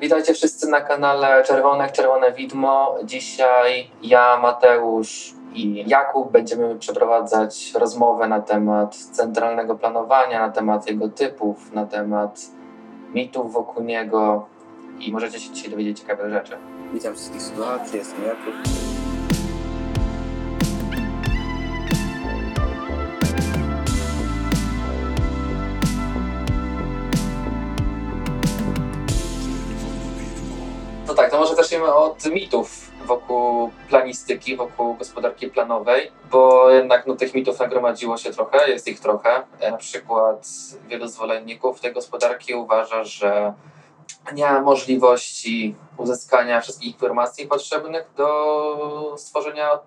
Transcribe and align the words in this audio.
Witajcie 0.00 0.34
wszyscy 0.34 0.68
na 0.68 0.80
kanale 0.80 1.44
Czerwonek, 1.44 1.92
Czerwone 1.92 2.32
Widmo. 2.32 2.96
Dzisiaj 3.04 3.90
ja, 4.02 4.38
Mateusz 4.42 5.34
i 5.54 5.84
Jakub 5.86 6.32
będziemy 6.32 6.76
przeprowadzać 6.76 7.72
rozmowę 7.74 8.28
na 8.28 8.40
temat 8.40 8.96
centralnego 8.96 9.74
planowania, 9.74 10.46
na 10.46 10.52
temat 10.52 10.88
jego 10.88 11.08
typów, 11.08 11.72
na 11.72 11.86
temat 11.86 12.40
mitów 13.14 13.52
wokół 13.52 13.84
niego 13.84 14.46
i 15.00 15.12
możecie 15.12 15.40
się 15.40 15.52
dzisiaj 15.52 15.70
dowiedzieć 15.70 16.00
ciekawych 16.00 16.32
rzeczy. 16.32 16.56
Witam 16.92 17.14
wszystkich 17.14 17.42
słuchaczy, 17.42 17.96
jestem 17.96 18.24
Jakub. 18.24 18.87
Zacznijmy 31.58 31.94
od 31.94 32.26
mitów 32.26 32.90
wokół 33.04 33.70
planistyki, 33.88 34.56
wokół 34.56 34.94
gospodarki 34.94 35.50
planowej, 35.50 36.12
bo 36.30 36.70
jednak 36.70 37.06
no, 37.06 37.16
tych 37.16 37.34
mitów 37.34 37.58
nagromadziło 37.58 38.16
się 38.16 38.30
trochę, 38.30 38.70
jest 38.70 38.88
ich 38.88 39.00
trochę. 39.00 39.42
Na 39.70 39.76
przykład 39.76 40.48
wielu 40.88 41.08
zwolenników 41.08 41.80
tej 41.80 41.92
gospodarki 41.92 42.54
uważa, 42.54 43.04
że 43.04 43.52
nie 44.32 44.44
ma 44.44 44.60
możliwości 44.60 45.74
uzyskania 45.96 46.60
wszystkich 46.60 46.92
informacji 46.92 47.46
potrzebnych 47.46 48.10
do 48.16 49.14
stworzenia 49.16 49.78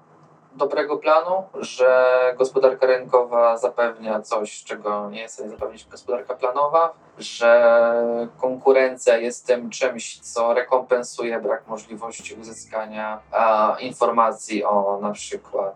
dobrego 0.55 0.97
planu, 0.97 1.43
że 1.53 2.15
gospodarka 2.37 2.85
rynkowa 2.85 3.57
zapewnia 3.57 4.21
coś, 4.21 4.63
czego 4.63 5.09
nie 5.09 5.21
jest 5.21 5.37
zapewnić 5.37 5.85
gospodarka 5.85 6.35
planowa, 6.35 6.93
że 7.21 8.27
konkurencja 8.37 9.17
jest 9.17 9.47
tym 9.47 9.69
czymś, 9.69 10.19
co 10.19 10.53
rekompensuje 10.53 11.39
brak 11.39 11.67
możliwości 11.67 12.35
uzyskania 12.35 13.19
informacji 13.79 14.63
o 14.63 14.99
na 15.01 15.11
przykład 15.11 15.75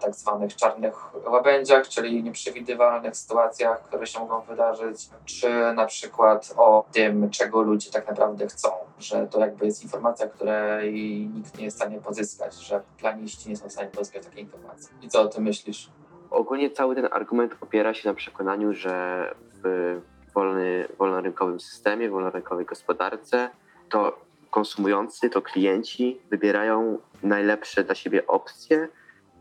tak 0.00 0.14
zwanych 0.14 0.56
czarnych 0.56 1.14
łabędziach, 1.26 1.88
czyli 1.88 2.22
nieprzewidywalnych 2.22 3.16
sytuacjach, 3.16 3.82
które 3.82 4.06
się 4.06 4.20
mogą 4.20 4.40
wydarzyć, 4.40 5.08
czy 5.24 5.50
na 5.74 5.86
przykład 5.86 6.54
o 6.56 6.84
tym, 6.92 7.30
czego 7.30 7.62
ludzie 7.62 7.90
tak 7.90 8.08
naprawdę 8.08 8.46
chcą, 8.46 8.68
że 8.98 9.26
to 9.26 9.40
jakby 9.40 9.66
jest 9.66 9.82
informacja, 9.82 10.26
której 10.26 10.94
nikt 11.34 11.58
nie 11.58 11.64
jest 11.64 11.76
w 11.76 11.80
stanie 11.80 12.00
pozyskać, 12.00 12.54
że 12.54 12.82
planiści 12.98 13.48
nie 13.48 13.56
są 13.56 13.68
w 13.68 13.72
stanie 13.72 13.88
pozyskać 13.88 14.24
takiej 14.24 14.42
informacji. 14.42 14.88
I 15.02 15.08
co 15.08 15.20
o 15.20 15.26
tym 15.26 15.44
myślisz? 15.44 15.90
Ogólnie 16.30 16.70
cały 16.70 16.94
ten 16.94 17.08
argument 17.12 17.52
opiera 17.60 17.94
się 17.94 18.08
na 18.08 18.14
przekonaniu, 18.14 18.72
że 18.72 19.34
w 19.52 20.00
wolny, 20.36 20.88
wolnorynkowym 20.98 21.60
systemie, 21.60 22.10
wolnorynkowej 22.10 22.66
gospodarce 22.66 23.50
to 23.88 24.18
konsumujący, 24.50 25.30
to 25.30 25.42
klienci 25.42 26.20
wybierają 26.30 26.98
najlepsze 27.22 27.84
dla 27.84 27.94
siebie 27.94 28.26
opcje, 28.26 28.88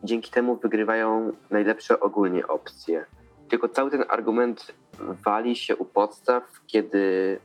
dzięki 0.03 0.31
temu 0.31 0.55
wygrywają 0.55 1.31
najlepsze 1.49 1.99
ogólnie 1.99 2.47
opcje. 2.47 3.05
Tylko 3.49 3.69
cały 3.69 3.91
ten 3.91 4.03
argument 4.09 4.73
wali 4.99 5.55
się 5.55 5.75
u 5.75 5.85
podstaw, 5.85 6.43
kiedy 6.67 7.39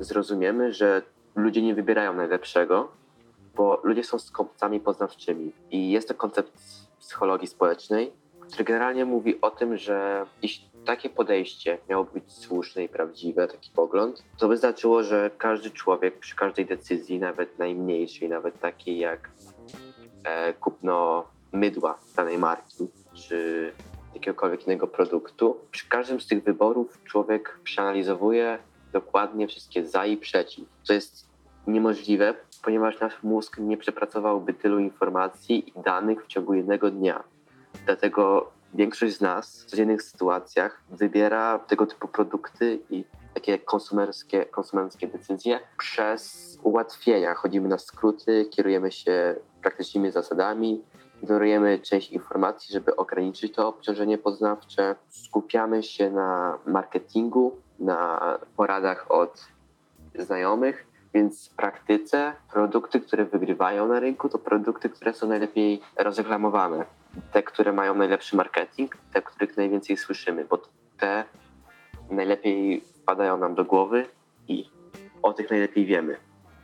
zrozumiemy, 0.00 0.72
że 0.72 1.02
ludzie 1.34 1.62
nie 1.62 1.74
wybierają 1.74 2.14
najlepszego, 2.14 2.88
bo 3.56 3.80
ludzie 3.84 4.04
są 4.04 4.18
skopcami 4.18 4.80
poznawczymi. 4.80 5.52
I 5.70 5.90
jest 5.90 6.08
to 6.08 6.14
koncept 6.14 6.52
psychologii 7.00 7.48
społecznej, 7.48 8.12
który 8.40 8.64
generalnie 8.64 9.04
mówi 9.04 9.40
o 9.40 9.50
tym, 9.50 9.76
że 9.76 10.26
jeśli 10.42 10.68
takie 10.86 11.10
podejście 11.10 11.78
miałoby 11.88 12.10
być 12.20 12.32
słuszne 12.32 12.84
i 12.84 12.88
prawdziwe, 12.88 13.48
taki 13.48 13.70
pogląd, 13.70 14.22
to 14.38 14.48
by 14.48 14.56
znaczyło, 14.56 15.02
że 15.02 15.30
każdy 15.38 15.70
człowiek 15.70 16.18
przy 16.18 16.36
każdej 16.36 16.66
decyzji, 16.66 17.18
nawet 17.18 17.58
najmniejszej, 17.58 18.28
nawet 18.28 18.60
takiej 18.60 18.98
jak 18.98 19.30
e, 20.24 20.52
kupno 20.52 21.26
mydła 21.52 21.98
danej 22.16 22.38
marki, 22.38 22.88
czy 23.14 23.72
jakiegokolwiek 24.14 24.66
innego 24.66 24.86
produktu, 24.86 25.56
przy 25.70 25.88
każdym 25.88 26.20
z 26.20 26.26
tych 26.26 26.44
wyborów 26.44 27.04
człowiek 27.04 27.58
przeanalizowuje 27.64 28.58
dokładnie 28.92 29.48
wszystkie 29.48 29.86
za 29.86 30.06
i 30.06 30.16
przeciw. 30.16 30.68
To 30.86 30.92
jest 30.92 31.26
niemożliwe, 31.66 32.34
ponieważ 32.64 33.00
nasz 33.00 33.22
mózg 33.22 33.58
nie 33.58 33.76
przepracowałby 33.76 34.54
tylu 34.54 34.78
informacji 34.78 35.68
i 35.68 35.82
danych 35.82 36.24
w 36.24 36.26
ciągu 36.26 36.54
jednego 36.54 36.90
dnia. 36.90 37.24
Dlatego 37.86 38.50
większość 38.74 39.16
z 39.16 39.20
nas 39.20 39.62
w 39.62 39.64
codziennych 39.64 40.02
sytuacjach 40.02 40.82
wybiera 40.90 41.58
tego 41.58 41.86
typu 41.86 42.08
produkty 42.08 42.78
i 42.90 43.04
takie 43.34 43.58
konsumerskie, 43.58 44.46
konsumenckie 44.46 45.06
decyzje 45.06 45.60
przez 45.78 46.58
ułatwienia. 46.62 47.34
Chodzimy 47.34 47.68
na 47.68 47.78
skróty, 47.78 48.44
kierujemy 48.50 48.92
się 48.92 49.34
praktycznymi 49.62 50.10
zasadami, 50.10 50.84
ignorujemy 51.22 51.78
część 51.78 52.10
informacji, 52.10 52.72
żeby 52.72 52.96
ograniczyć 52.96 53.54
to 53.54 53.68
obciążenie 53.68 54.18
poznawcze. 54.18 54.96
Skupiamy 55.08 55.82
się 55.82 56.10
na 56.10 56.58
marketingu, 56.66 57.56
na 57.78 58.20
poradach 58.56 59.10
od 59.10 59.48
znajomych, 60.14 60.86
więc 61.14 61.48
w 61.48 61.54
praktyce 61.54 62.32
produkty, 62.52 63.00
które 63.00 63.24
wygrywają 63.24 63.88
na 63.88 64.00
rynku, 64.00 64.28
to 64.28 64.38
produkty, 64.38 64.88
które 64.88 65.14
są 65.14 65.28
najlepiej 65.28 65.80
rozreklamowane. 65.96 66.84
Te, 67.32 67.42
które 67.42 67.72
mają 67.72 67.94
najlepszy 67.94 68.36
marketing, 68.36 68.96
te, 69.12 69.22
których 69.22 69.56
najwięcej 69.56 69.96
słyszymy, 69.96 70.44
bo 70.44 70.58
te 70.98 71.24
najlepiej 72.10 72.80
wpadają 72.80 73.36
nam 73.36 73.54
do 73.54 73.64
głowy 73.64 74.06
i 74.48 74.70
o 75.22 75.32
tych 75.32 75.50
najlepiej 75.50 75.86
wiemy. 75.86 76.16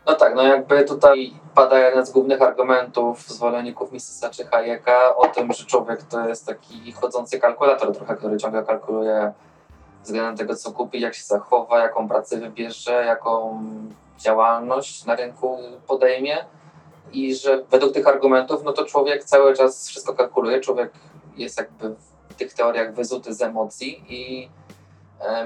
No 0.06 0.14
tak, 0.14 0.34
no 0.34 0.42
jakby 0.42 0.84
tutaj 0.84 1.32
pada 1.54 1.78
jeden 1.78 2.06
z 2.06 2.10
głównych 2.10 2.42
argumentów 2.42 3.20
zwolenników 3.20 3.92
Misesa 3.92 4.30
czy 4.30 4.44
Hayeka 4.44 5.16
o 5.16 5.26
tym, 5.26 5.52
że 5.52 5.64
człowiek 5.64 6.02
to 6.02 6.28
jest 6.28 6.46
taki 6.46 6.92
chodzący 6.92 7.41
kalkulator 7.41 7.96
trochę, 7.96 8.16
który 8.16 8.36
ciągle 8.36 8.62
kalkuluje 8.62 9.32
względem 10.02 10.36
tego, 10.36 10.56
co 10.56 10.72
kupi, 10.72 11.00
jak 11.00 11.14
się 11.14 11.24
zachowa, 11.24 11.78
jaką 11.78 12.08
pracę 12.08 12.36
wybierze, 12.36 13.04
jaką 13.06 13.62
działalność 14.18 15.04
na 15.04 15.16
rynku 15.16 15.58
podejmie 15.86 16.44
i 17.12 17.34
że 17.34 17.64
według 17.70 17.92
tych 17.92 18.08
argumentów, 18.08 18.64
no 18.64 18.72
to 18.72 18.84
człowiek 18.84 19.24
cały 19.24 19.54
czas 19.54 19.88
wszystko 19.88 20.14
kalkuluje, 20.14 20.60
człowiek 20.60 20.92
jest 21.36 21.58
jakby 21.58 21.94
w 22.28 22.34
tych 22.34 22.54
teoriach 22.54 22.94
wyzuty 22.94 23.34
z 23.34 23.42
emocji 23.42 24.04
i 24.08 24.48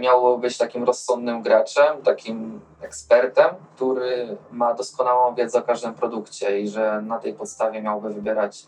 miało 0.01 0.39
być 0.39 0.59
takim 0.59 0.85
rozsądnym 0.85 1.43
graczem, 1.43 2.03
takim 2.03 2.61
ekspertem, 2.81 3.47
który 3.75 4.37
ma 4.51 4.75
doskonałą 4.75 5.35
wiedzę 5.35 5.59
o 5.59 5.63
każdym 5.63 5.95
produkcie 5.95 6.61
i 6.61 6.69
że 6.69 7.03
na 7.03 7.19
tej 7.19 7.35
podstawie 7.35 7.83
miałby 7.83 8.11
wybierać 8.11 8.67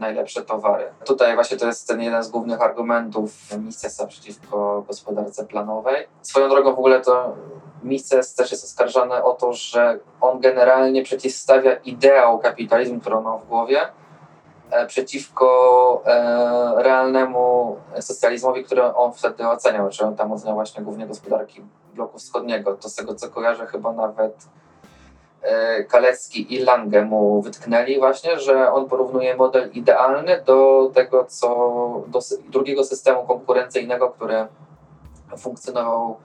najlepsze 0.00 0.42
towary. 0.42 0.84
Tutaj 1.04 1.34
właśnie 1.34 1.56
to 1.56 1.66
jest 1.66 1.88
ten 1.88 2.02
jeden 2.02 2.22
z 2.22 2.28
głównych 2.28 2.62
argumentów 2.62 3.32
Misesa 3.58 4.06
przeciwko 4.06 4.84
gospodarce 4.86 5.46
planowej. 5.46 6.08
Swoją 6.22 6.48
drogą 6.48 6.74
w 6.74 6.78
ogóle 6.78 7.00
to 7.00 7.34
Mises 7.82 8.34
też 8.34 8.50
jest 8.50 8.64
oskarżany 8.64 9.24
o 9.24 9.32
to, 9.32 9.52
że 9.52 9.98
on 10.20 10.40
generalnie 10.40 11.02
przeciwstawia 11.02 11.74
ideał 11.74 12.38
kapitalizmu, 12.38 13.00
którą 13.00 13.22
ma 13.22 13.38
w 13.38 13.46
głowie, 13.46 13.80
przeciwko 14.86 16.02
e, 16.06 16.82
realnemu 16.82 17.76
socjalizmowi, 18.00 18.64
który 18.64 18.84
on 18.84 19.12
wtedy 19.12 19.48
oceniał, 19.48 19.88
czy 19.90 20.06
on 20.06 20.16
tam 20.16 20.32
oceniał 20.32 20.54
właśnie 20.54 20.84
głównie 20.84 21.06
gospodarki 21.06 21.62
bloku 21.94 22.18
wschodniego. 22.18 22.74
To 22.74 22.88
z 22.88 22.94
tego 22.94 23.14
co 23.14 23.28
kojarzę 23.28 23.66
chyba 23.66 23.92
nawet 23.92 24.34
e, 24.34 24.65
Kalecki 25.88 26.54
i 26.54 26.58
Lange 26.58 27.04
mu 27.04 27.42
wytknęli 27.42 27.98
właśnie, 27.98 28.38
że 28.38 28.72
on 28.72 28.88
porównuje 28.88 29.36
model 29.36 29.70
idealny 29.72 30.42
do 30.46 30.90
tego, 30.94 31.24
co 31.24 31.48
do 32.06 32.20
drugiego 32.48 32.84
systemu 32.84 33.26
konkurencyjnego, 33.26 34.10
który 34.10 34.46
funkcjonował 35.38 36.16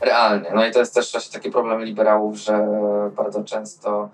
realnie. 0.00 0.50
No 0.54 0.66
i 0.66 0.70
to 0.70 0.78
jest 0.78 0.94
też 0.94 1.12
właśnie 1.12 1.38
taki 1.38 1.50
problem 1.50 1.84
liberałów, 1.84 2.36
że 2.36 2.68
bardzo 3.16 3.44
często 3.44 4.08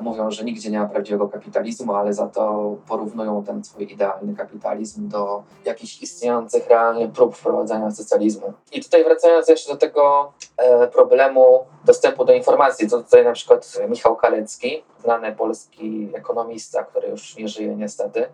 mówią, 0.00 0.30
że 0.30 0.44
nigdzie 0.44 0.70
nie 0.70 0.78
ma 0.78 0.86
prawdziwego 0.86 1.28
kapitalizmu, 1.28 1.94
ale 1.94 2.14
za 2.14 2.26
to 2.26 2.74
porównują 2.88 3.44
ten 3.44 3.64
swój 3.64 3.92
idealny 3.92 4.36
kapitalizm 4.36 5.08
do 5.08 5.42
jakichś 5.64 6.02
istniejących 6.02 6.68
realnych 6.68 7.12
prób 7.12 7.36
wprowadzania 7.36 7.90
socjalizmu. 7.90 8.52
I 8.72 8.82
tutaj 8.82 9.04
wracając 9.04 9.48
jeszcze 9.48 9.72
do 9.72 9.78
tego 9.78 10.32
e, 10.56 10.86
problemu 10.86 11.66
dostępu 11.84 12.24
do 12.24 12.32
informacji, 12.32 12.90
to 12.90 13.02
tutaj 13.02 13.24
na 13.24 13.32
przykład 13.32 13.78
Michał 13.88 14.16
Kalecki, 14.16 14.82
znany 15.02 15.32
polski 15.32 16.10
ekonomista, 16.14 16.84
który 16.84 17.08
już 17.08 17.36
nie 17.36 17.48
żyje 17.48 17.76
niestety, 17.76 18.26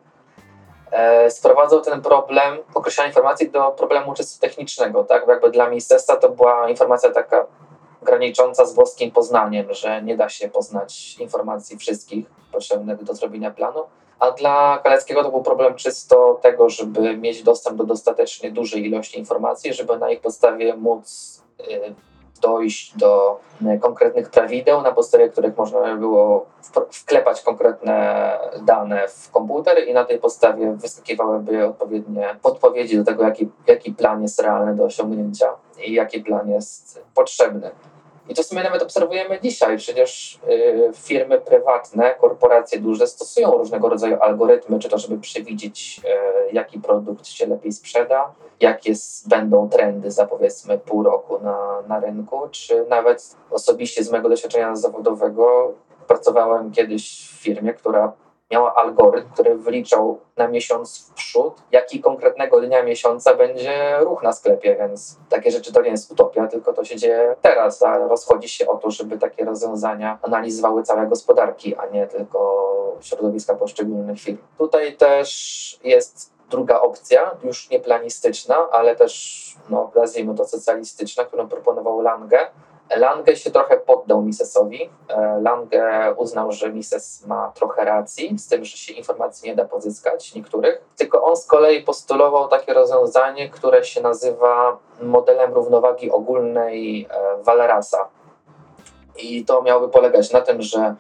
e, 0.91 1.31
sprowadzał 1.31 1.81
ten 1.81 2.03
problem 2.03 2.59
określania 2.75 3.09
informacji 3.09 3.51
do 3.51 3.71
problemu 3.71 4.15
czysto 4.15 4.41
technicznego, 4.41 5.05
tak? 5.05 5.27
Bo 5.27 5.33
jakby 5.33 5.51
dla 5.51 5.71
ministerstwa 5.71 6.17
to 6.17 6.29
była 6.29 6.69
informacja 6.69 7.11
taka 7.11 7.47
granicząca 8.03 8.65
z 8.65 8.75
boskim 8.75 9.11
poznaniem, 9.11 9.75
że 9.75 10.03
nie 10.03 10.17
da 10.17 10.29
się 10.29 10.49
poznać 10.49 11.17
informacji 11.21 11.79
wszystkich 11.79 12.27
potrzebnych 12.53 13.05
do 13.05 13.15
zrobienia 13.15 13.51
planu. 13.51 13.81
A 14.19 14.31
dla 14.31 14.79
Kaleckiego 14.79 15.23
to 15.23 15.31
był 15.31 15.43
problem 15.43 15.75
czysto 15.75 16.39
tego, 16.43 16.71
żeby 16.71 17.17
mieć 17.17 17.43
dostęp 17.43 17.77
do 17.77 17.85
dostatecznie 17.85 18.51
dużej 18.51 18.87
ilości 18.87 19.19
informacji, 19.19 19.75
żeby 19.75 19.99
na 19.99 20.11
ich 20.11 20.21
podstawie 20.21 20.77
móc 20.77 21.43
y, 21.61 21.95
dojść 22.41 22.97
do 22.97 23.41
e, 23.67 23.79
konkretnych 23.79 24.31
prawideł, 24.31 24.83
na 24.83 24.93
podstawie 24.93 25.29
których 25.29 25.57
można 25.57 25.81
by 25.81 25.99
było 25.99 26.47
wklepać 26.91 27.43
konkretne 27.43 28.39
dane 28.63 29.09
w 29.09 29.31
komputer 29.31 29.89
i 29.89 29.95
na 29.95 30.05
tej 30.05 30.19
podstawie 30.19 30.73
wyskakiwałyby 30.73 31.67
odpowiednie 31.67 32.37
podpowiedzi 32.43 32.99
do 32.99 33.05
tego, 33.05 33.25
jaki, 33.25 33.49
jaki 33.67 33.93
plan 33.93 34.23
jest 34.23 34.43
realny 34.43 34.75
do 34.75 34.85
osiągnięcia 34.85 35.47
i 35.85 35.93
jaki 35.93 36.21
plan 36.21 36.51
jest 36.51 37.05
potrzebny. 37.15 37.71
I 38.31 38.35
to 38.35 38.43
w 38.43 38.47
sumie 38.47 38.63
nawet 38.63 38.83
obserwujemy 38.83 39.41
dzisiaj. 39.41 39.77
Przecież 39.77 40.41
y, 40.49 40.91
firmy 40.95 41.41
prywatne, 41.41 42.15
korporacje 42.15 42.81
duże 42.81 43.07
stosują 43.07 43.51
różnego 43.51 43.89
rodzaju 43.89 44.17
algorytmy, 44.21 44.79
czy 44.79 44.89
to 44.89 44.99
żeby 44.99 45.19
przewidzieć, 45.19 46.01
y, 46.51 46.53
jaki 46.53 46.81
produkt 46.81 47.27
się 47.27 47.47
lepiej 47.47 47.73
sprzeda, 47.73 48.35
jakie 48.61 48.93
będą 49.27 49.69
trendy 49.69 50.11
za 50.11 50.27
powiedzmy 50.27 50.79
pół 50.79 51.03
roku 51.03 51.39
na, 51.39 51.83
na 51.89 52.01
rynku, 52.01 52.49
czy 52.51 52.85
nawet 52.89 53.37
osobiście 53.51 54.05
z 54.05 54.11
mojego 54.11 54.29
doświadczenia 54.29 54.77
zawodowego 54.77 55.75
pracowałem 56.09 56.73
kiedyś 56.73 57.29
w 57.29 57.43
firmie, 57.43 57.75
która 57.75 58.13
miała 58.51 58.75
algorytm, 58.75 59.31
który 59.33 59.55
wyliczał 59.55 60.21
na 60.37 60.49
miesiąc 60.49 60.99
w 60.99 61.15
przód, 61.15 61.55
jaki 61.73 62.01
konkretnego 62.01 62.61
dnia 62.61 62.83
miesiąca 62.83 63.35
będzie 63.35 63.99
ruch 63.99 64.23
na 64.23 64.33
sklepie, 64.33 64.77
więc 64.77 65.19
takie 65.29 65.51
rzeczy 65.51 65.73
to 65.73 65.83
nie 65.83 65.91
jest 65.91 66.13
utopia, 66.13 66.47
tylko 66.47 66.73
to 66.73 66.85
się 66.85 66.97
dzieje 66.97 67.37
teraz, 67.43 67.83
a 67.83 67.99
rozchodzi 67.99 68.49
się 68.49 68.67
o 68.67 68.77
to, 68.77 68.91
żeby 68.91 69.19
takie 69.19 69.45
rozwiązania 69.45 70.19
analizowały 70.23 70.83
całe 70.83 71.07
gospodarki, 71.07 71.77
a 71.77 71.87
nie 71.87 72.07
tylko 72.07 72.71
środowiska 73.01 73.55
poszczególnych 73.55 74.21
firm. 74.21 74.39
Tutaj 74.59 74.97
też 74.97 75.81
jest 75.85 76.33
druga 76.51 76.81
opcja, 76.81 77.31
już 77.45 77.71
nie 77.71 77.81
planistyczna, 77.81 78.57
ale 78.73 78.97
też, 78.97 79.41
no, 79.69 79.91
nazwijmy 79.95 80.35
to 80.35 80.45
socjalistyczna, 80.45 81.25
którą 81.25 81.49
proponował 81.49 82.01
Lange, 82.01 82.51
Lange 82.97 83.37
się 83.37 83.51
trochę 83.51 83.77
poddał 83.77 84.23
Misesowi. 84.23 84.91
E, 85.09 85.41
Lange 85.43 86.15
uznał, 86.17 86.53
że 86.53 86.73
Mises 86.73 87.27
ma 87.27 87.53
trochę 87.55 87.85
racji 87.85 88.39
z 88.39 88.49
tym, 88.49 88.65
że 88.65 88.77
się 88.77 88.93
informacji 88.93 89.51
nie 89.51 89.57
da 89.57 89.65
pozyskać 89.65 90.35
niektórych. 90.35 90.81
Tylko 90.97 91.25
on 91.25 91.37
z 91.37 91.47
kolei 91.47 91.83
postulował 91.83 92.49
takie 92.49 92.75
rozwiązanie, 92.75 93.51
które 93.51 93.85
się 93.85 94.01
nazywa 94.01 94.79
modelem 95.03 95.55
równowagi 95.55 96.11
ogólnej 96.11 97.09
e, 97.11 97.43
Wallerasa. 97.43 98.09
I 99.17 99.45
to 99.45 99.63
miałoby 99.63 99.89
polegać 99.89 100.33
na 100.33 100.41
tym, 100.41 100.63
że 100.63 100.95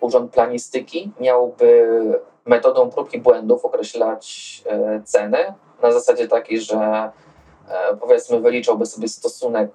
Urząd 0.00 0.32
Planistyki 0.32 1.12
miałby 1.20 1.88
metodą 2.46 2.90
prób 2.90 3.14
i 3.14 3.20
błędów 3.20 3.64
określać 3.64 4.62
e, 4.66 5.02
ceny 5.04 5.54
na 5.82 5.92
zasadzie 5.92 6.28
takiej, 6.28 6.60
że 6.60 6.76
e, 7.68 7.96
powiedzmy 8.00 8.40
wyliczałby 8.40 8.86
sobie 8.86 9.08
stosunek 9.08 9.70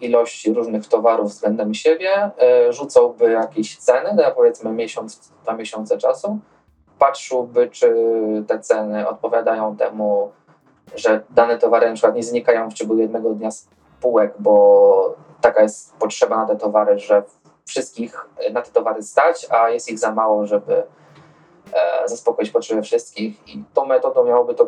ilości 0.00 0.52
różnych 0.52 0.86
towarów 0.86 1.30
względem 1.30 1.74
siebie, 1.74 2.30
e, 2.38 2.72
rzucałby 2.72 3.30
jakieś 3.30 3.76
ceny 3.76 4.14
na 4.14 4.30
powiedzmy 4.30 4.72
miesiąc, 4.72 5.32
dwa 5.42 5.54
miesiące 5.54 5.98
czasu, 5.98 6.38
patrzyłby, 6.98 7.70
czy 7.70 7.94
te 8.46 8.60
ceny 8.60 9.08
odpowiadają 9.08 9.76
temu, 9.76 10.32
że 10.94 11.22
dane 11.30 11.58
towary 11.58 11.88
na 11.88 11.94
przykład 11.94 12.14
nie 12.14 12.22
znikają 12.22 12.70
w 12.70 12.74
ciągu 12.74 12.96
jednego 12.96 13.30
dnia 13.30 13.50
z 13.50 13.68
półek, 14.00 14.34
bo 14.38 15.14
taka 15.40 15.62
jest 15.62 15.96
potrzeba 15.96 16.36
na 16.36 16.46
te 16.46 16.56
towary, 16.56 16.98
że 16.98 17.22
wszystkich 17.66 18.28
na 18.52 18.62
te 18.62 18.70
towary 18.70 19.02
stać, 19.02 19.46
a 19.50 19.70
jest 19.70 19.90
ich 19.90 19.98
za 19.98 20.12
mało, 20.12 20.46
żeby 20.46 20.82
e, 21.72 22.08
zaspokoić 22.08 22.50
potrzeby 22.50 22.82
wszystkich. 22.82 23.48
I 23.48 23.64
tą 23.74 23.86
metodą 23.86 24.24
miałoby 24.24 24.54
to 24.54 24.66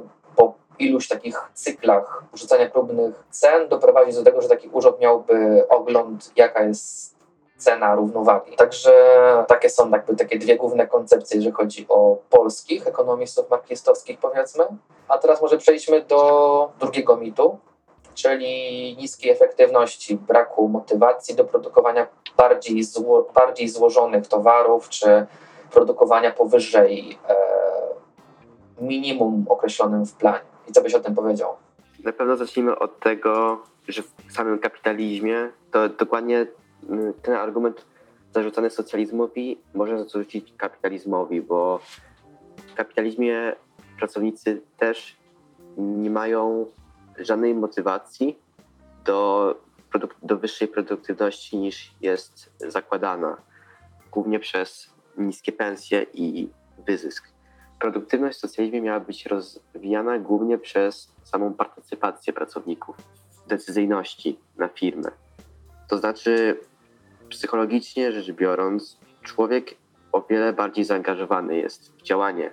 iluś 0.80 1.08
takich 1.08 1.50
cyklach 1.54 2.24
rzucania 2.34 2.70
próbnych 2.70 3.24
cen 3.30 3.68
doprowadzić 3.68 4.14
do 4.14 4.22
tego, 4.22 4.42
że 4.42 4.48
taki 4.48 4.68
urząd 4.68 5.00
miałby 5.00 5.64
ogląd, 5.68 6.32
jaka 6.36 6.62
jest 6.62 7.20
cena 7.56 7.94
równowagi. 7.94 8.56
Także 8.56 8.92
takie 9.48 9.70
są 9.70 9.90
jakby 9.90 10.16
takie 10.16 10.38
dwie 10.38 10.56
główne 10.56 10.86
koncepcje, 10.86 11.36
jeżeli 11.36 11.54
chodzi 11.54 11.86
o 11.88 12.16
polskich 12.30 12.86
ekonomistów 12.86 13.50
marksistowskich, 13.50 14.18
powiedzmy. 14.18 14.64
A 15.08 15.18
teraz 15.18 15.42
może 15.42 15.58
przejdźmy 15.58 16.02
do 16.02 16.72
drugiego 16.80 17.16
mitu, 17.16 17.58
czyli 18.14 18.96
niskiej 18.96 19.30
efektywności, 19.30 20.16
braku 20.16 20.68
motywacji 20.68 21.34
do 21.34 21.44
produkowania 21.44 22.06
bardziej, 22.36 22.84
zło, 22.84 23.26
bardziej 23.34 23.68
złożonych 23.68 24.26
towarów, 24.26 24.88
czy 24.88 25.26
produkowania 25.70 26.30
powyżej 26.30 27.18
e, 27.28 27.36
minimum 28.80 29.44
określonym 29.48 30.06
w 30.06 30.14
planie. 30.14 30.49
I 30.70 30.72
co 30.72 30.82
byś 30.82 30.94
o 30.94 31.00
tym 31.00 31.14
powiedział? 31.14 31.56
Na 32.04 32.12
pewno 32.12 32.36
zacznijmy 32.36 32.78
od 32.78 33.00
tego, 33.00 33.62
że 33.88 34.02
w 34.02 34.32
samym 34.32 34.58
kapitalizmie 34.58 35.48
to 35.70 35.88
dokładnie 35.88 36.46
mm, 36.88 37.12
ten 37.22 37.34
argument 37.34 37.84
zarzucany 38.34 38.70
socjalizmowi 38.70 39.58
może 39.74 40.04
zarzucić 40.04 40.54
kapitalizmowi, 40.56 41.40
bo 41.40 41.80
w 42.72 42.74
kapitalizmie 42.74 43.56
pracownicy 43.98 44.60
też 44.78 45.16
nie 45.76 46.10
mają 46.10 46.66
żadnej 47.18 47.54
motywacji 47.54 48.38
do, 49.04 49.54
do 50.22 50.36
wyższej 50.36 50.68
produktywności 50.68 51.56
niż 51.56 51.94
jest 52.00 52.52
zakładana, 52.58 53.36
głównie 54.10 54.40
przez 54.40 54.90
niskie 55.18 55.52
pensje 55.52 56.06
i 56.14 56.48
wyzysk. 56.86 57.29
Produktywność 57.80 58.38
w 58.38 58.40
socjalizmie 58.40 58.80
miała 58.80 59.00
być 59.00 59.26
rozwijana 59.26 60.18
głównie 60.18 60.58
przez 60.58 61.12
samą 61.24 61.54
partycypację 61.54 62.32
pracowników 62.32 62.96
decyzyjności 63.48 64.38
na 64.56 64.68
firmę. 64.68 65.10
To 65.88 65.98
znaczy, 65.98 66.60
psychologicznie 67.28 68.12
rzecz 68.12 68.32
biorąc, 68.32 68.98
człowiek 69.22 69.74
o 70.12 70.22
wiele 70.22 70.52
bardziej 70.52 70.84
zaangażowany 70.84 71.56
jest 71.56 71.92
w 71.92 72.02
działanie 72.02 72.52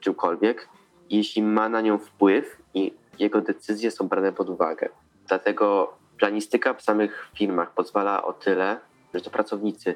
czymkolwiek, 0.00 0.68
jeśli 1.10 1.42
ma 1.42 1.68
na 1.68 1.80
nią 1.80 1.98
wpływ 1.98 2.62
i 2.74 2.94
jego 3.18 3.40
decyzje 3.40 3.90
są 3.90 4.08
brane 4.08 4.32
pod 4.32 4.48
uwagę. 4.48 4.88
Dlatego 5.28 5.96
planistyka 6.18 6.74
w 6.74 6.82
samych 6.82 7.30
firmach 7.34 7.74
pozwala 7.74 8.22
o 8.24 8.32
tyle, 8.32 8.80
że 9.14 9.20
to 9.20 9.30
pracownicy 9.30 9.94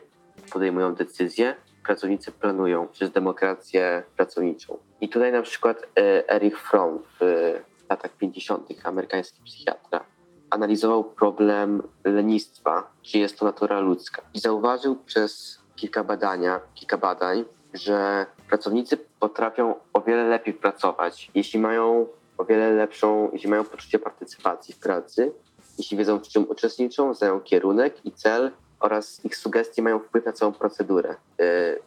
podejmują 0.53 0.95
decyzje, 0.95 1.55
pracownicy 1.87 2.33
planują 2.33 2.89
przez 2.89 3.11
demokrację 3.11 4.03
pracowniczą. 4.17 4.79
I 5.01 5.09
tutaj 5.09 5.33
na 5.33 5.43
przykład 5.43 5.83
e, 5.99 6.31
Erich 6.31 6.61
Fromm 6.61 6.99
w 7.21 7.53
latach 7.91 8.11
50., 8.17 8.69
amerykański 8.85 9.41
psychiatra, 9.45 10.05
analizował 10.51 11.05
problem 11.05 11.83
lenistwa, 12.05 12.91
czy 13.03 13.19
jest 13.19 13.39
to 13.39 13.45
natura 13.45 13.81
ludzka. 13.81 14.23
I 14.35 14.39
zauważył 14.39 14.97
przez 14.97 15.61
kilka 15.77 16.05
badania, 16.05 16.61
kilka 16.75 16.99
badań, 16.99 17.45
że 17.75 18.27
pracownicy 18.49 18.97
potrafią 19.21 19.75
o 19.93 20.01
wiele 20.01 20.25
lepiej 20.25 20.55
pracować, 20.55 21.31
jeśli 21.35 21.61
mają 21.61 22.07
o 22.39 22.45
wiele 22.45 22.71
lepszą, 22.71 23.31
jeśli 23.33 23.51
mają 23.51 23.65
poczucie 23.65 23.99
partycypacji 23.99 24.75
w 24.75 24.79
pracy, 24.79 25.33
jeśli 25.79 25.97
wiedzą, 25.97 26.19
w 26.19 26.29
czym 26.29 26.51
uczestniczą, 26.51 27.15
znają 27.15 27.41
kierunek 27.41 28.07
i 28.07 28.13
cel 28.13 28.51
oraz 28.81 29.25
ich 29.25 29.37
sugestie 29.37 29.83
mają 29.83 29.99
wpływ 29.99 30.25
na 30.25 30.33
całą 30.33 30.53
procedurę. 30.53 31.17
Yy, 31.39 31.47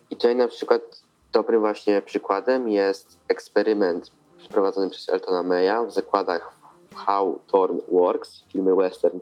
I 0.10 0.15
tutaj 0.15 0.36
na 0.36 0.48
przykład 0.48 0.81
dobrym 1.31 1.60
właśnie 1.60 2.01
przykładem 2.01 2.69
jest 2.69 3.17
eksperyment 3.27 4.12
przeprowadzony 4.38 4.89
przez 4.89 5.10
Eltona 5.10 5.43
Maya 5.43 5.86
w 5.88 5.91
zakładach 5.91 6.60
How 6.96 7.39
Torn 7.48 7.77
Works, 7.91 8.43
filmy 8.51 8.75
western 8.75 9.19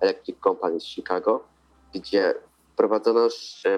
Electric 0.00 0.40
Company 0.40 0.80
z 0.80 0.84
Chicago, 0.84 1.44
gdzie 1.94 2.34
wprowadzono 2.72 3.28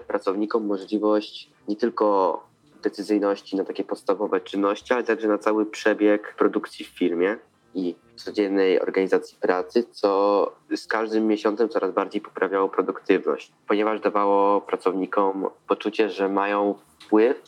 pracownikom 0.06 0.66
możliwość 0.66 1.50
nie 1.68 1.76
tylko 1.76 2.42
decyzyjności 2.82 3.56
na 3.56 3.64
takie 3.64 3.85
podstawowe 3.85 4.40
czynności, 4.40 4.94
ale 4.94 5.04
także 5.04 5.28
na 5.28 5.38
cały 5.38 5.66
przebieg 5.66 6.35
produkcji 6.35 6.85
w 6.85 6.88
firmie 6.88 7.37
i 7.74 7.94
codziennej 8.16 8.80
organizacji 8.80 9.38
pracy, 9.40 9.84
co 9.90 10.52
z 10.76 10.86
każdym 10.86 11.26
miesiącem 11.26 11.68
coraz 11.68 11.92
bardziej 11.92 12.20
poprawiało 12.20 12.68
produktywność, 12.68 13.52
ponieważ 13.68 14.00
dawało 14.00 14.60
pracownikom 14.60 15.50
poczucie, 15.68 16.10
że 16.10 16.28
mają 16.28 16.74
wpływ 16.98 17.42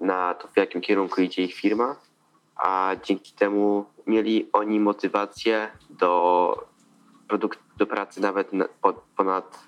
na 0.00 0.34
to, 0.34 0.48
w 0.48 0.56
jakim 0.56 0.80
kierunku 0.80 1.20
idzie 1.20 1.42
ich 1.42 1.54
firma, 1.54 1.96
a 2.56 2.96
dzięki 3.02 3.32
temu 3.32 3.84
mieli 4.06 4.48
oni 4.52 4.80
motywację 4.80 5.68
do, 5.90 6.66
produk- 7.28 7.58
do 7.76 7.86
pracy 7.86 8.20
nawet 8.20 8.52
na, 8.52 8.64
ponad 9.16 9.58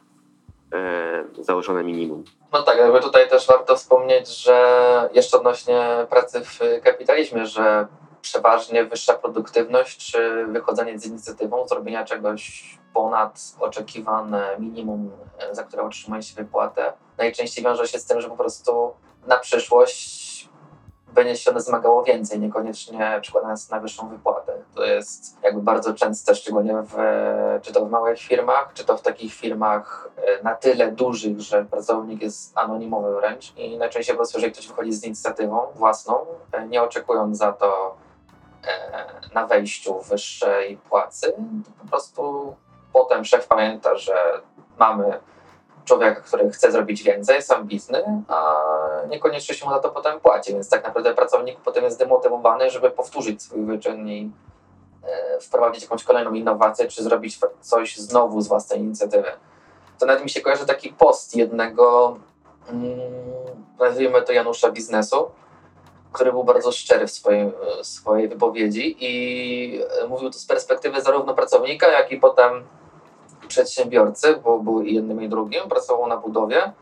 e, 0.73 1.25
założone 1.38 1.85
minimum. 1.85 2.25
No 2.52 2.62
tak, 2.62 2.78
jakby 2.78 3.00
tutaj 3.00 3.28
też 3.28 3.47
warto 3.47 3.76
wspomnieć, 3.76 4.28
że 4.28 5.11
jeszcze 5.12 5.37
odnośnie 5.37 6.07
pracy 6.11 6.40
w 6.45 6.59
kapitalizmie, 6.85 7.47
że 7.47 7.87
przeważnie 8.28 8.85
wyższa 8.85 9.14
produktywność 9.14 10.12
czy 10.12 10.47
wychodzenie 10.47 10.99
z 10.99 11.06
inicjatywą 11.06 11.68
zrobienia 11.68 12.04
czegoś 12.04 12.78
ponad 12.94 13.54
oczekiwane 13.61 14.56
minimum, 14.58 15.11
e, 15.38 15.54
za 15.54 15.64
które 15.64 15.82
otrzymuje 15.82 16.23
się 16.23 16.35
wypłatę, 16.35 16.92
najczęściej 17.18 17.64
wiąże 17.64 17.88
się 17.88 17.99
z 17.99 18.06
tym, 18.06 18.20
że 18.20 18.28
po 18.28 18.37
prostu 18.37 18.92
na 19.26 19.38
przyszłość 19.38 20.49
będzie 21.12 21.37
się 21.37 21.50
one 21.50 21.61
zmagało 21.61 22.04
więcej, 22.04 22.40
niekoniecznie 22.40 23.18
przykładając 23.23 23.70
na 23.70 23.80
wyższą 23.80 24.08
wypłatę. 24.08 24.52
To 24.75 24.85
jest 24.85 25.38
jakby 25.42 25.62
bardzo 25.62 25.94
częste, 25.94 26.35
szczególnie 26.35 26.82
w, 26.82 26.94
czy 27.62 27.73
to 27.73 27.87
w 27.87 27.90
małych 27.90 28.18
firmach, 28.18 28.70
czy 28.75 28.85
to 28.85 28.97
w 28.97 29.02
takich 29.02 29.35
firmach 29.35 30.11
e, 30.16 30.42
na 30.42 30.54
tyle 30.54 30.92
dużych, 30.92 31.40
że 31.40 31.64
pracownik 31.64 32.23
jest 32.23 32.58
anonimowy 32.58 33.14
wręcz 33.14 33.52
i 33.56 33.78
najczęściej 33.78 34.14
po 34.14 34.18
prostu, 34.18 34.38
jeżeli 34.38 34.52
ktoś 34.52 34.68
wychodzi 34.68 34.92
z 34.92 35.04
inicjatywą 35.04 35.66
własną, 35.75 36.26
e, 36.52 36.68
nie 36.68 36.82
oczekując 36.82 37.38
za 37.38 37.52
to 37.52 37.97
na 39.35 39.47
wejściu 39.47 40.01
wyższej 40.01 40.77
płacy, 40.77 41.35
to 41.65 41.71
po 41.83 41.89
prostu 41.91 42.55
potem 42.93 43.25
szef 43.25 43.47
pamięta, 43.47 43.97
że 43.97 44.15
mamy 44.79 45.21
człowieka, 45.85 46.21
który 46.21 46.51
chce 46.51 46.73
zrobić 46.73 47.03
więcej, 47.03 47.37
jest 47.37 47.53
ambitny, 47.53 48.23
a 48.29 48.55
niekoniecznie 49.09 49.55
się 49.55 49.67
mu 49.67 49.73
za 49.73 49.79
to 49.79 49.89
potem 49.89 50.21
płaci, 50.21 50.53
więc 50.53 50.69
tak 50.69 50.85
naprawdę 50.85 51.15
pracownik 51.15 51.61
potem 51.61 51.85
jest 51.85 51.99
demotywowany, 51.99 52.71
żeby 52.71 52.91
powtórzyć 52.91 53.43
swój 53.43 53.65
wyczyn 53.65 54.09
i 54.09 54.31
e, 55.05 55.41
wprowadzić 55.41 55.83
jakąś 55.83 56.05
kolejną 56.05 56.33
innowację, 56.33 56.89
czy 56.89 57.03
zrobić 57.03 57.39
coś 57.61 57.97
znowu 57.97 58.41
z 58.41 58.49
własnej 58.49 58.81
inicjatywy. 58.81 59.33
To 59.99 60.07
nawet 60.07 60.25
mi 60.25 60.31
się 60.31 60.41
kojarzy 60.41 60.67
taki 60.67 60.89
post 60.89 61.37
jednego, 61.37 62.17
mm, 62.69 62.99
nazwijmy 63.81 64.23
to 64.23 64.33
Janusza 64.33 64.71
Biznesu, 64.71 65.31
który 66.12 66.33
był 66.33 66.45
bardzo 66.45 66.73
szczery 66.73 67.07
w 67.07 67.11
swojej, 67.11 67.53
swojej 67.83 68.29
wypowiedzi 68.29 68.97
i 69.00 69.81
mówił 70.09 70.31
to 70.31 70.38
z 70.38 70.47
perspektywy 70.47 71.00
zarówno 71.00 71.35
pracownika, 71.35 71.88
jak 71.88 72.12
i 72.12 72.17
potem 72.17 72.65
przedsiębiorcy, 73.49 74.41
bo 74.45 74.59
był 74.59 74.83
jednym 74.83 75.23
i 75.23 75.29
drugim, 75.29 75.69
pracował 75.69 76.07
na 76.07 76.17
budowie 76.17 76.73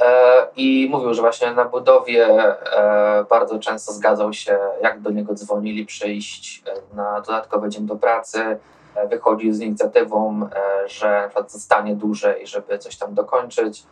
e, 0.00 0.46
i 0.56 0.88
mówił, 0.90 1.14
że 1.14 1.22
właśnie 1.22 1.52
na 1.52 1.64
budowie 1.64 2.26
e, 2.26 3.24
bardzo 3.30 3.58
często 3.58 3.92
zgadzał 3.92 4.32
się, 4.32 4.58
jak 4.82 5.00
do 5.00 5.10
niego 5.10 5.34
dzwonili 5.34 5.86
przyjść 5.86 6.62
e, 6.66 6.96
na 6.96 7.20
dodatkowy 7.20 7.68
dzień 7.68 7.86
do 7.86 7.96
pracy, 7.96 8.58
wychodził 9.08 9.52
z 9.52 9.60
inicjatywą, 9.60 10.48
że 10.86 11.30
zostanie 11.46 11.96
dłużej, 11.96 12.46
żeby 12.46 12.78
coś 12.78 12.96
tam 12.96 13.14
dokończyć, 13.14 13.84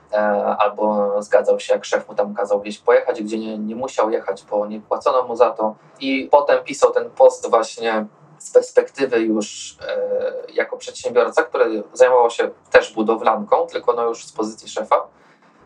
albo 0.59 1.15
zgadzał 1.23 1.61
się, 1.61 1.75
jak 1.75 1.85
szef 1.85 2.09
mu 2.09 2.15
tam 2.15 2.35
kazał 2.35 2.61
gdzieś 2.61 2.79
pojechać, 2.79 3.23
gdzie 3.23 3.39
nie, 3.39 3.59
nie 3.59 3.77
musiał 3.77 4.11
jechać, 4.11 4.45
bo 4.51 4.67
nie 4.67 4.81
płacono 4.81 5.23
mu 5.23 5.37
za 5.37 5.51
to. 5.51 5.75
I 6.01 6.29
potem 6.31 6.65
pisał 6.65 6.91
ten 6.91 7.11
post 7.11 7.51
właśnie 7.51 8.07
z 8.41 8.51
perspektywy 8.51 9.21
już 9.21 9.77
e, 9.89 10.53
jako 10.55 10.77
przedsiębiorca, 10.77 11.43
który 11.43 11.83
zajmował 11.93 12.31
się 12.31 12.51
też 12.71 12.93
budowlanką, 12.93 13.67
tylko 13.67 13.93
no 13.93 14.05
już 14.05 14.25
z 14.25 14.33
pozycji 14.33 14.69
szefa. 14.69 15.07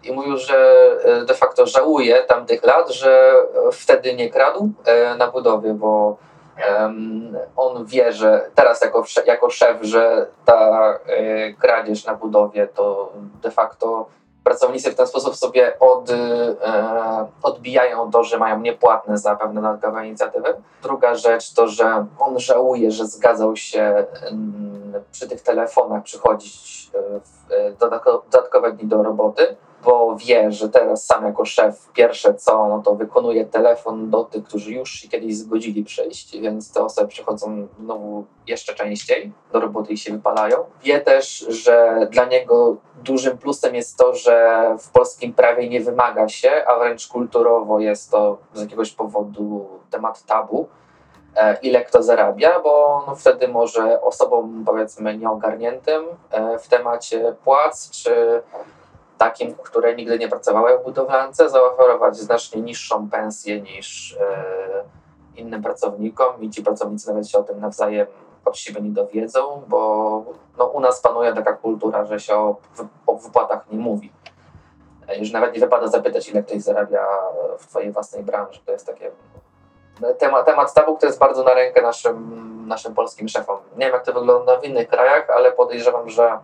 I 0.04 0.12
mówił, 0.12 0.36
że 0.36 0.86
e, 1.04 1.24
de 1.24 1.34
facto 1.34 1.66
żałuje 1.66 2.22
tamtych 2.22 2.64
lat, 2.64 2.90
że 2.90 3.34
wtedy 3.72 4.14
nie 4.14 4.30
kradł 4.30 4.70
e, 4.84 5.14
na 5.14 5.30
budowie, 5.30 5.74
bo 5.74 6.16
on 7.56 7.84
wie, 7.84 8.12
że 8.12 8.50
teraz 8.54 8.82
jako, 8.82 9.04
jako 9.26 9.50
szef, 9.50 9.82
że 9.82 10.26
ta 10.44 10.94
e, 11.06 11.52
kradzież 11.52 12.04
na 12.04 12.14
budowie 12.14 12.66
to 12.66 13.12
de 13.42 13.50
facto 13.50 14.06
pracownicy 14.44 14.90
w 14.90 14.94
ten 14.94 15.06
sposób 15.06 15.36
sobie 15.36 15.78
od, 15.80 16.10
e, 16.10 16.16
odbijają 17.42 18.10
to, 18.10 18.24
że 18.24 18.38
mają 18.38 18.60
niepłatne 18.60 19.18
za 19.18 19.36
pewne 19.36 19.62
dodatkowe 19.62 20.06
inicjatywy. 20.06 20.54
Druga 20.82 21.14
rzecz 21.14 21.54
to, 21.54 21.68
że 21.68 22.06
on 22.18 22.38
żałuje, 22.38 22.90
że 22.90 23.06
zgadzał 23.06 23.56
się 23.56 24.06
przy 25.12 25.28
tych 25.28 25.42
telefonach 25.42 26.02
przychodzić 26.02 26.90
e, 26.94 27.20
w 27.20 27.78
dodatkowe 28.30 28.72
dni 28.72 28.88
do 28.88 29.02
roboty, 29.02 29.56
bo 29.84 30.16
wie, 30.16 30.52
że 30.52 30.68
teraz 30.68 31.06
sam 31.06 31.24
jako 31.24 31.44
szef 31.44 31.92
pierwsze 31.92 32.34
co, 32.34 32.68
no 32.68 32.82
to 32.82 32.94
wykonuje 32.94 33.46
telefon 33.46 34.10
do 34.10 34.24
tych, 34.24 34.44
którzy 34.44 34.72
już 34.72 34.90
się 34.90 35.08
kiedyś 35.08 35.36
zgodzili 35.36 35.84
przyjść, 35.84 36.40
więc 36.40 36.72
te 36.72 36.84
osoby 36.84 37.08
przychodzą 37.08 37.68
znowu 37.80 38.24
jeszcze 38.46 38.74
częściej 38.74 39.32
do 39.52 39.60
roboty 39.60 39.92
i 39.92 39.98
się 39.98 40.12
wypalają. 40.12 40.56
Wie 40.82 41.00
też, 41.00 41.38
że 41.48 42.06
dla 42.10 42.24
niego 42.24 42.76
dużym 43.02 43.38
plusem 43.38 43.74
jest 43.74 43.98
to, 43.98 44.14
że 44.14 44.66
w 44.78 44.88
polskim 44.88 45.32
prawie 45.32 45.68
nie 45.68 45.80
wymaga 45.80 46.28
się, 46.28 46.64
a 46.66 46.78
wręcz 46.78 47.08
kulturowo 47.08 47.80
jest 47.80 48.10
to 48.10 48.38
z 48.54 48.60
jakiegoś 48.60 48.90
powodu 48.90 49.68
temat 49.90 50.22
tabu, 50.22 50.68
e, 51.36 51.56
ile 51.62 51.84
kto 51.84 52.02
zarabia, 52.02 52.60
bo 52.60 53.04
no 53.06 53.14
wtedy 53.14 53.48
może 53.48 54.00
osobom 54.00 54.62
powiedzmy 54.66 55.18
nieogarniętym 55.18 56.04
e, 56.30 56.58
w 56.58 56.68
temacie 56.68 57.34
płac, 57.44 57.90
czy 57.90 58.42
takim, 59.18 59.54
które 59.54 59.94
nigdy 59.94 60.18
nie 60.18 60.28
pracowały 60.28 60.78
w 60.78 60.82
budowlance, 60.82 61.50
zaoferować 61.50 62.16
znacznie 62.16 62.62
niższą 62.62 63.10
pensję 63.10 63.60
niż 63.60 64.16
e, 64.20 64.84
innym 65.36 65.62
pracownikom 65.62 66.42
i 66.42 66.50
ci 66.50 66.62
pracownicy 66.62 67.08
nawet 67.08 67.28
się 67.28 67.38
o 67.38 67.42
tym 67.42 67.60
nawzajem 67.60 68.06
siebie 68.52 68.80
nie 68.80 68.90
dowiedzą, 68.90 69.62
bo 69.68 70.24
no, 70.58 70.66
u 70.66 70.80
nas 70.80 71.00
panuje 71.00 71.32
taka 71.32 71.52
kultura, 71.52 72.04
że 72.04 72.20
się 72.20 72.34
o, 72.34 72.56
o 73.06 73.14
wypłatach 73.16 73.70
nie 73.70 73.78
mówi. 73.78 74.12
E, 75.08 75.18
już 75.18 75.32
nawet 75.32 75.54
nie 75.54 75.60
wypada 75.60 75.86
zapytać, 75.86 76.28
ile 76.28 76.42
ktoś 76.42 76.62
zarabia 76.62 77.06
w 77.58 77.66
twojej 77.66 77.92
własnej 77.92 78.22
branży. 78.22 78.60
To 78.66 78.72
jest 78.72 78.86
takie 78.86 79.10
no, 80.00 80.14
temat, 80.14 80.46
temat 80.46 80.74
tabu, 80.74 80.96
który 80.96 81.08
jest 81.08 81.18
bardzo 81.18 81.44
na 81.44 81.54
rękę 81.54 81.82
naszym, 81.82 82.68
naszym 82.68 82.94
polskim 82.94 83.28
szefom. 83.28 83.58
Nie 83.76 83.86
wiem, 83.86 83.94
jak 83.94 84.04
to 84.04 84.12
wygląda 84.12 84.60
w 84.60 84.64
innych 84.64 84.88
krajach, 84.88 85.30
ale 85.30 85.52
podejrzewam, 85.52 86.10
że 86.10 86.38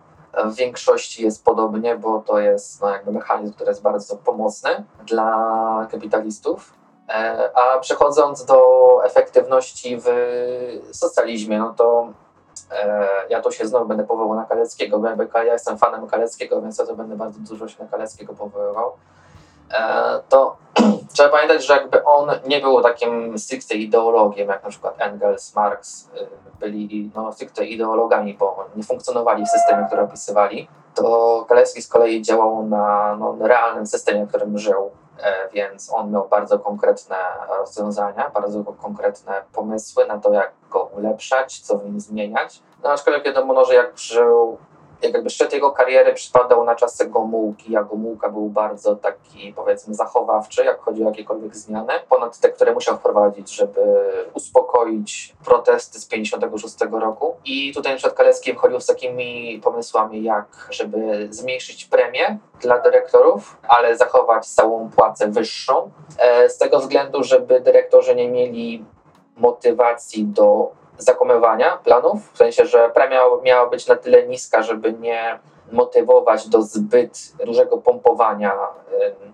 w 0.45 0.55
większości 0.55 1.23
jest 1.23 1.45
podobnie, 1.45 1.95
bo 1.95 2.19
to 2.19 2.39
jest 2.39 2.81
no, 2.81 2.89
jakby 2.89 3.11
mechanizm, 3.11 3.53
który 3.53 3.69
jest 3.69 3.81
bardzo 3.81 4.17
pomocny 4.17 4.83
dla 5.05 5.87
kapitalistów. 5.91 6.73
E, 7.09 7.49
a 7.57 7.79
przechodząc 7.79 8.45
do 8.45 8.61
efektywności 9.05 9.97
w 9.97 10.07
socjalizmie, 10.91 11.59
no 11.59 11.73
to 11.77 12.07
e, 12.71 13.07
ja 13.29 13.41
tu 13.41 13.51
się 13.51 13.67
znowu 13.67 13.85
będę 13.85 14.03
powoływał 14.03 14.37
na 14.37 14.45
Kaleckiego, 14.45 14.99
bo 14.99 15.39
ja 15.39 15.53
jestem 15.53 15.77
fanem 15.77 16.07
Kaleckiego, 16.07 16.61
więc 16.61 16.77
ja 16.77 16.85
to 16.85 16.95
będę 16.95 17.15
bardzo 17.15 17.39
dużo 17.39 17.67
się 17.67 17.83
na 17.83 17.89
Kaleckiego 17.89 18.33
powoływał. 18.33 18.91
E, 19.73 20.19
to 20.29 20.55
trzeba 21.13 21.29
pamiętać, 21.29 21.65
że 21.65 21.73
jakby 21.73 22.03
on 22.03 22.29
nie 22.45 22.61
był 22.61 22.81
takim 22.81 23.39
stricte 23.39 23.75
ideologiem, 23.75 24.49
jak 24.49 24.63
na 24.63 24.69
przykład 24.69 24.95
Engels, 24.97 25.55
Marx 25.55 26.07
y, 26.07 26.27
byli 26.59 27.11
no, 27.15 27.33
stricte 27.33 27.65
ideologami, 27.65 28.33
bo 28.33 28.65
nie 28.75 28.83
funkcjonowali 28.83 29.45
w 29.45 29.49
systemie, 29.49 29.85
który 29.87 30.01
opisywali, 30.01 30.67
to 30.95 31.45
Kalecki 31.49 31.81
z 31.81 31.87
kolei 31.87 32.21
działał 32.21 32.63
na 32.63 33.15
no, 33.19 33.35
realnym 33.39 33.87
systemie, 33.87 34.25
w 34.25 34.29
którym 34.29 34.57
żył, 34.57 34.91
e, 35.23 35.49
więc 35.53 35.93
on 35.93 36.11
miał 36.11 36.27
bardzo 36.27 36.59
konkretne 36.59 37.15
rozwiązania, 37.49 38.29
bardzo 38.29 38.63
konkretne 38.63 39.43
pomysły 39.53 40.05
na 40.07 40.17
to, 40.17 40.33
jak 40.33 40.51
go 40.69 40.89
ulepszać, 40.97 41.59
co 41.59 41.77
w 41.77 41.85
nim 41.85 41.99
zmieniać. 41.99 42.61
No, 42.83 42.89
aczkolwiek 42.89 43.23
wiadomo, 43.23 43.53
no, 43.53 43.65
że 43.65 43.73
jak 43.73 43.97
żył 43.97 44.57
jakby 45.01 45.29
szczyt 45.29 45.53
jego 45.53 45.71
kariery 45.71 46.13
przypadał 46.13 46.65
na 46.65 46.75
czasy 46.75 47.05
Gomułki, 47.05 47.75
a 47.75 47.83
Gomułka 47.83 48.29
był 48.29 48.49
bardzo 48.49 48.95
taki 48.95 49.53
powiedzmy 49.55 49.93
zachowawczy, 49.93 50.63
jak 50.63 50.79
chodzi 50.79 51.03
o 51.03 51.05
jakiekolwiek 51.05 51.55
zmiany, 51.55 51.93
ponad 52.09 52.39
te, 52.39 52.49
które 52.49 52.73
musiał 52.73 52.97
wprowadzić, 52.97 53.55
żeby 53.55 53.81
uspokoić 54.33 55.35
protesty 55.45 55.99
z 55.99 56.05
56 56.05 56.75
roku. 56.91 57.35
I 57.45 57.73
tutaj 57.73 57.91
na 57.91 57.97
przykład 57.97 58.17
Kalecki 58.17 58.53
wchodził 58.53 58.79
z 58.79 58.85
takimi 58.85 59.61
pomysłami, 59.63 60.23
jak 60.23 60.67
żeby 60.69 61.27
zmniejszyć 61.29 61.85
premię 61.85 62.37
dla 62.61 62.79
dyrektorów, 62.79 63.57
ale 63.67 63.97
zachować 63.97 64.47
całą 64.47 64.89
płacę 64.89 65.27
wyższą, 65.27 65.91
e, 66.17 66.49
z 66.49 66.57
tego 66.57 66.79
względu, 66.79 67.23
żeby 67.23 67.61
dyrektorzy 67.61 68.15
nie 68.15 68.31
mieli 68.31 68.85
motywacji 69.37 70.25
do 70.25 70.71
zakłamywania 71.03 71.77
planów, 71.77 72.33
w 72.33 72.37
sensie, 72.37 72.65
że 72.65 72.89
premia 72.89 73.21
miała 73.43 73.69
być 73.69 73.87
na 73.87 73.95
tyle 73.95 74.27
niska, 74.27 74.63
żeby 74.63 74.93
nie 74.93 75.39
motywować 75.71 76.49
do 76.49 76.61
zbyt 76.61 77.33
dużego 77.45 77.77
pompowania 77.77 78.53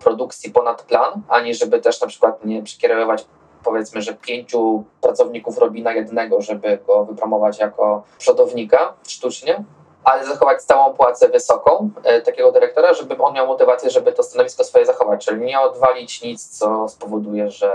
produkcji 0.04 0.52
ponad 0.52 0.82
plan, 0.82 1.22
ani 1.28 1.54
żeby 1.54 1.80
też 1.80 2.00
na 2.00 2.06
przykład 2.06 2.44
nie 2.44 2.62
przekierowywać 2.62 3.26
powiedzmy, 3.64 4.02
że 4.02 4.14
pięciu 4.14 4.84
pracowników 5.00 5.58
robi 5.58 5.82
na 5.82 5.92
jednego, 5.92 6.40
żeby 6.40 6.78
go 6.86 7.04
wypromować 7.04 7.58
jako 7.58 8.02
przodownika 8.18 8.94
sztucznie, 9.06 9.64
ale 10.04 10.26
zachować 10.26 10.62
stałą 10.62 10.94
płacę 10.94 11.28
wysoką 11.28 11.90
e, 12.04 12.20
takiego 12.20 12.52
dyrektora, 12.52 12.94
żeby 12.94 13.18
on 13.18 13.34
miał 13.34 13.46
motywację, 13.46 13.90
żeby 13.90 14.12
to 14.12 14.22
stanowisko 14.22 14.64
swoje 14.64 14.86
zachować, 14.86 15.24
czyli 15.24 15.40
nie 15.40 15.60
odwalić 15.60 16.22
nic, 16.22 16.58
co 16.58 16.88
spowoduje, 16.88 17.50
że 17.50 17.72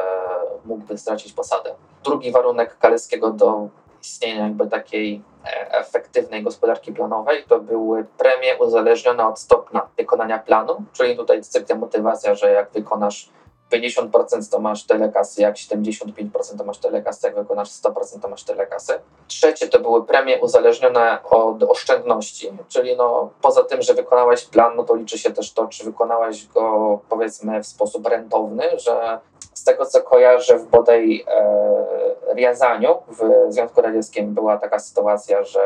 mógłby 0.66 0.98
stracić 0.98 1.34
posadę. 1.34 1.76
Drugi 2.04 2.32
warunek 2.32 2.78
Kaleskiego 2.78 3.30
do 3.30 3.68
istnienia 4.06 4.44
jakby 4.44 4.68
takiej 4.68 5.22
e, 5.46 5.72
efektywnej 5.72 6.44
gospodarki 6.44 6.94
planowej, 6.94 7.44
to 7.44 7.60
były 7.60 8.06
premie 8.18 8.58
uzależnione 8.58 9.28
od 9.28 9.40
stopnia 9.40 9.88
wykonania 9.98 10.40
planu, 10.40 10.84
czyli 10.94 11.18
tutaj 11.18 11.44
stricte 11.44 11.76
motywacja, 11.76 12.36
że 12.36 12.52
jak 12.52 12.72
wykonasz 12.72 13.30
50% 13.74 14.52
to 14.52 14.60
masz 14.60 14.84
tyle 14.84 15.10
kasy, 15.10 15.42
jak 15.42 15.56
75% 15.56 16.58
to 16.58 16.64
masz 16.64 16.78
tyle 16.78 17.02
kasy, 17.02 17.28
jak 17.28 17.36
wykonasz 17.36 17.70
100% 17.70 18.20
to 18.22 18.28
masz 18.28 18.44
tyle 18.44 18.68
kasy. 18.68 18.94
Trzecie 19.28 19.68
to 19.68 19.80
były 19.80 20.06
premie 20.06 20.42
uzależnione 20.42 21.18
od 21.24 21.64
oszczędności, 21.64 22.52
czyli 22.68 22.98
no, 22.98 23.30
poza 23.42 23.64
tym, 23.64 23.82
że 23.82 23.94
wykonałeś 23.94 24.46
plan, 24.46 24.76
no 24.76 24.84
to 24.84 24.96
liczy 24.96 25.18
się 25.18 25.32
też 25.32 25.54
to, 25.54 25.68
czy 25.68 25.84
wykonałeś 25.84 26.48
go 26.48 27.00
powiedzmy 27.10 27.64
w 27.64 27.68
sposób 27.68 28.08
rentowny, 28.08 28.64
że 28.80 29.20
z 29.54 29.64
tego 29.64 29.86
co 29.86 30.02
kojarzę 30.02 30.58
w 30.58 30.68
bodaj 30.68 31.26
e, 31.28 32.36
Riazaniu 32.36 32.98
w 33.08 33.52
Związku 33.54 33.82
Radzieckim 33.82 34.34
była 34.34 34.58
taka 34.58 34.80
sytuacja, 34.80 35.44
że 35.44 35.60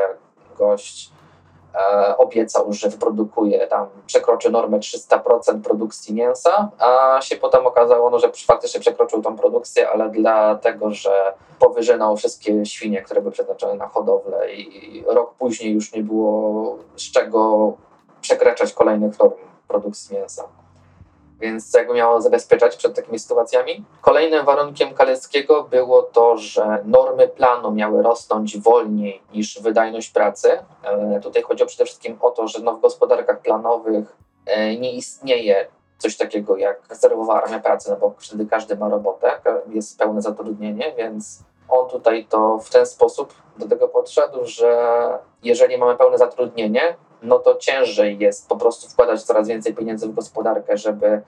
gość 0.57 1.11
obiecał, 2.17 2.73
że 2.73 2.89
wyprodukuje 2.89 3.67
tam, 3.67 3.87
przekroczy 4.05 4.49
normę 4.49 4.79
300% 4.79 5.61
produkcji 5.61 6.15
mięsa, 6.15 6.69
a 6.79 7.21
się 7.21 7.35
potem 7.35 7.67
okazało, 7.67 8.09
no, 8.09 8.19
że 8.19 8.31
faktycznie 8.47 8.79
przekroczył 8.79 9.21
tą 9.21 9.37
produkcję, 9.37 9.89
ale 9.89 10.09
dlatego, 10.09 10.91
że 10.91 11.33
powyżynał 11.59 12.17
wszystkie 12.17 12.65
świnie, 12.65 13.01
które 13.01 13.21
były 13.21 13.31
przeznaczone 13.31 13.75
na 13.75 13.87
hodowlę 13.87 14.53
i 14.53 15.03
rok 15.07 15.33
później 15.33 15.73
już 15.73 15.93
nie 15.93 16.03
było 16.03 16.77
z 16.95 17.11
czego 17.11 17.73
przekraczać 18.21 18.73
kolejnych 18.73 19.19
norm 19.19 19.33
produkcji 19.67 20.15
mięsa 20.17 20.43
więc 21.39 21.73
jakby 21.73 21.93
miało 21.93 22.21
zabezpieczać 22.21 22.75
przed 22.75 22.95
takimi 22.95 23.19
sytuacjami. 23.19 23.85
Kolejnym 24.01 24.45
warunkiem 24.45 24.93
Kaleckiego 24.93 25.63
było 25.63 26.03
to, 26.03 26.37
że 26.37 26.83
normy 26.85 27.27
planu 27.27 27.71
miały 27.71 28.03
rosnąć 28.03 28.57
wolniej 28.57 29.21
niż 29.33 29.61
wydajność 29.61 30.09
pracy. 30.09 30.59
E, 30.83 31.19
tutaj 31.19 31.43
chodziło 31.43 31.67
przede 31.67 31.85
wszystkim 31.85 32.17
o 32.21 32.31
to, 32.31 32.47
że 32.47 32.59
no 32.59 32.73
w 32.73 32.81
gospodarkach 32.81 33.39
planowych 33.39 34.15
e, 34.45 34.77
nie 34.77 34.93
istnieje 34.93 35.67
coś 35.97 36.17
takiego 36.17 36.57
jak 36.57 36.89
rezerwowa 36.89 37.43
armia 37.43 37.59
pracy, 37.59 37.89
no 37.89 37.95
bo 37.95 38.13
wtedy 38.17 38.45
każdy 38.45 38.77
ma 38.77 38.89
robotę, 38.89 39.31
jest 39.67 39.99
pełne 39.99 40.21
zatrudnienie, 40.21 40.93
więc 40.97 41.43
on 41.69 41.89
tutaj 41.89 42.25
to 42.25 42.59
w 42.59 42.69
ten 42.69 42.85
sposób 42.85 43.33
do 43.57 43.67
tego 43.67 43.87
podszedł, 43.87 44.45
że 44.45 44.97
jeżeli 45.43 45.77
mamy 45.77 45.95
pełne 45.95 46.17
zatrudnienie, 46.17 46.95
no 47.21 47.39
to 47.39 47.55
ciężej 47.55 48.19
jest 48.19 48.49
po 48.49 48.57
prostu 48.57 48.89
wkładać 48.89 49.23
coraz 49.23 49.47
więcej 49.47 49.73
pieniędzy 49.73 50.07
w 50.07 50.13
gospodarkę, 50.13 50.77
żeby 50.77 51.21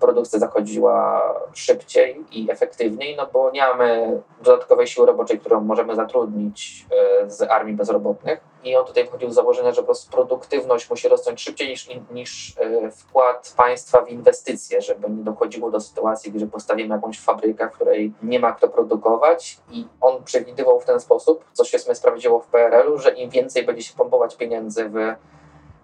produkcja 0.00 0.38
zachodziła 0.38 1.22
szybciej 1.54 2.24
i 2.32 2.50
efektywniej, 2.50 3.16
no 3.16 3.28
bo 3.32 3.50
nie 3.50 3.60
mamy 3.60 4.20
dodatkowej 4.42 4.86
siły 4.86 5.06
roboczej, 5.06 5.40
którą 5.40 5.60
możemy 5.60 5.94
zatrudnić 5.94 6.86
e, 7.22 7.30
z 7.30 7.42
armii 7.42 7.74
bezrobotnych. 7.74 8.40
I 8.64 8.76
on 8.76 8.86
tutaj 8.86 9.06
wchodził 9.06 9.30
z 9.30 9.34
założenia, 9.34 9.72
że 9.72 9.80
po 9.80 9.84
prostu 9.86 10.10
produktywność 10.10 10.90
musi 10.90 11.08
rosnąć 11.08 11.42
szybciej 11.42 11.68
niż, 11.68 11.88
niż 12.10 12.54
e, 12.58 12.90
wkład 12.90 13.54
państwa 13.56 14.02
w 14.02 14.08
inwestycje, 14.08 14.82
żeby 14.82 15.10
nie 15.10 15.24
dochodziło 15.24 15.70
do 15.70 15.80
sytuacji, 15.80 16.32
gdzie 16.32 16.46
postawimy 16.46 16.94
jakąś 16.94 17.20
fabrykę, 17.20 17.68
w 17.68 17.72
której 17.72 18.12
nie 18.22 18.40
ma 18.40 18.52
kto 18.52 18.68
produkować. 18.68 19.58
I 19.70 19.86
on 20.00 20.24
przewidywał 20.24 20.80
w 20.80 20.84
ten 20.84 21.00
sposób, 21.00 21.44
co 21.52 21.64
się 21.64 21.78
sprawdziło 21.78 22.40
w 22.40 22.46
PRL-u, 22.46 22.98
że 22.98 23.10
im 23.10 23.30
więcej 23.30 23.64
będzie 23.64 23.82
się 23.82 23.94
pompować 23.94 24.36
pieniędzy 24.36 24.88
w 24.88 24.94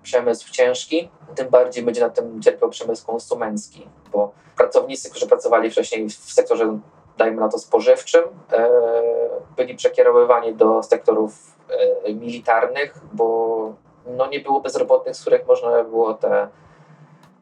przemysł 0.03 0.53
ciężki, 0.53 1.09
tym 1.35 1.49
bardziej 1.49 1.85
będzie 1.85 2.01
na 2.01 2.11
tym 2.11 2.43
cierpiał 2.43 2.71
przemysł 2.71 3.07
konsumencki, 3.07 3.89
bo 4.13 4.33
pracownicy, 4.57 5.11
którzy 5.11 5.27
pracowali 5.27 5.71
wcześniej 5.71 6.11
w 6.11 6.33
sektorze, 6.33 6.79
dajmy 7.19 7.41
na 7.41 7.49
to 7.49 7.59
spożywczym, 7.59 8.25
e, 8.53 8.71
byli 9.57 9.75
przekierowywani 9.75 10.55
do 10.55 10.83
sektorów 10.83 11.57
e, 12.05 12.15
militarnych, 12.15 12.99
bo 13.13 13.75
no, 14.07 14.27
nie 14.27 14.41
było 14.41 14.61
bezrobotnych, 14.61 15.17
z 15.17 15.21
których 15.21 15.47
można 15.47 15.85
było 15.85 16.15
te 16.15 16.49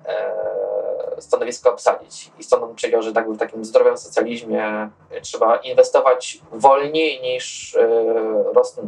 e, 0.07 1.17
stanowiska 1.19 1.71
obsadzić. 1.71 2.31
I 2.39 2.43
stąd 2.43 2.75
przyjął, 2.75 3.03
że 3.03 3.13
tak 3.13 3.31
w 3.31 3.39
takim 3.39 3.65
zdrowym 3.65 3.97
socjalizmie 3.97 4.91
trzeba 5.23 5.57
inwestować 5.57 6.41
wolniej 6.53 7.23
niż 7.23 7.77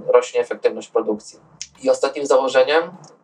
rośnie 0.06 0.40
efektywność 0.40 0.88
produkcji. 0.88 1.40
I 1.82 1.90
ostatnim 1.90 2.26
założeniem 2.26 2.82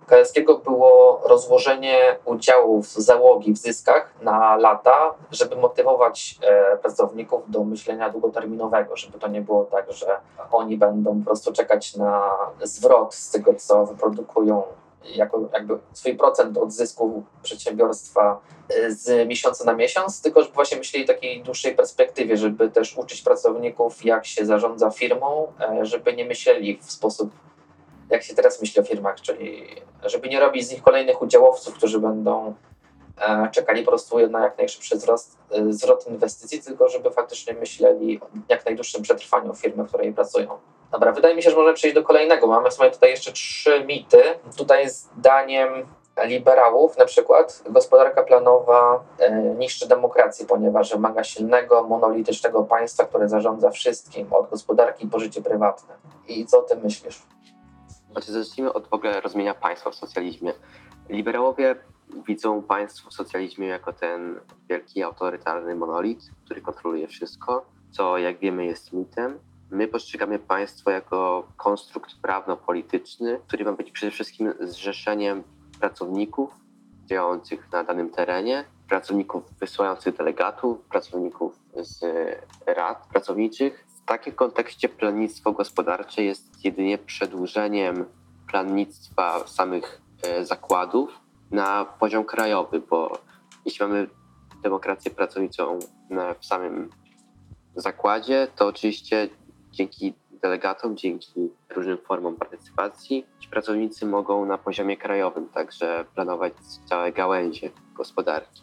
Kaleckiego 0.08 0.58
było 0.58 1.20
rozłożenie 1.24 2.16
udziałów 2.24 2.88
załogi 2.88 3.52
w 3.52 3.58
zyskach 3.58 4.14
na 4.22 4.56
lata, 4.56 5.14
żeby 5.30 5.56
motywować 5.56 6.38
e, 6.42 6.76
pracowników 6.76 7.50
do 7.50 7.64
myślenia 7.64 8.10
długoterminowego, 8.10 8.96
żeby 8.96 9.18
to 9.18 9.28
nie 9.28 9.40
było 9.40 9.64
tak, 9.64 9.92
że 9.92 10.06
oni 10.52 10.76
będą 10.76 11.18
po 11.18 11.24
prostu 11.24 11.52
czekać 11.52 11.96
na 11.96 12.30
zwrot 12.62 13.14
z 13.14 13.30
tego, 13.30 13.54
co 13.54 13.86
wyprodukują 13.86 14.62
jako 15.04 15.48
jakby 15.52 15.78
swój 15.92 16.14
procent 16.14 16.58
od 16.58 16.72
zysku 16.72 17.22
przedsiębiorstwa 17.42 18.40
e, 18.68 18.90
z 18.90 19.28
miesiąca 19.28 19.64
na 19.64 19.72
miesiąc, 19.72 20.22
tylko 20.22 20.42
żeby 20.42 20.54
właśnie 20.54 20.78
myśleli 20.78 21.04
w 21.04 21.08
takiej 21.08 21.42
dłuższej 21.42 21.74
perspektywie, 21.74 22.36
żeby 22.36 22.70
też 22.70 22.98
uczyć 22.98 23.22
pracowników, 23.22 24.04
jak 24.04 24.26
się 24.26 24.46
zarządza 24.46 24.90
firmą, 24.90 25.52
e, 25.60 25.86
żeby 25.86 26.12
nie 26.12 26.24
myśleli 26.24 26.78
w 26.82 26.92
sposób 26.92 27.30
jak 28.10 28.22
się 28.22 28.34
teraz 28.34 28.60
myśli 28.60 28.80
o 28.80 28.84
firmach, 28.84 29.20
czyli 29.20 29.66
żeby 30.04 30.28
nie 30.28 30.40
robić 30.40 30.66
z 30.66 30.72
nich 30.72 30.82
kolejnych 30.82 31.22
udziałowców, 31.22 31.74
którzy 31.74 32.00
będą 32.00 32.54
e, 33.20 33.48
czekali 33.52 33.82
po 33.82 33.90
prostu 33.90 34.28
na 34.28 34.44
jak 34.44 34.58
najszybszy 34.58 34.96
wzrost, 34.96 35.38
e, 35.50 35.62
wzrost 35.62 36.08
inwestycji, 36.08 36.62
tylko 36.62 36.88
żeby 36.88 37.10
faktycznie 37.10 37.54
myśleli 37.54 38.20
o 38.20 38.26
jak 38.48 38.66
najdłuższym 38.66 39.02
przetrwaniu 39.02 39.54
firmy, 39.54 39.84
w 39.84 39.88
której 39.88 40.12
pracują. 40.12 40.58
Dobra, 40.92 41.12
wydaje 41.12 41.34
mi 41.34 41.42
się, 41.42 41.50
że 41.50 41.56
możemy 41.56 41.74
przejść 41.74 41.94
do 41.94 42.02
kolejnego. 42.02 42.46
Mamy 42.46 42.70
sobie 42.70 42.90
tutaj 42.90 43.10
jeszcze 43.10 43.32
trzy 43.32 43.84
mity. 43.84 44.22
Tutaj 44.56 44.90
zdaniem 44.90 45.86
liberałów 46.24 46.98
na 46.98 47.04
przykład 47.04 47.62
gospodarka 47.70 48.22
planowa 48.22 49.04
e, 49.18 49.40
niszczy 49.40 49.88
demokrację, 49.88 50.46
ponieważ 50.46 50.92
wymaga 50.92 51.24
silnego, 51.24 51.82
monolitycznego 51.82 52.64
państwa, 52.64 53.04
które 53.04 53.28
zarządza 53.28 53.70
wszystkim, 53.70 54.32
od 54.32 54.50
gospodarki 54.50 55.06
po 55.06 55.18
życie 55.18 55.42
prywatne. 55.42 55.94
I 56.28 56.46
co 56.46 56.58
o 56.58 56.62
tym 56.62 56.80
myślisz? 56.82 57.22
Znaczy, 58.12 58.32
zacznijmy 58.32 58.72
od 58.72 58.88
w 58.88 58.92
ogóle 58.92 59.20
rozumienia 59.20 59.54
państwa 59.54 59.90
w 59.90 59.94
socjalizmie. 59.94 60.52
Liberałowie 61.08 61.76
widzą 62.26 62.62
państwo 62.62 63.10
w 63.10 63.14
socjalizmie 63.14 63.66
jako 63.66 63.92
ten 63.92 64.40
wielki 64.68 65.02
autorytarny 65.02 65.74
monolit, 65.74 66.30
który 66.44 66.60
kontroluje 66.60 67.08
wszystko, 67.08 67.66
co 67.90 68.18
jak 68.18 68.38
wiemy 68.38 68.64
jest 68.64 68.92
mitem. 68.92 69.38
My 69.70 69.88
postrzegamy 69.88 70.38
państwo 70.38 70.90
jako 70.90 71.48
konstrukt 71.56 72.14
prawno-polityczny, 72.22 73.40
który 73.46 73.64
ma 73.64 73.72
być 73.72 73.90
przede 73.90 74.12
wszystkim 74.12 74.52
zrzeszeniem 74.60 75.42
pracowników 75.80 76.50
działających 77.06 77.72
na 77.72 77.84
danym 77.84 78.10
terenie, 78.10 78.64
pracowników 78.88 79.42
wysyłających 79.60 80.16
delegatów, 80.16 80.80
pracowników 80.80 81.58
z 81.74 82.04
rad 82.66 83.06
pracowniczych, 83.12 83.84
takim 84.08 84.32
kontekście 84.32 84.88
plannictwo 84.88 85.52
gospodarcze 85.52 86.22
jest 86.22 86.64
jedynie 86.64 86.98
przedłużeniem 86.98 88.04
plannictwa 88.46 89.46
samych 89.46 90.00
e, 90.22 90.44
zakładów 90.44 91.20
na 91.50 91.84
poziom 91.84 92.24
krajowy, 92.24 92.80
bo 92.80 93.18
jeśli 93.64 93.86
mamy 93.86 94.08
demokrację 94.62 95.10
pracowniczą 95.10 95.78
w 96.40 96.46
samym 96.46 96.90
zakładzie, 97.76 98.48
to 98.56 98.66
oczywiście 98.66 99.28
dzięki 99.70 100.14
delegatom, 100.42 100.96
dzięki 100.96 101.50
różnym 101.70 101.98
formom 101.98 102.36
partycypacji, 102.36 103.26
ci 103.38 103.48
pracownicy 103.48 104.06
mogą 104.06 104.46
na 104.46 104.58
poziomie 104.58 104.96
krajowym 104.96 105.48
także 105.48 106.04
planować 106.14 106.52
całe 106.88 107.12
gałęzie 107.12 107.70
gospodarki. 107.94 108.62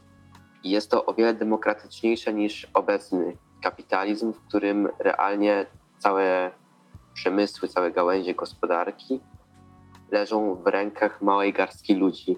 Jest 0.63 0.91
to 0.91 1.05
o 1.05 1.13
wiele 1.13 1.33
demokratyczniejsze 1.33 2.33
niż 2.33 2.67
obecny 2.73 3.37
kapitalizm, 3.65 4.33
w 4.33 4.39
którym 4.47 4.89
realnie 4.99 5.65
całe 5.97 6.51
przemysły, 7.13 7.67
całe 7.67 7.91
gałęzie 7.91 8.33
gospodarki 8.33 9.19
leżą 10.11 10.55
w 10.55 10.67
rękach 10.67 11.21
małej 11.21 11.53
garstki 11.53 11.95
ludzi, 11.95 12.37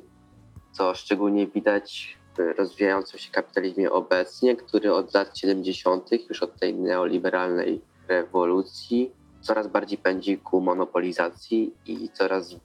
co 0.72 0.96
szczególnie 0.96 1.48
widać 1.48 2.18
w 2.38 2.58
rozwijającym 2.58 3.20
się 3.20 3.32
kapitalizmie 3.32 3.92
obecnie, 3.92 4.56
który 4.56 4.94
od 4.94 5.14
lat 5.14 5.38
70., 5.38 6.10
już 6.30 6.44
od 6.44 6.60
tej 6.60 6.76
neoliberalnej 6.76 7.82
rewolucji, 8.08 9.12
coraz 9.42 9.68
bardziej 9.68 9.98
pędzi 9.98 10.38
ku 10.38 10.62
monopolizacji 10.62 11.74
i 11.86 12.10
coraz 12.10 12.56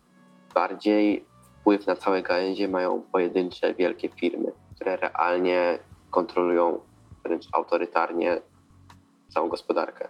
bardziej 0.55 1.25
wpływ 1.61 1.87
na 1.87 1.97
całe 1.97 2.23
gałęzie 2.23 2.69
mają 2.69 3.03
pojedyncze 3.13 3.75
wielkie 3.75 4.09
firmy, 4.09 4.53
które 4.75 4.97
realnie 4.97 5.79
kontrolują 6.11 6.81
wręcz 7.25 7.49
autorytarnie 7.53 8.41
całą 9.35 9.49
gospodarkę. 9.49 10.09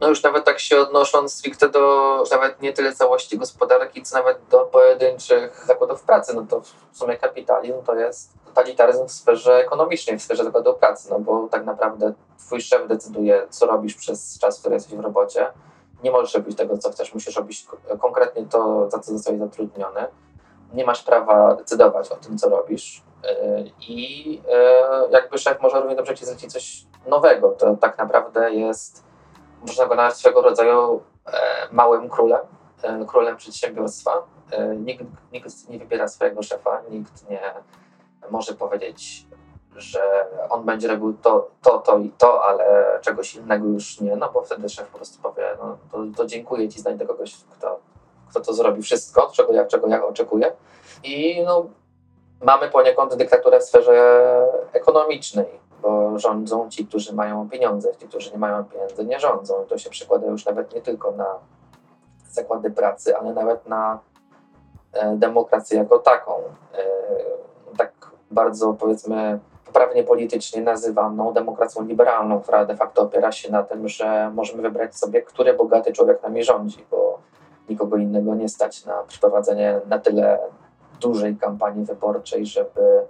No 0.00 0.08
już 0.08 0.22
nawet 0.22 0.44
tak 0.44 0.58
się 0.58 0.80
odnosząc 0.80 1.32
stricte 1.32 1.68
do 1.68 2.24
nawet 2.30 2.62
nie 2.62 2.72
tyle 2.72 2.92
całości 2.92 3.38
gospodarki, 3.38 4.02
co 4.02 4.16
nawet 4.16 4.38
do 4.50 4.60
pojedynczych 4.60 5.64
zakładów 5.66 6.02
pracy, 6.02 6.34
no 6.34 6.46
to 6.50 6.60
w 6.92 6.98
sumie 6.98 7.16
kapitalizm 7.16 7.82
to 7.82 7.94
jest 7.94 8.32
totalitaryzm 8.46 9.06
w 9.06 9.12
sferze 9.12 9.54
ekonomicznej, 9.54 10.18
w 10.18 10.22
sferze 10.22 10.44
zakładów 10.44 10.76
pracy, 10.76 11.10
no 11.10 11.18
bo 11.20 11.48
tak 11.48 11.64
naprawdę 11.64 12.12
twój 12.38 12.60
szef 12.60 12.88
decyduje, 12.88 13.46
co 13.50 13.66
robisz 13.66 13.94
przez 13.94 14.38
czas, 14.38 14.56
w 14.56 14.60
którym 14.60 14.74
jesteś 14.74 14.94
w 14.94 15.00
robocie. 15.00 15.46
Nie 16.02 16.10
możesz 16.10 16.34
robić 16.34 16.56
tego, 16.56 16.78
co 16.78 16.90
chcesz, 16.90 17.14
musisz 17.14 17.36
robić 17.36 17.66
konkretnie 18.00 18.46
to, 18.46 18.90
za 18.90 18.98
co 18.98 19.12
zostałeś 19.12 19.40
zatrudniony. 19.40 20.06
Nie 20.74 20.84
masz 20.84 21.02
prawa 21.02 21.54
decydować 21.54 22.08
o 22.10 22.16
tym, 22.16 22.38
co 22.38 22.48
robisz. 22.48 23.02
i 23.88 24.42
jakby 25.10 25.38
szef 25.38 25.60
może 25.60 25.80
równie 25.80 25.96
dobrze 25.96 26.14
ci 26.14 26.24
zlecić 26.24 26.52
coś 26.52 26.84
nowego. 27.06 27.48
To 27.50 27.76
tak 27.76 27.98
naprawdę 27.98 28.52
jest, 28.52 29.04
można 29.66 29.86
go 29.86 29.94
nazwać 29.94 30.18
swego 30.18 30.42
rodzaju 30.42 31.02
małym 31.72 32.08
królem, 32.08 32.40
królem 33.06 33.36
przedsiębiorstwa. 33.36 34.22
Nikt, 34.76 35.04
nikt 35.32 35.68
nie 35.68 35.78
wybiera 35.78 36.08
swojego 36.08 36.42
szefa, 36.42 36.82
nikt 36.90 37.28
nie 37.30 37.40
może 38.30 38.52
powiedzieć, 38.52 39.26
że 39.76 40.26
on 40.50 40.64
będzie 40.64 40.88
robił 40.88 41.16
to, 41.22 41.50
to, 41.62 41.78
to 41.78 41.98
i 41.98 42.10
to, 42.10 42.44
ale 42.44 42.98
czegoś 43.02 43.34
innego 43.34 43.66
już 43.66 44.00
nie, 44.00 44.16
no 44.16 44.30
bo 44.32 44.42
wtedy 44.42 44.68
szef 44.68 44.88
po 44.88 44.96
prostu 44.96 45.22
powie, 45.22 45.56
no 45.62 45.78
to, 45.92 45.98
to 46.16 46.26
dziękuję 46.26 46.68
ci, 46.68 46.80
znajdę 46.80 47.06
kogoś, 47.06 47.36
kto, 47.58 47.80
kto 48.30 48.40
to 48.40 48.52
zrobi 48.52 48.82
wszystko, 48.82 49.30
czego 49.32 49.52
ja, 49.52 49.64
czego 49.64 49.88
ja 49.88 50.06
oczekuję. 50.06 50.52
I 51.04 51.42
no, 51.44 51.66
mamy 52.42 52.70
poniekąd 52.70 53.14
dyktaturę 53.14 53.60
w 53.60 53.64
sferze 53.64 54.46
ekonomicznej, 54.72 55.46
bo 55.86 56.18
rządzą 56.18 56.70
ci, 56.70 56.86
którzy 56.86 57.14
mają 57.14 57.48
pieniądze, 57.48 57.96
ci, 57.96 58.08
którzy 58.08 58.32
nie 58.32 58.38
mają 58.38 58.64
pieniędzy, 58.64 59.04
nie 59.04 59.20
rządzą. 59.20 59.64
I 59.64 59.66
to 59.66 59.78
się 59.78 59.90
przekłada 59.90 60.26
już 60.26 60.44
nawet 60.44 60.74
nie 60.74 60.82
tylko 60.82 61.12
na 61.12 61.26
zakłady 62.30 62.70
pracy, 62.70 63.16
ale 63.16 63.32
nawet 63.32 63.68
na 63.68 63.98
e, 64.92 65.16
demokrację 65.16 65.78
jako 65.78 65.98
taką. 65.98 66.32
E, 66.74 66.86
tak 67.76 67.92
bardzo 68.30 68.72
powiedzmy 68.72 69.38
poprawnie 69.64 70.04
politycznie 70.04 70.62
nazywaną 70.62 71.32
demokracją 71.32 71.84
liberalną, 71.84 72.40
która 72.40 72.64
de 72.64 72.76
facto 72.76 73.02
opiera 73.02 73.32
się 73.32 73.52
na 73.52 73.62
tym, 73.62 73.88
że 73.88 74.30
możemy 74.34 74.62
wybrać 74.62 74.96
sobie, 74.96 75.22
który 75.22 75.54
bogaty 75.54 75.92
człowiek 75.92 76.22
nami 76.22 76.44
rządzi, 76.44 76.86
bo 76.90 77.18
nikogo 77.68 77.96
innego 77.96 78.34
nie 78.34 78.48
stać 78.48 78.84
na 78.84 79.02
przeprowadzenie 79.02 79.80
na 79.86 79.98
tyle 79.98 80.38
dużej 81.00 81.36
kampanii 81.36 81.84
wyborczej, 81.84 82.46
żeby 82.46 83.06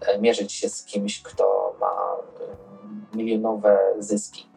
e, 0.00 0.18
mierzyć 0.18 0.52
się 0.52 0.68
z 0.68 0.84
kimś, 0.84 1.22
kto 1.22 1.73
ma 1.84 2.16
e, 2.40 3.16
milionowe 3.16 3.78
zyski 3.98 4.48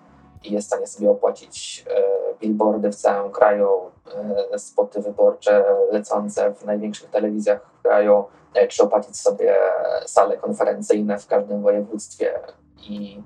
i 0.44 0.54
jest 0.54 0.68
w 0.68 0.70
stanie 0.70 0.88
sobie 0.88 1.12
opłacić 1.12 1.86
e, 1.90 2.04
billboardy 2.40 2.92
w 2.92 2.96
całym 2.96 3.32
kraju, 3.32 3.70
spoty 4.58 5.02
wyborcze 5.02 5.66
lecące 5.92 6.54
w 6.54 6.66
największych 6.66 7.10
telewizjach 7.10 7.72
w 7.80 7.82
kraju, 7.82 8.24
czy 8.70 8.84
opłacić 8.84 9.20
sobie 9.20 9.56
sale 10.06 10.38
konferencyjne 10.38 11.20
w 11.20 11.28
każdym 11.28 11.62
województwie 11.62 12.40
i 12.90 13.24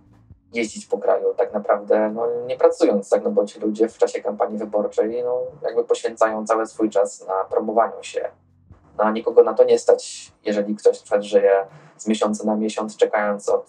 jeździć 0.54 0.86
po 0.86 0.98
kraju 0.98 1.34
tak 1.38 1.54
naprawdę 1.54 2.10
no, 2.10 2.28
nie 2.48 2.58
pracując, 2.58 3.10
tak, 3.10 3.24
no 3.24 3.32
bo 3.32 3.46
ci 3.46 3.60
ludzie 3.60 3.90
w 3.90 3.98
czasie 3.98 4.22
kampanii 4.22 4.58
wyborczej 4.58 5.24
no, 5.24 5.42
jakby 5.64 5.84
poświęcają 5.84 6.46
cały 6.46 6.66
swój 6.66 6.90
czas 6.90 7.28
na 7.28 7.44
promowaniu 7.44 8.04
się. 8.04 8.30
No, 8.98 9.04
a 9.04 9.12
nikogo 9.12 9.44
na 9.44 9.54
to 9.54 9.64
nie 9.64 9.80
stać, 9.80 10.32
jeżeli 10.44 10.76
ktoś 10.76 10.98
na 10.98 11.02
przykład 11.02 11.24
żyje 11.24 11.66
z 11.98 12.08
miesiąca 12.08 12.46
na 12.46 12.56
miesiąc, 12.56 12.98
czekając 12.98 13.50
od 13.50 13.66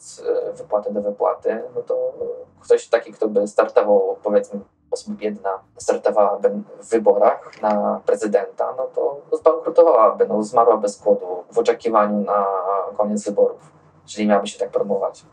e, 0.49 0.53
wypłaty 0.53 0.93
do 0.93 1.03
wypłaty, 1.03 1.63
no 1.75 1.83
to 1.83 2.13
ktoś 2.61 2.89
taki, 2.89 3.13
kto 3.13 3.29
by 3.29 3.47
startował, 3.47 4.17
powiedzmy, 4.23 4.61
osób 4.91 5.17
biedna, 5.17 5.51
startowałaby 5.77 6.51
w 6.81 6.91
wyborach 6.91 7.63
na 7.63 8.01
prezydenta, 8.07 8.75
no 8.77 8.85
to 8.95 9.21
zbankrutowałaby, 9.33 10.27
no, 10.29 10.43
zmarłaby 10.43 10.89
z 10.89 10.99
głodu 10.99 11.27
w 11.53 11.59
oczekiwaniu 11.59 12.19
na 12.19 12.47
koniec 12.97 13.25
wyborów, 13.25 13.73
jeżeli 14.05 14.29
miałaby 14.29 14.47
się 14.47 14.59
tak 14.59 14.71
promować. 14.71 15.25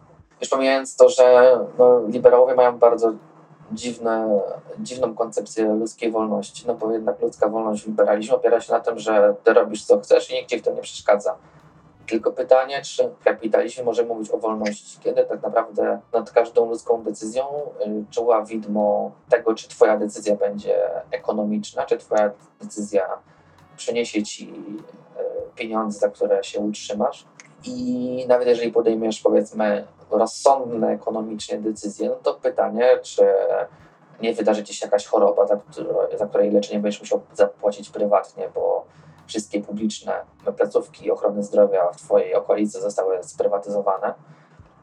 Już 0.41 0.49
pomijając 0.49 0.95
to, 0.95 1.09
że 1.09 1.57
no, 1.77 2.01
liberałowie 2.07 2.55
mają 2.55 2.77
bardzo 2.77 3.11
dziwne, 3.71 4.41
dziwną 4.79 5.15
koncepcję 5.15 5.65
ludzkiej 5.65 6.11
wolności, 6.11 6.63
no 6.67 6.73
bo 6.75 6.91
jednak 6.91 7.21
ludzka 7.21 7.49
wolność 7.49 7.83
w 7.83 7.87
liberalizmie 7.87 8.35
opiera 8.35 8.61
się 8.61 8.73
na 8.73 8.79
tym, 8.79 8.99
że 8.99 9.35
ty 9.43 9.53
robisz 9.53 9.85
co 9.85 9.99
chcesz 9.99 10.31
i 10.31 10.33
nikt 10.33 10.55
w 10.55 10.61
to 10.61 10.71
nie 10.71 10.81
przeszkadza. 10.81 11.35
Tylko 12.07 12.31
pytanie, 12.31 12.81
czy 12.81 13.09
w 13.09 13.23
kapitalizmie 13.23 13.83
może 13.83 14.05
mówić 14.05 14.31
o 14.31 14.37
wolności, 14.37 14.99
kiedy 14.99 15.25
tak 15.25 15.43
naprawdę 15.43 15.99
nad 16.13 16.31
każdą 16.31 16.69
ludzką 16.69 17.03
decyzją 17.03 17.45
y, 17.87 18.05
czuła 18.11 18.45
widmo 18.45 19.11
tego, 19.29 19.55
czy 19.55 19.69
twoja 19.69 19.97
decyzja 19.97 20.35
będzie 20.35 20.79
ekonomiczna, 21.11 21.85
czy 21.85 21.97
twoja 21.97 22.31
decyzja 22.61 23.07
przyniesie 23.77 24.23
ci 24.23 24.53
y, 25.19 25.55
pieniądze, 25.55 25.99
za 25.99 26.09
które 26.09 26.43
się 26.43 26.59
utrzymasz. 26.59 27.25
I 27.63 28.25
nawet 28.27 28.47
jeżeli 28.47 28.71
podejmiesz, 28.71 29.21
powiedzmy, 29.21 29.87
rozsądne 30.11 30.87
ekonomicznie 30.87 31.57
decyzje, 31.57 32.09
no 32.09 32.15
to 32.15 32.33
pytanie, 32.33 32.99
czy 33.01 33.33
nie 34.21 34.33
wydarzy 34.33 34.63
ci 34.63 34.73
się 34.73 34.85
jakaś 34.85 35.05
choroba, 35.05 35.47
za, 35.47 35.57
której, 35.57 36.17
za 36.17 36.27
której 36.27 36.51
leczenie 36.51 36.79
będziesz 36.79 37.01
musiał 37.01 37.21
zapłacić 37.33 37.89
prywatnie, 37.89 38.49
bo 38.55 38.85
wszystkie 39.27 39.61
publiczne 39.61 40.13
placówki 40.57 41.11
ochrony 41.11 41.43
zdrowia 41.43 41.91
w 41.91 41.97
Twojej 41.97 42.35
okolicy 42.35 42.81
zostały 42.81 43.23
sprywatyzowane 43.23 44.13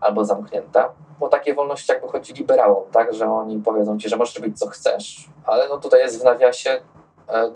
albo 0.01 0.25
zamknięte. 0.25 0.85
Bo 1.19 1.29
takie 1.29 1.55
wolności 1.55 1.93
jakby 1.93 2.09
chodzi 2.09 2.33
liberałom, 2.33 2.85
tak, 2.93 3.15
że 3.15 3.31
oni 3.31 3.59
powiedzą 3.59 3.99
Ci, 3.99 4.09
że 4.09 4.17
możesz 4.17 4.37
robić 4.37 4.59
co 4.59 4.67
chcesz, 4.67 5.29
ale 5.45 5.69
no 5.69 5.79
tutaj 5.79 6.01
jest 6.01 6.21
w 6.21 6.25
nawiasie 6.25 6.81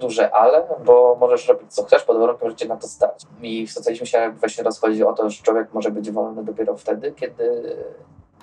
duże 0.01 0.35
ale, 0.35 0.65
bo 0.85 1.17
możesz 1.21 1.49
robić 1.49 1.75
co 1.75 1.85
chcesz 1.85 2.05
pod 2.05 2.19
warunkiem, 2.19 2.51
że 2.51 2.57
cię 2.57 2.69
na 2.69 2.77
to 2.77 2.89
stać. 2.89 3.23
I 3.43 3.67
w 3.67 4.07
się 4.07 4.33
właśnie 4.41 4.65
rozchodzi 4.65 5.05
o 5.05 5.13
to, 5.13 5.31
że 5.31 5.43
człowiek 5.43 5.73
może 5.73 5.91
być 5.91 6.11
wolny 6.11 6.45
dopiero 6.45 6.77
wtedy, 6.77 7.13
kiedy 7.13 7.77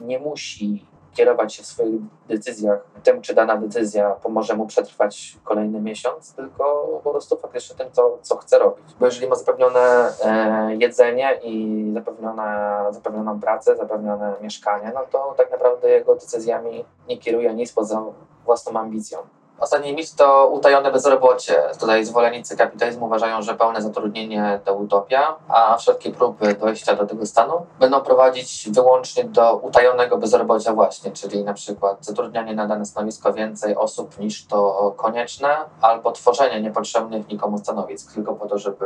nie 0.01 0.19
musi 0.19 0.85
kierować 1.17 1.53
się 1.53 1.63
w 1.63 1.65
swoich 1.65 2.01
decyzjach 2.27 2.79
tym, 3.03 3.21
czy 3.21 3.33
dana 3.33 3.57
decyzja 3.57 4.09
pomoże 4.09 4.55
mu 4.55 4.67
przetrwać 4.67 5.37
kolejny 5.43 5.81
miesiąc, 5.81 6.33
tylko 6.33 6.87
po 7.03 7.11
prostu 7.11 7.37
faktycznie 7.37 7.75
tym, 7.75 7.91
co, 7.91 8.17
co 8.21 8.37
chce 8.37 8.59
robić. 8.59 8.85
Bo 8.99 9.05
jeżeli 9.05 9.27
ma 9.27 9.35
zapewnione 9.35 10.09
e, 10.23 10.75
jedzenie 10.75 11.39
i 11.43 11.83
zapewnione, 11.93 12.77
zapewnioną 12.89 13.39
pracę, 13.39 13.75
zapewnione 13.75 14.33
mieszkanie, 14.41 14.91
no 14.95 15.01
to 15.11 15.33
tak 15.37 15.51
naprawdę 15.51 15.89
jego 15.89 16.15
decyzjami 16.15 16.85
nie 17.07 17.17
kieruje 17.17 17.53
nic 17.53 17.73
poza 17.73 18.03
własną 18.45 18.79
ambicją. 18.79 19.19
Ostatni 19.59 19.93
mit 19.93 20.15
to 20.15 20.47
utajone 20.47 20.91
bezrobocie. 20.91 21.63
Tutaj 21.79 22.05
zwolennicy 22.05 22.57
kapitalizmu 22.57 23.05
uważają, 23.05 23.41
że 23.41 23.55
pełne 23.55 23.81
zatrudnienie 23.81 24.59
to 24.65 24.75
utopia, 24.75 25.35
a 25.47 25.77
wszelkie 25.77 26.11
próby 26.11 26.53
dojścia 26.53 26.95
do 26.95 27.05
tego 27.05 27.25
stanu 27.25 27.65
będą 27.79 28.01
prowadzić 28.01 28.69
wyłącznie 28.71 29.23
do 29.23 29.55
utajonego 29.55 30.17
bezrobocia 30.17 30.73
właśnie, 30.73 31.11
czyli 31.11 31.43
na 31.43 31.53
przykład 31.53 32.05
zatrudnianie 32.05 32.55
na 32.55 32.67
dane 32.67 32.85
stanowisko 32.85 33.33
więcej 33.33 33.75
osób 33.75 34.19
niż 34.19 34.45
to 34.45 34.93
konieczne, 34.97 35.57
albo 35.81 36.11
tworzenie 36.11 36.61
niepotrzebnych 36.61 37.27
nikomu 37.27 37.57
stanowisk, 37.57 38.13
tylko 38.13 38.33
po 38.33 38.47
to, 38.47 38.57
żeby 38.57 38.85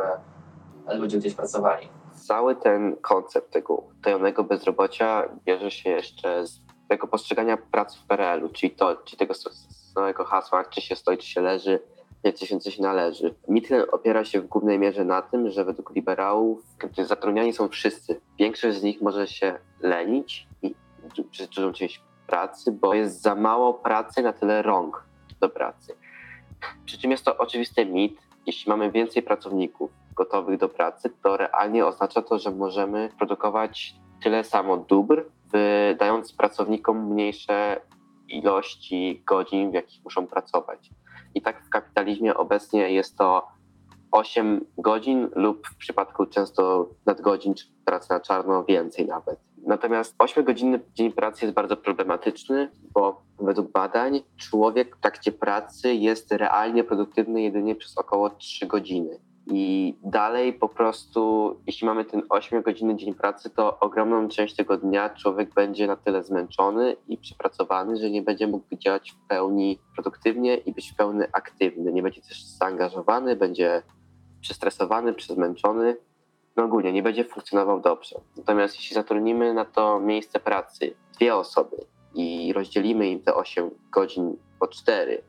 ludzie 0.89 1.17
gdzieś 1.17 1.33
pracowali. 1.33 1.89
Cały 2.27 2.55
ten 2.55 2.95
koncept 3.01 3.53
tego 3.53 3.73
utajonego 3.73 4.43
bezrobocia 4.43 5.23
bierze 5.45 5.71
się 5.71 5.89
jeszcze 5.89 6.47
z 6.47 6.59
tego 6.91 7.07
postrzegania 7.07 7.57
pracy 7.57 7.99
w 7.99 8.03
PRL-u, 8.03 8.49
czyli, 8.49 8.71
to, 8.71 8.95
czyli 8.95 9.17
tego 9.17 9.33
całego 9.93 10.25
hasła, 10.25 10.65
czy 10.65 10.81
się 10.81 10.95
stoi, 10.95 11.17
czy 11.17 11.27
się 11.27 11.41
leży, 11.41 11.79
czy 12.39 12.45
się 12.45 12.59
coś 12.59 12.79
należy. 12.79 13.35
Mit 13.47 13.67
ten 13.67 13.85
opiera 13.91 14.25
się 14.25 14.41
w 14.41 14.47
głównej 14.47 14.79
mierze 14.79 15.05
na 15.05 15.21
tym, 15.21 15.49
że 15.49 15.65
według 15.65 15.95
liberałów 15.95 16.63
zatrudniani 16.97 17.53
są 17.53 17.67
wszyscy. 17.67 18.21
Większość 18.39 18.77
z 18.77 18.83
nich 18.83 19.01
może 19.01 19.27
się 19.27 19.59
lenić 19.79 20.47
i 20.61 20.75
przez 21.31 21.49
dużą 21.49 21.73
część 21.73 22.01
pracy, 22.27 22.71
bo 22.71 22.93
jest 22.93 23.21
za 23.21 23.35
mało 23.35 23.73
pracy 23.73 24.21
na 24.21 24.33
tyle 24.33 24.61
rąk 24.61 25.03
do 25.39 25.49
pracy. 25.49 25.95
Przy 26.85 26.97
czym 26.97 27.11
jest 27.11 27.25
to 27.25 27.37
oczywisty 27.37 27.85
mit. 27.85 28.21
Jeśli 28.45 28.69
mamy 28.69 28.91
więcej 28.91 29.23
pracowników 29.23 29.91
gotowych 30.15 30.59
do 30.59 30.69
pracy, 30.69 31.09
to 31.23 31.37
realnie 31.37 31.85
oznacza 31.85 32.21
to, 32.21 32.39
że 32.39 32.51
możemy 32.51 33.09
produkować 33.17 33.95
tyle 34.23 34.43
samo 34.43 34.77
dóbr, 34.77 35.25
wydając 35.53 36.33
pracownikom 36.33 37.07
mniejsze 37.07 37.81
ilości 38.27 39.23
godzin, 39.25 39.71
w 39.71 39.73
jakich 39.73 40.03
muszą 40.03 40.27
pracować. 40.27 40.89
I 41.35 41.41
tak 41.41 41.65
w 41.65 41.69
kapitalizmie 41.69 42.37
obecnie 42.37 42.91
jest 42.91 43.17
to 43.17 43.47
8 44.11 44.65
godzin 44.77 45.29
lub 45.35 45.67
w 45.67 45.77
przypadku 45.77 46.25
często 46.25 46.89
nadgodzin 47.05 47.53
czy 47.53 47.65
pracy 47.85 48.07
na 48.09 48.19
czarno 48.19 48.63
więcej 48.63 49.05
nawet. 49.05 49.39
Natomiast 49.57 50.17
8-godzinny 50.17 50.79
dzień 50.93 51.11
pracy 51.11 51.45
jest 51.45 51.55
bardzo 51.55 51.77
problematyczny, 51.77 52.71
bo 52.93 53.21
według 53.39 53.71
badań 53.71 54.21
człowiek 54.37 54.97
w 54.97 54.99
trakcie 54.99 55.31
pracy 55.31 55.93
jest 55.93 56.31
realnie 56.31 56.83
produktywny 56.83 57.41
jedynie 57.41 57.75
przez 57.75 57.97
około 57.97 58.29
3 58.29 58.67
godziny. 58.67 59.19
I 59.47 59.95
dalej 60.03 60.53
po 60.53 60.69
prostu, 60.69 61.55
jeśli 61.67 61.87
mamy 61.87 62.05
ten 62.05 62.21
8-godzinny 62.21 62.95
dzień 62.95 63.13
pracy, 63.13 63.49
to 63.49 63.79
ogromną 63.79 64.27
część 64.27 64.55
tego 64.55 64.77
dnia 64.77 65.09
człowiek 65.09 65.53
będzie 65.53 65.87
na 65.87 65.95
tyle 65.95 66.23
zmęczony 66.23 66.95
i 67.07 67.17
przepracowany, 67.17 67.97
że 67.97 68.09
nie 68.09 68.21
będzie 68.21 68.47
mógł 68.47 68.75
działać 68.75 69.11
w 69.11 69.27
pełni 69.27 69.79
produktywnie 69.93 70.55
i 70.55 70.73
być 70.73 70.91
w 70.91 70.95
pełni 70.95 71.21
aktywny. 71.33 71.93
Nie 71.93 72.03
będzie 72.03 72.21
też 72.21 72.43
zaangażowany, 72.45 73.35
będzie 73.35 73.83
przestresowany, 74.41 75.13
przezmęczony. 75.13 75.97
No 76.55 76.63
ogólnie 76.63 76.93
nie 76.93 77.03
będzie 77.03 77.25
funkcjonował 77.25 77.81
dobrze. 77.81 78.15
Natomiast 78.37 78.75
jeśli 78.75 78.93
zatrudnimy 78.93 79.53
na 79.53 79.65
to 79.65 79.99
miejsce 79.99 80.39
pracy 80.39 80.93
dwie 81.13 81.35
osoby 81.35 81.77
i 82.15 82.53
rozdzielimy 82.53 83.09
im 83.09 83.21
te 83.21 83.35
8 83.35 83.69
godzin 83.91 84.37
po 84.59 84.67
4, 84.67 85.23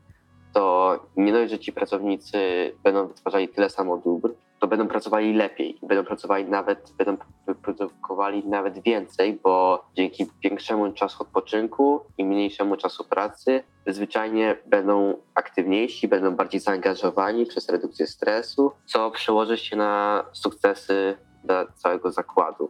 to 0.53 0.99
nie 1.17 1.33
dość, 1.33 1.51
że 1.51 1.59
ci 1.59 1.73
pracownicy 1.73 2.37
będą 2.83 3.07
wytwarzali 3.07 3.47
tyle 3.47 3.69
samo 3.69 3.97
dóbr, 3.97 4.33
to 4.59 4.67
będą 4.67 4.87
pracowali 4.87 5.33
lepiej, 5.33 5.77
będą 5.81 6.05
pracowali 6.05 6.45
nawet, 6.45 6.93
będą 6.97 7.17
produkowali 7.61 8.47
nawet 8.47 8.79
więcej, 8.83 9.39
bo 9.43 9.85
dzięki 9.95 10.25
większemu 10.43 10.93
czasu 10.93 11.23
odpoczynku 11.23 12.01
i 12.17 12.25
mniejszemu 12.25 12.77
czasu 12.77 13.03
pracy 13.03 13.63
zwyczajnie 13.87 14.57
będą 14.65 15.17
aktywniejsi, 15.35 16.07
będą 16.07 16.35
bardziej 16.35 16.61
zaangażowani 16.61 17.45
przez 17.45 17.69
redukcję 17.69 18.07
stresu, 18.07 18.71
co 18.85 19.11
przełoży 19.11 19.57
się 19.57 19.75
na 19.75 20.25
sukcesy 20.31 21.17
dla 21.43 21.65
całego 21.65 22.11
zakładu. 22.11 22.69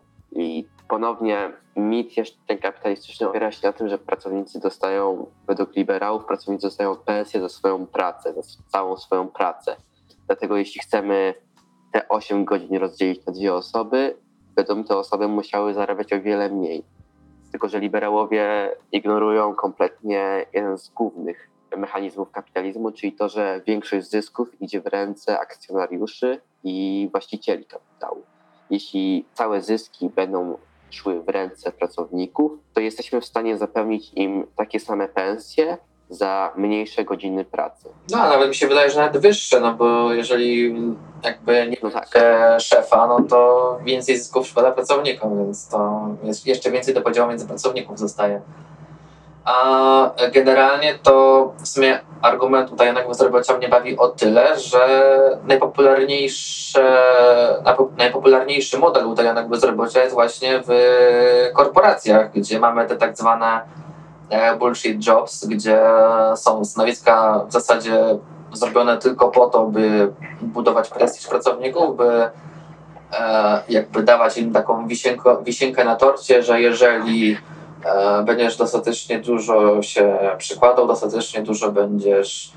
Ponownie 1.03 1.51
mit 1.75 2.17
jeszcze 2.17 2.57
kapitalistyczny 2.57 3.29
opiera 3.29 3.51
się 3.51 3.67
na 3.67 3.73
tym, 3.73 3.89
że 3.89 3.97
pracownicy 3.97 4.59
dostają, 4.59 5.25
według 5.47 5.75
liberałów, 5.75 6.25
pracownicy 6.25 6.67
dostają 6.67 6.95
pensję 6.95 7.41
za 7.41 7.49
swoją 7.49 7.87
pracę, 7.87 8.33
za 8.33 8.41
całą 8.67 8.97
swoją 8.97 9.27
pracę. 9.27 9.75
Dlatego 10.27 10.57
jeśli 10.57 10.81
chcemy 10.81 11.33
te 11.91 12.07
8 12.07 12.45
godzin 12.45 12.75
rozdzielić 12.75 13.25
na 13.25 13.33
dwie 13.33 13.53
osoby, 13.53 14.15
będą 14.55 14.83
te 14.83 14.97
osoby 14.97 15.27
musiały 15.27 15.73
zarabiać 15.73 16.13
o 16.13 16.21
wiele 16.21 16.49
mniej. 16.49 16.83
Tylko, 17.51 17.69
że 17.69 17.79
liberałowie 17.79 18.75
ignorują 18.91 19.55
kompletnie 19.55 20.45
jeden 20.53 20.77
z 20.77 20.89
głównych 20.89 21.49
mechanizmów 21.77 22.31
kapitalizmu, 22.31 22.91
czyli 22.91 23.13
to, 23.13 23.29
że 23.29 23.61
większość 23.67 24.09
zysków 24.09 24.61
idzie 24.61 24.81
w 24.81 24.87
ręce 24.87 25.39
akcjonariuszy 25.39 26.41
i 26.63 27.07
właścicieli 27.11 27.65
kapitału. 27.65 28.21
Jeśli 28.69 29.25
całe 29.33 29.61
zyski 29.61 30.09
będą 30.09 30.57
szły 30.93 31.21
w 31.21 31.29
ręce 31.29 31.71
pracowników, 31.71 32.51
to 32.73 32.79
jesteśmy 32.79 33.21
w 33.21 33.25
stanie 33.25 33.57
zapewnić 33.57 34.13
im 34.13 34.47
takie 34.55 34.79
same 34.79 35.07
pensje 35.07 35.77
za 36.09 36.51
mniejsze 36.55 37.03
godziny 37.03 37.45
pracy. 37.45 37.89
No, 38.11 38.17
nawet 38.17 38.49
mi 38.49 38.55
się 38.55 38.67
wydaje, 38.67 38.89
że 38.89 38.99
nawet 38.99 39.21
wyższe, 39.21 39.59
no 39.59 39.73
bo 39.73 40.13
jeżeli 40.13 40.75
jakby 41.23 41.67
nie 41.69 41.77
No 41.83 41.91
tak. 41.91 42.09
szefa, 42.59 43.07
no 43.07 43.21
to 43.29 43.79
więcej 43.85 44.17
zysków 44.17 44.45
przypada 44.45 44.71
pracownikom, 44.71 45.37
więc 45.37 45.67
to 45.69 46.07
jest 46.23 46.47
jeszcze 46.47 46.71
więcej 46.71 46.93
do 46.93 47.01
podziału 47.01 47.29
między 47.29 47.47
pracowników 47.47 47.99
zostaje. 47.99 48.41
A 49.45 50.11
generalnie 50.31 50.99
to 51.03 51.53
w 51.57 51.67
sumie 51.67 51.99
argument 52.21 52.71
utajonego 52.71 53.09
bezrobocia 53.09 53.57
mnie 53.57 53.69
bawi 53.69 53.97
o 53.97 54.07
tyle, 54.07 54.59
że 54.59 55.11
najpopularniejsze, 55.47 56.97
najpopularniejszy 57.97 58.77
model 58.77 59.05
utajonego 59.05 59.49
bezrobocia 59.49 60.03
jest 60.03 60.13
właśnie 60.13 60.61
w 60.67 60.71
korporacjach, 61.53 62.31
gdzie 62.31 62.59
mamy 62.59 62.85
te 62.85 62.95
tak 62.95 63.17
zwane 63.17 63.61
e, 64.29 64.55
bullshit 64.55 65.07
jobs, 65.07 65.45
gdzie 65.45 65.81
są 66.35 66.65
stanowiska 66.65 67.45
w 67.47 67.51
zasadzie 67.51 68.17
zrobione 68.53 68.97
tylko 68.97 69.27
po 69.27 69.49
to, 69.49 69.65
by 69.65 70.13
budować 70.41 70.89
prestiż 70.89 71.27
pracowników, 71.27 71.97
by 71.97 72.29
e, 73.13 73.61
jakby 73.69 74.03
dawać 74.03 74.37
im 74.37 74.53
taką 74.53 74.87
wisienko, 74.87 75.41
wisienkę 75.41 75.83
na 75.83 75.95
torcie, 75.95 76.43
że 76.43 76.61
jeżeli 76.61 77.37
będziesz 78.25 78.57
dostatecznie 78.57 79.19
dużo 79.19 79.81
się 79.81 80.17
przykładał, 80.37 80.87
dostatecznie 80.87 81.41
dużo 81.41 81.71
będziesz 81.71 82.51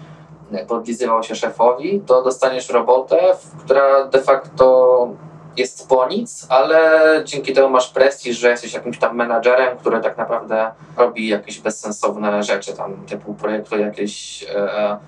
podlizywał 0.69 1.23
się 1.23 1.35
szefowi, 1.35 2.01
to 2.07 2.23
dostaniesz 2.23 2.71
robotę, 2.71 3.19
która 3.65 4.05
de 4.05 4.23
facto 4.23 5.09
jest 5.57 5.89
po 5.89 6.09
nic, 6.09 6.47
ale 6.49 7.01
dzięki 7.25 7.53
temu 7.53 7.69
masz 7.69 7.89
prestiż, 7.91 8.39
że 8.39 8.51
jesteś 8.51 8.75
jakimś 8.75 8.99
tam 8.99 9.17
menadżerem, 9.17 9.79
który 9.79 10.01
tak 10.01 10.19
naprawdę 10.19 10.71
robi 10.97 11.29
jakieś 11.29 11.61
bezsensowne 11.61 12.43
rzeczy, 12.43 12.73
tam 12.73 13.07
typu 13.07 13.35
projektuje 13.35 13.83
jakieś 13.83 14.45
e, 14.55 14.99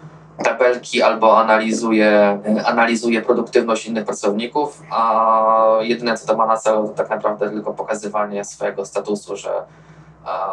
tabelki 0.45 1.03
albo 1.03 1.39
analizuje, 1.39 2.39
analizuje 2.65 3.23
produktywność 3.23 3.87
innych 3.87 4.05
pracowników, 4.05 4.83
a 4.91 5.79
jedyne 5.81 6.17
co 6.17 6.27
to 6.27 6.37
ma 6.37 6.47
na 6.47 6.57
celu 6.57 6.89
to 6.89 6.95
tak 6.95 7.11
naprawdę 7.11 7.51
tylko 7.51 7.73
pokazywanie 7.73 8.45
swojego 8.45 8.85
statusu, 8.85 9.37
że 9.37 9.51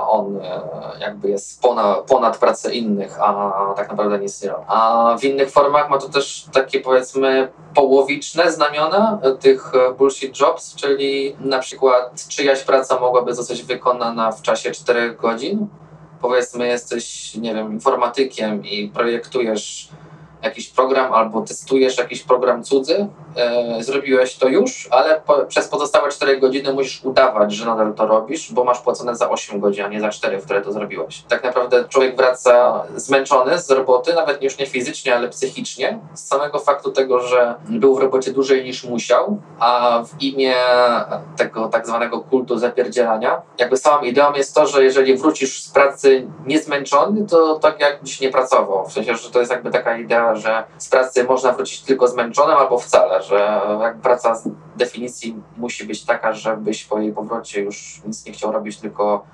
on 0.07 0.37
e, 0.37 0.61
jakby 0.99 1.29
jest 1.29 1.61
ponad, 1.61 2.05
ponad 2.05 2.37
pracę 2.37 2.73
innych, 2.73 3.21
a 3.21 3.73
tak 3.77 3.89
naprawdę 3.89 4.19
nie 4.19 4.49
robi. 4.49 4.65
A 4.67 5.15
w 5.19 5.23
innych 5.23 5.51
formach 5.51 5.89
ma 5.89 5.97
to 5.97 6.09
też 6.09 6.45
takie 6.53 6.79
powiedzmy 6.79 7.51
połowiczne 7.75 8.51
znamiona 8.51 9.19
e, 9.21 9.31
tych 9.31 9.71
e, 9.75 9.93
bullshit 9.93 10.39
jobs, 10.39 10.75
czyli 10.75 11.35
na 11.39 11.59
przykład 11.59 12.27
czyjaś 12.27 12.63
praca 12.63 12.99
mogłaby 12.99 13.33
zostać 13.35 13.63
wykonana 13.63 14.31
w 14.31 14.41
czasie 14.41 14.71
4 14.71 15.15
godzin. 15.15 15.67
Powiedzmy 16.21 16.67
jesteś, 16.67 17.35
nie 17.35 17.55
wiem, 17.55 17.71
informatykiem 17.71 18.65
i 18.65 18.87
projektujesz 18.89 19.89
jakiś 20.45 20.69
program 20.69 21.13
albo 21.13 21.41
testujesz 21.41 21.97
jakiś 21.97 22.23
program 22.23 22.63
cudzy, 22.63 23.07
e, 23.35 23.83
zrobiłeś 23.83 24.35
to 24.35 24.47
już, 24.47 24.87
ale 24.91 25.21
po, 25.21 25.45
przez 25.45 25.67
pozostałe 25.67 26.09
4 26.09 26.39
godziny 26.39 26.73
musisz 26.73 27.05
udawać, 27.05 27.53
że 27.53 27.65
nadal 27.65 27.93
to 27.93 28.07
robisz, 28.07 28.53
bo 28.53 28.63
masz 28.63 28.79
płacone 28.79 29.15
za 29.15 29.29
8 29.29 29.59
godzin, 29.59 29.85
a 29.85 29.87
nie 29.87 29.99
za 29.99 30.09
4, 30.09 30.39
w 30.41 30.45
które 30.45 30.61
to 30.61 30.71
zrobiłeś. 30.71 31.23
Tak 31.29 31.43
naprawdę 31.43 31.85
człowiek 31.89 32.17
wraca 32.17 32.83
zmęczony 32.95 33.59
z 33.59 33.71
roboty, 33.71 34.13
nawet 34.13 34.43
już 34.43 34.57
nie 34.57 34.65
fizycznie, 34.65 35.15
ale 35.15 35.29
psychicznie, 35.29 35.99
z 36.13 36.27
samego 36.27 36.59
faktu 36.59 36.91
tego, 36.91 37.19
że 37.19 37.55
był 37.69 37.95
w 37.95 37.99
robocie 37.99 38.31
dłużej 38.31 38.63
niż 38.63 38.83
musiał, 38.83 39.37
a 39.59 40.03
w 40.05 40.21
imię 40.21 40.55
tego 41.37 41.67
tak 41.67 41.87
zwanego 41.87 42.19
kultu 42.19 42.57
zapierdzielania, 42.57 43.41
jakby 43.57 43.77
samą 43.77 44.03
ideą 44.03 44.33
jest 44.33 44.55
to, 44.55 44.67
że 44.67 44.83
jeżeli 44.83 45.17
wrócisz 45.17 45.63
z 45.63 45.69
pracy 45.69 46.27
niezmęczony, 46.45 47.25
to 47.27 47.59
tak 47.59 47.79
jakbyś 47.79 48.21
nie 48.21 48.29
pracował. 48.29 48.85
W 48.85 48.93
sensie, 48.93 49.15
że 49.15 49.29
to 49.31 49.39
jest 49.39 49.51
jakby 49.51 49.71
taka 49.71 49.97
idea, 49.97 50.34
że 50.37 50.63
z 50.77 50.89
pracy 50.89 51.23
można 51.23 51.51
wrócić 51.51 51.81
tylko 51.81 52.07
zmęczonym 52.07 52.57
albo 52.57 52.79
wcale, 52.79 53.23
że 53.23 53.61
jak 53.81 53.97
praca 53.97 54.35
z 54.35 54.49
definicji 54.75 55.35
musi 55.57 55.85
być 55.85 56.05
taka, 56.05 56.33
żebyś 56.33 56.85
po 56.85 56.99
jej 56.99 57.13
powrocie 57.13 57.61
już 57.61 58.01
nic 58.05 58.25
nie 58.25 58.31
chciał 58.31 58.51
robić, 58.51 58.77
tylko 58.77 59.25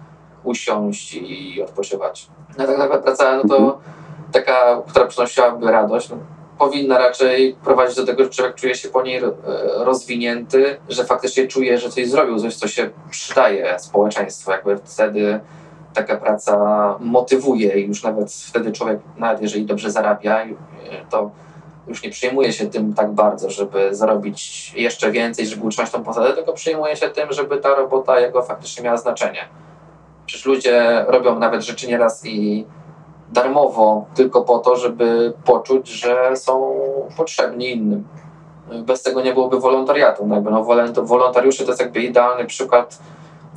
usiąść 0.44 1.14
i 1.14 1.62
odpoczywać. 1.64 2.28
No 2.58 2.68
tak 2.68 2.78
naprawdę 2.78 3.04
praca, 3.04 3.38
no 3.38 3.50
to 3.50 3.80
taka, 4.32 4.82
która 4.88 5.08
przynosiłaby 5.08 5.72
radość, 5.72 6.10
no, 6.10 6.18
powinna 6.58 6.98
raczej 6.98 7.56
prowadzić 7.64 7.96
do 7.96 8.06
tego, 8.06 8.24
że 8.24 8.30
człowiek 8.30 8.56
czuje 8.56 8.76
się 8.76 8.90
po 8.90 9.02
niej 9.02 9.18
e, 9.18 9.32
rozwinięty, 9.78 10.78
że 10.90 11.06
faktycznie 11.06 11.48
czuje, 11.48 11.78
że 11.78 11.90
coś 11.90 12.10
zrobił, 12.10 12.40
coś, 12.40 12.56
co 12.56 12.68
się 12.68 12.90
przydaje 13.10 13.80
społeczeństwu. 13.80 14.52
Jakby 14.52 14.78
wtedy 14.78 15.40
taka 15.94 16.18
praca 16.18 16.56
motywuje 17.00 17.80
i 17.80 17.88
już 17.88 18.04
nawet 18.04 18.32
wtedy 18.32 18.72
człowiek, 18.72 19.00
nawet 19.18 19.42
jeżeli 19.42 19.66
dobrze 19.66 19.92
zarabia, 19.92 20.42
e, 20.42 20.50
to 21.10 21.32
już 21.88 22.04
nie 22.04 22.10
przejmuje 22.10 22.54
się 22.54 22.68
tym 22.68 22.94
tak 22.94 23.12
bardzo, 23.12 23.50
żeby 23.50 23.96
zarobić 23.96 24.74
jeszcze 24.76 25.12
więcej, 25.12 25.48
żeby 25.48 25.66
utrzymać 25.66 25.92
tą 25.92 26.04
posadę, 26.04 26.34
tylko 26.34 26.54
przejmuje 26.54 26.96
się 26.96 27.10
tym, 27.10 27.28
żeby 27.32 27.58
ta 27.58 27.76
robota 27.76 28.20
jego 28.20 28.44
faktycznie 28.44 28.84
miała 28.84 28.98
znaczenie. 28.98 29.40
Przecież 30.26 30.46
ludzie 30.46 31.06
robią 31.08 31.40
nawet 31.40 31.62
rzeczy 31.62 31.88
nieraz 31.88 32.26
i 32.26 32.66
darmowo, 33.32 34.06
tylko 34.16 34.42
po 34.42 34.60
to, 34.60 34.76
żeby 34.76 35.34
poczuć, 35.46 35.88
że 35.88 36.36
są 36.36 36.80
potrzebni 37.18 37.72
innym. 37.72 38.08
Bez 38.84 39.04
tego 39.04 39.22
nie 39.22 39.34
byłoby 39.34 39.60
wolontariatu. 39.60 40.28
No 40.28 40.42
no, 40.42 40.64
wolont- 40.64 41.06
wolontariusze 41.06 41.64
to 41.64 41.72
jest 41.72 41.82
jakby 41.82 42.02
idealny 42.02 42.46
przykład 42.46 43.00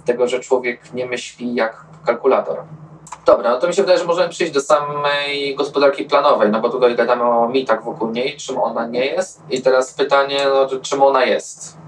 tego, 0.05 0.29
że 0.29 0.41
człowiek 0.41 0.95
nie 0.95 1.07
myśli 1.07 1.55
jak 1.55 1.87
kalkulator. 2.05 2.63
Dobra, 3.27 3.51
no 3.51 3.59
to 3.59 3.69
mi 3.69 3.75
się 3.75 3.83
wydaje, 3.83 3.99
że 3.99 4.05
możemy 4.05 4.29
przejść 4.29 4.53
do 4.53 4.61
samej 4.61 5.55
gospodarki 5.55 6.05
planowej, 6.05 6.51
no 6.51 6.61
bo 6.61 6.69
tutaj 6.69 6.97
gadamy 6.97 7.23
o 7.23 7.49
mitach 7.49 7.85
wokół 7.85 8.11
niej, 8.11 8.37
czym 8.37 8.59
ona 8.59 8.87
nie 8.87 9.07
jest. 9.07 9.43
I 9.51 9.63
teraz 9.63 9.95
pytanie, 9.95 10.39
no, 10.45 10.81
czym 10.81 11.03
ona 11.03 11.25
jest? 11.25 11.79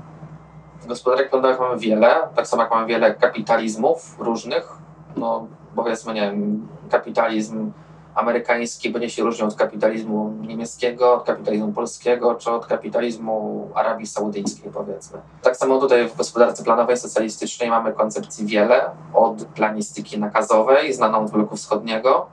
Gospodarek 0.86 1.30
planowych 1.30 1.60
mamy 1.60 1.78
wiele, 1.78 2.28
tak 2.34 2.46
samo 2.46 2.62
jak 2.62 2.70
mamy 2.70 2.86
wiele 2.86 3.14
kapitalizmów 3.14 4.16
różnych. 4.18 4.72
No 5.16 5.46
powiedzmy, 5.76 6.14
nie 6.14 6.20
wiem, 6.20 6.68
kapitalizm 6.90 7.72
amerykański 8.16 8.90
będzie 8.90 9.10
się 9.10 9.22
różnił 9.22 9.46
od 9.46 9.54
kapitalizmu 9.54 10.32
niemieckiego, 10.40 11.14
od 11.14 11.24
kapitalizmu 11.24 11.72
polskiego, 11.72 12.34
czy 12.34 12.50
od 12.50 12.66
kapitalizmu 12.66 13.68
Arabii 13.74 14.06
Saudyjskiej, 14.06 14.72
powiedzmy. 14.72 15.18
Tak 15.42 15.56
samo 15.56 15.80
tutaj 15.80 16.08
w 16.08 16.16
gospodarce 16.16 16.64
planowej 16.64 16.96
socjalistycznej 16.96 17.70
mamy 17.70 17.92
koncepcji 17.92 18.46
wiele, 18.46 18.90
od 19.14 19.44
planistyki 19.44 20.18
nakazowej, 20.18 20.92
znaną 20.92 21.28
z 21.28 21.30
bloku 21.30 21.56
wschodniego, 21.56 22.26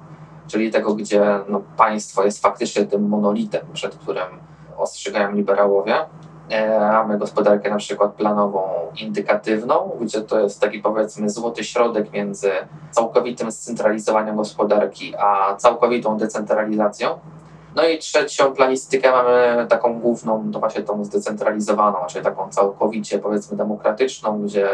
czyli 0.48 0.72
tego, 0.72 0.96
gdzie 0.96 1.40
no, 1.48 1.62
państwo 1.78 2.24
jest 2.24 2.42
faktycznie 2.42 2.86
tym 2.86 3.10
monolitem, 3.10 3.62
przed 3.74 3.96
którym 3.96 4.28
ostrzegają 4.78 5.32
liberałowie. 5.32 5.96
E, 6.50 6.80
Mamy 6.80 7.18
gospodarkę 7.18 7.70
na 7.70 7.78
przykład 7.78 8.14
planową 8.14 8.70
indykatywną, 9.02 9.92
gdzie 10.02 10.22
to 10.22 10.40
jest 10.40 10.62
taki 10.62 10.80
powiedzmy 10.80 11.30
złoty 11.30 11.64
środek 11.64 12.12
między 12.12 12.52
całkowitym 12.92 13.52
scentralizowaniem 13.52 14.36
gospodarki, 14.36 15.14
a 15.20 15.56
całkowitą 15.56 16.18
decentralizacją. 16.18 17.20
No 17.76 17.88
i 17.88 17.98
trzecią 17.98 18.54
planistykę 18.54 19.12
mamy 19.12 19.66
taką 19.70 20.00
główną, 20.00 20.52
to 20.52 20.60
właśnie 20.60 20.82
tą 20.82 21.06
zdecentralizowaną, 21.06 21.98
czyli 22.08 22.26
taką 22.26 22.50
całkowicie 22.50 23.20
powiedzmy 23.20 23.58
demokratyczną, 23.58 24.42
gdzie 24.42 24.70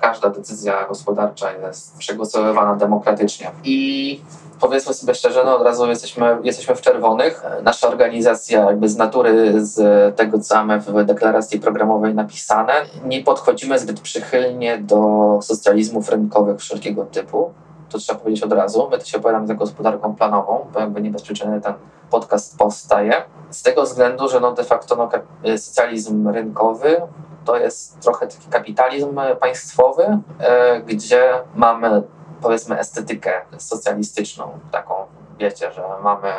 każda 0.00 0.30
decyzja 0.30 0.86
gospodarcza 0.88 1.52
jest 1.52 1.98
przegłosowywana 1.98 2.74
demokratycznie. 2.74 3.50
I 3.64 4.20
powiedzmy 4.60 4.94
sobie 4.94 5.14
szczerze, 5.14 5.42
no 5.44 5.56
od 5.56 5.62
razu 5.62 5.86
jesteśmy, 5.86 6.38
jesteśmy 6.42 6.74
w 6.74 6.80
czerwonych. 6.80 7.42
Nasza 7.62 7.88
organizacja 7.88 8.64
jakby 8.64 8.88
z 8.88 8.96
natury, 8.96 9.52
z 9.64 10.16
tego 10.16 10.38
co 10.38 10.54
mamy 10.54 10.80
w 10.80 11.04
deklaracji 11.04 11.60
programowej 11.60 12.14
napisane, 12.14 12.72
nie 13.04 13.22
podchodzimy 13.22 13.78
zbyt 13.78 14.00
przychylnie 14.00 14.78
do 14.78 15.38
socjalizmów 15.42 16.08
rynkowych 16.08 16.58
wszelkiego 16.58 17.04
typu. 17.04 17.52
To 17.88 17.98
trzeba 17.98 18.18
powiedzieć 18.18 18.42
od 18.42 18.52
razu. 18.52 18.88
My 18.90 18.98
to 18.98 19.04
się 19.04 19.18
opowiadamy 19.18 19.46
za 19.46 19.54
gospodarką 19.54 20.14
planową, 20.14 20.66
bo 20.72 20.80
jakby 20.80 21.00
nie 21.00 21.10
bez 21.10 21.22
przyczyny 21.22 21.60
ten 21.60 21.74
podcast 22.10 22.58
powstaje. 22.58 23.12
Z 23.50 23.62
tego 23.62 23.82
względu, 23.82 24.28
że 24.28 24.40
no 24.40 24.52
de 24.52 24.64
facto 24.64 24.96
no, 24.96 25.08
socjalizm 25.56 26.28
rynkowy 26.28 27.00
to 27.48 27.56
jest 27.56 28.00
trochę 28.00 28.26
taki 28.26 28.48
kapitalizm 28.48 29.20
państwowy, 29.40 30.18
e, 30.38 30.80
gdzie 30.80 31.32
mamy 31.54 32.02
powiedzmy 32.42 32.78
estetykę 32.78 33.32
socjalistyczną, 33.58 34.58
taką 34.70 34.94
wiecie, 35.38 35.72
że 35.72 35.82
mamy 36.02 36.32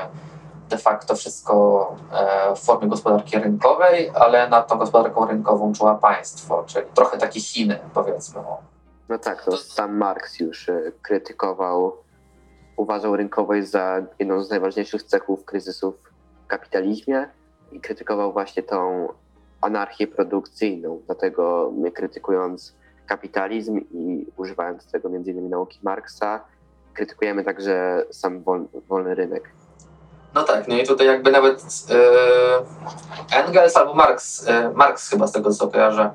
de 0.69 0.77
facto 0.77 1.15
wszystko 1.15 1.95
e, 2.11 2.55
w 2.55 2.59
formie 2.59 2.87
gospodarki 2.87 3.39
rynkowej, 3.39 4.11
ale 4.15 4.49
nad 4.49 4.67
tą 4.67 4.77
gospodarką 4.77 5.25
rynkową 5.25 5.73
czuła 5.73 5.95
państwo, 5.95 6.63
czyli 6.67 6.87
trochę 6.93 7.17
takie 7.17 7.39
Chiny, 7.39 7.79
powiedzmy. 7.93 8.41
No 9.09 9.17
tak, 9.17 9.43
to 9.43 9.57
sam 9.57 9.97
Marx 9.97 10.39
już 10.39 10.69
e, 10.69 10.91
krytykował, 11.01 11.97
uważał 12.77 13.15
rynkowość 13.15 13.67
za 13.67 14.01
jedną 14.19 14.43
z 14.43 14.49
najważniejszych 14.49 15.03
cechów 15.03 15.45
kryzysów 15.45 15.95
w 16.43 16.47
kapitalizmie 16.47 17.29
i 17.71 17.81
krytykował 17.81 18.33
właśnie 18.33 18.63
tą 18.63 19.07
anarchię 19.61 20.07
produkcyjną. 20.07 21.01
Dlatego 21.05 21.71
my 21.77 21.91
krytykując 21.91 22.75
kapitalizm 23.07 23.81
i 23.91 24.25
używając 24.37 24.91
tego 24.91 25.09
innymi 25.09 25.49
nauki 25.49 25.79
Marksa, 25.83 26.39
krytykujemy 26.93 27.43
także 27.43 28.05
sam 28.11 28.43
wolny, 28.43 28.67
wolny 28.87 29.15
rynek. 29.15 29.51
No 30.35 30.43
tak, 30.43 30.67
no 30.67 30.75
i 30.75 30.87
tutaj 30.87 31.07
jakby 31.07 31.31
nawet 31.31 31.63
yy, 31.89 33.37
Engels 33.37 33.77
albo 33.77 33.93
Marx, 33.93 34.47
yy, 34.47 34.73
Marx 34.73 35.09
chyba 35.09 35.27
z 35.27 35.31
tego 35.31 35.53
co 35.53 35.67
kojarzę, 35.67 36.11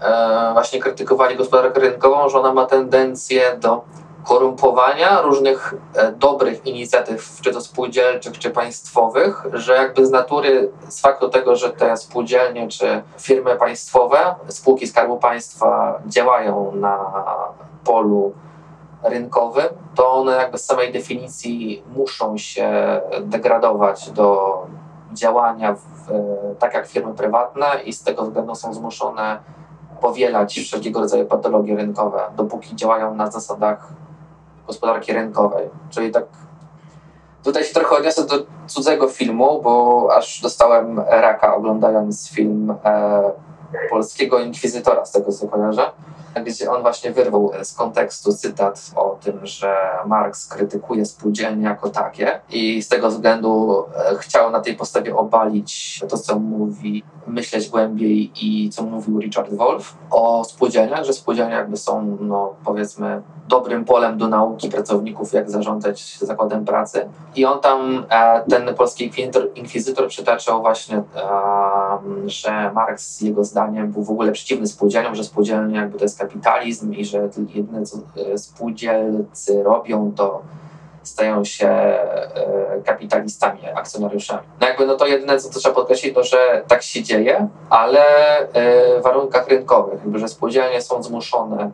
yy, 0.00 0.06
właśnie 0.52 0.80
krytykowali 0.80 1.36
gospodarkę 1.36 1.80
rynkową, 1.80 2.28
że 2.28 2.38
ona 2.38 2.52
ma 2.52 2.66
tendencję 2.66 3.56
do 3.60 3.84
korumpowania 4.24 5.20
różnych 5.22 5.74
e, 5.94 6.12
dobrych 6.12 6.66
inicjatyw, 6.66 7.40
czy 7.40 7.52
to 7.52 7.60
spółdzielczych, 7.60 8.38
czy 8.38 8.50
państwowych, 8.50 9.46
że 9.52 9.74
jakby 9.74 10.06
z 10.06 10.10
natury, 10.10 10.70
z 10.88 11.00
faktu 11.00 11.28
tego, 11.28 11.56
że 11.56 11.70
te 11.70 11.96
spółdzielnie, 11.96 12.68
czy 12.68 13.02
firmy 13.18 13.56
państwowe, 13.56 14.34
spółki 14.48 14.86
Skarbu 14.86 15.16
Państwa 15.16 16.00
działają 16.06 16.72
na 16.74 17.12
polu 17.84 18.32
rynkowym, 19.02 19.68
to 19.94 20.12
one 20.12 20.32
jakby 20.32 20.58
z 20.58 20.64
samej 20.64 20.92
definicji 20.92 21.82
muszą 21.96 22.38
się 22.38 23.00
degradować 23.20 24.10
do 24.10 24.58
działania 25.12 25.74
w, 25.74 26.10
e, 26.10 26.54
tak 26.58 26.74
jak 26.74 26.86
firmy 26.86 27.14
prywatne 27.14 27.66
i 27.84 27.92
z 27.92 28.02
tego 28.02 28.22
względu 28.22 28.54
są 28.54 28.74
zmuszone 28.74 29.38
powielać 30.00 30.58
wszelkiego 30.58 31.00
rodzaju 31.00 31.26
patologie 31.26 31.76
rynkowe, 31.76 32.22
dopóki 32.36 32.76
działają 32.76 33.14
na 33.14 33.30
zasadach 33.30 33.88
gospodarki 34.70 35.12
rynkowej. 35.12 35.70
Czyli 35.90 36.10
tak 36.10 36.24
tutaj 37.44 37.64
się 37.64 37.74
trochę 37.74 37.96
odniosę 37.96 38.26
do 38.26 38.34
cudzego 38.66 39.08
filmu, 39.08 39.62
bo 39.62 40.08
aż 40.16 40.40
dostałem 40.40 40.98
raka 40.98 41.54
oglądając 41.54 42.30
film 42.30 42.74
e, 42.84 43.22
polskiego 43.90 44.38
inkwizytora, 44.38 45.04
z 45.04 45.12
tego 45.12 45.32
co 45.32 45.48
kojarzę 45.48 45.90
gdzie 46.44 46.70
on 46.70 46.82
właśnie 46.82 47.12
wyrwał 47.12 47.50
z 47.62 47.74
kontekstu 47.74 48.32
cytat 48.32 48.90
o 48.96 49.18
tym, 49.20 49.46
że 49.46 49.76
Marx 50.06 50.46
krytykuje 50.46 51.06
spółdzielnie 51.06 51.64
jako 51.64 51.90
takie 51.90 52.40
i 52.50 52.82
z 52.82 52.88
tego 52.88 53.08
względu 53.08 53.84
e, 54.12 54.16
chciał 54.18 54.50
na 54.50 54.60
tej 54.60 54.76
podstawie 54.76 55.16
obalić 55.16 56.00
to, 56.08 56.18
co 56.18 56.38
mówi, 56.38 57.04
myśleć 57.26 57.68
głębiej 57.68 58.32
i 58.42 58.70
co 58.70 58.82
mówił 58.82 59.20
Richard 59.20 59.54
Wolff 59.54 59.94
o 60.10 60.44
spółdzielniach, 60.44 61.04
że 61.04 61.12
spółdzielnie 61.12 61.54
jakby 61.54 61.76
są, 61.76 62.16
no 62.20 62.54
powiedzmy, 62.64 63.22
dobrym 63.48 63.84
polem 63.84 64.18
do 64.18 64.28
nauki 64.28 64.68
pracowników, 64.68 65.32
jak 65.32 65.50
zarządzać 65.50 66.18
zakładem 66.18 66.64
pracy. 66.64 67.08
I 67.34 67.44
on 67.44 67.60
tam, 67.60 68.06
e, 68.10 68.44
ten 68.50 68.74
polski 68.74 69.12
inkwizytor, 69.54 70.08
przytaczał 70.08 70.60
właśnie, 70.60 71.02
że 72.26 72.72
Marx 72.74 73.20
jego 73.20 73.44
zdaniem 73.44 73.92
był 73.92 74.02
w 74.04 74.10
ogóle 74.10 74.32
przeciwny 74.32 74.66
spółdzielniom, 74.66 75.14
że 75.14 75.24
spółdzielnie 75.24 75.76
jakby 75.76 75.98
to 75.98 76.04
jest 76.04 76.18
kapitalizm 76.20 76.92
i 76.92 77.04
że 77.04 77.28
jedyne 77.54 77.86
co 77.86 77.98
e, 78.32 78.38
spółdzielcy 78.38 79.62
robią, 79.62 80.12
to 80.16 80.42
stają 81.02 81.44
się 81.44 81.68
e, 81.68 82.82
kapitalistami, 82.84 83.60
akcjonariuszami. 83.74 84.42
No 84.60 84.66
jakby 84.66 84.86
no 84.86 84.96
to 84.96 85.06
jedyne, 85.06 85.38
co 85.38 85.60
trzeba 85.60 85.74
podkreślić, 85.74 86.14
to 86.14 86.24
że 86.24 86.62
tak 86.68 86.82
się 86.82 87.02
dzieje, 87.02 87.48
ale 87.70 88.02
e, 88.38 89.00
w 89.00 89.02
warunkach 89.02 89.48
rynkowych, 89.48 90.00
jakby, 90.00 90.18
że 90.18 90.28
spółdzielnie 90.28 90.82
są 90.82 91.02
zmuszone 91.02 91.70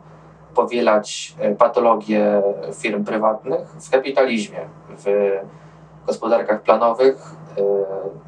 powielać 0.55 1.35
patologie 1.57 2.41
firm 2.73 3.03
prywatnych 3.03 3.67
w 3.69 3.89
kapitalizmie, 3.89 4.59
w 4.89 5.31
gospodarkach 6.07 6.61
planowych. 6.61 7.31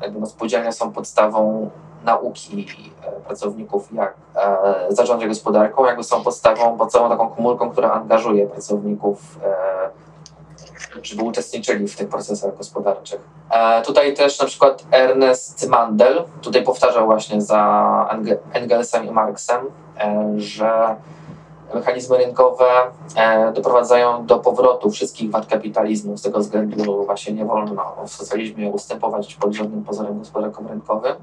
Jakby 0.02 0.20
no 0.20 0.26
spółdzielnie 0.26 0.72
są 0.72 0.92
podstawą 0.92 1.70
nauki 2.10 2.92
e, 3.04 3.12
pracowników, 3.12 3.94
jak 3.94 4.14
e, 4.36 4.86
zarządzać 4.90 5.28
gospodarką, 5.28 5.86
jakby 5.86 6.04
są 6.04 6.24
podstawą, 6.24 6.78
pod 6.78 6.92
całą 6.92 7.10
taką 7.10 7.30
komórką, 7.30 7.70
która 7.70 7.92
angażuje 7.92 8.48
pracowników, 8.48 9.40
e, 9.44 9.90
żeby 11.04 11.24
uczestniczyli 11.24 11.88
w 11.88 11.96
tych 11.96 12.10
procesach 12.10 12.58
gospodarczych. 12.58 13.22
Tutaj 13.86 14.14
też 14.14 14.40
na 14.40 14.46
przykład 14.46 14.84
Ernest 14.92 15.70
Mandel, 15.70 16.24
tutaj 16.42 16.64
powtarzał 16.64 17.06
właśnie 17.06 17.42
za 17.42 18.20
Engelsem 18.54 19.06
i 19.06 19.12
Marksem, 19.12 19.66
że 20.36 20.96
mechanizmy 21.74 22.18
rynkowe 22.18 22.66
doprowadzają 23.54 24.26
do 24.26 24.40
powrotu 24.40 24.92
wszystkich 24.92 25.32
wad 25.32 25.46
kapitalizmu. 25.46 26.18
Z 26.18 26.22
tego 26.22 26.40
względu 26.40 27.06
właśnie 27.06 27.34
nie 27.34 27.46
wolno 27.46 27.96
w 28.06 28.10
socjalizmie 28.10 28.70
ustępować 28.70 29.36
pod 29.36 29.54
żadnym 29.54 29.84
pozorem 29.84 30.20
gospodarkom 30.20 30.68
rynkowym 30.68 31.16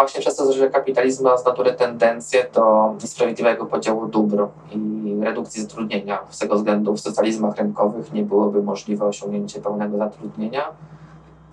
właśnie 0.00 0.20
przez 0.20 0.36
to, 0.36 0.52
że 0.52 0.70
kapitalizm 0.70 1.24
ma 1.24 1.36
z 1.36 1.44
natury 1.44 1.72
tendencję 1.72 2.46
do 2.54 2.94
niesprawiedliwego 3.02 3.66
podziału 3.66 4.06
dóbr 4.06 4.46
i 4.72 5.16
redukcji 5.22 5.62
zatrudnienia. 5.62 6.18
Z 6.30 6.38
tego 6.38 6.56
względu 6.56 6.94
w 6.94 7.00
socjalizmach 7.00 7.56
rynkowych 7.56 8.12
nie 8.12 8.22
byłoby 8.22 8.62
możliwe 8.62 9.04
osiągnięcie 9.04 9.60
pełnego 9.60 9.98
zatrudnienia 9.98 10.62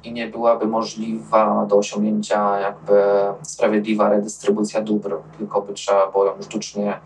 i 0.03 0.11
nie 0.13 0.27
byłaby 0.27 0.67
możliwa 0.67 1.65
do 1.65 1.77
osiągnięcia 1.77 2.59
jakby 2.59 3.01
sprawiedliwa 3.41 4.09
redystrybucja 4.09 4.81
dóbr, 4.81 5.17
tylko 5.37 5.61
by 5.61 5.73
trzeba 5.73 6.11
było 6.11 6.25
ją 6.25 6.31
sztucznie 6.41 6.99